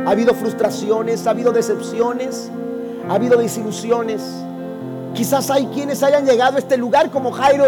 Ha 0.06 0.10
habido 0.10 0.34
frustraciones, 0.34 1.26
ha 1.26 1.30
habido 1.30 1.52
decepciones, 1.52 2.50
ha 3.08 3.14
habido 3.14 3.38
desilusiones. 3.38 4.22
Quizás 5.14 5.50
hay 5.50 5.66
quienes 5.66 6.02
hayan 6.02 6.26
llegado 6.26 6.56
a 6.56 6.58
este 6.58 6.76
lugar 6.76 7.10
como 7.10 7.30
Jairo 7.30 7.66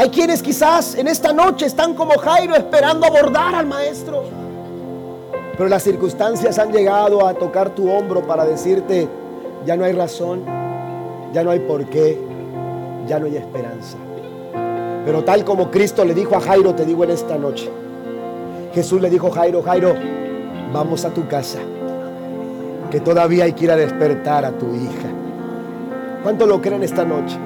hay 0.00 0.08
quienes 0.08 0.42
quizás 0.42 0.94
en 0.94 1.08
esta 1.08 1.30
noche 1.30 1.66
están 1.66 1.92
como 1.92 2.16
Jairo 2.16 2.56
esperando 2.56 3.06
abordar 3.06 3.54
al 3.54 3.66
maestro. 3.66 4.24
Pero 5.58 5.68
las 5.68 5.82
circunstancias 5.82 6.58
han 6.58 6.72
llegado 6.72 7.26
a 7.26 7.34
tocar 7.34 7.68
tu 7.74 7.90
hombro 7.90 8.26
para 8.26 8.46
decirte, 8.46 9.06
ya 9.66 9.76
no 9.76 9.84
hay 9.84 9.92
razón, 9.92 10.42
ya 11.34 11.44
no 11.44 11.50
hay 11.50 11.58
por 11.58 11.84
qué, 11.84 12.18
ya 13.06 13.18
no 13.18 13.26
hay 13.26 13.36
esperanza. 13.36 13.98
Pero 15.04 15.22
tal 15.22 15.44
como 15.44 15.70
Cristo 15.70 16.02
le 16.06 16.14
dijo 16.14 16.34
a 16.34 16.40
Jairo, 16.40 16.74
te 16.74 16.86
digo 16.86 17.04
en 17.04 17.10
esta 17.10 17.36
noche, 17.36 17.70
Jesús 18.72 19.02
le 19.02 19.10
dijo 19.10 19.26
a 19.26 19.32
Jairo, 19.32 19.62
Jairo, 19.62 19.94
vamos 20.72 21.04
a 21.04 21.10
tu 21.10 21.28
casa, 21.28 21.58
que 22.90 23.00
todavía 23.00 23.44
hay 23.44 23.52
que 23.52 23.64
ir 23.64 23.70
a 23.70 23.76
despertar 23.76 24.46
a 24.46 24.52
tu 24.52 24.74
hija. 24.74 25.10
¿Cuánto 26.22 26.46
lo 26.46 26.62
creen 26.62 26.84
esta 26.84 27.04
noche? 27.04 27.36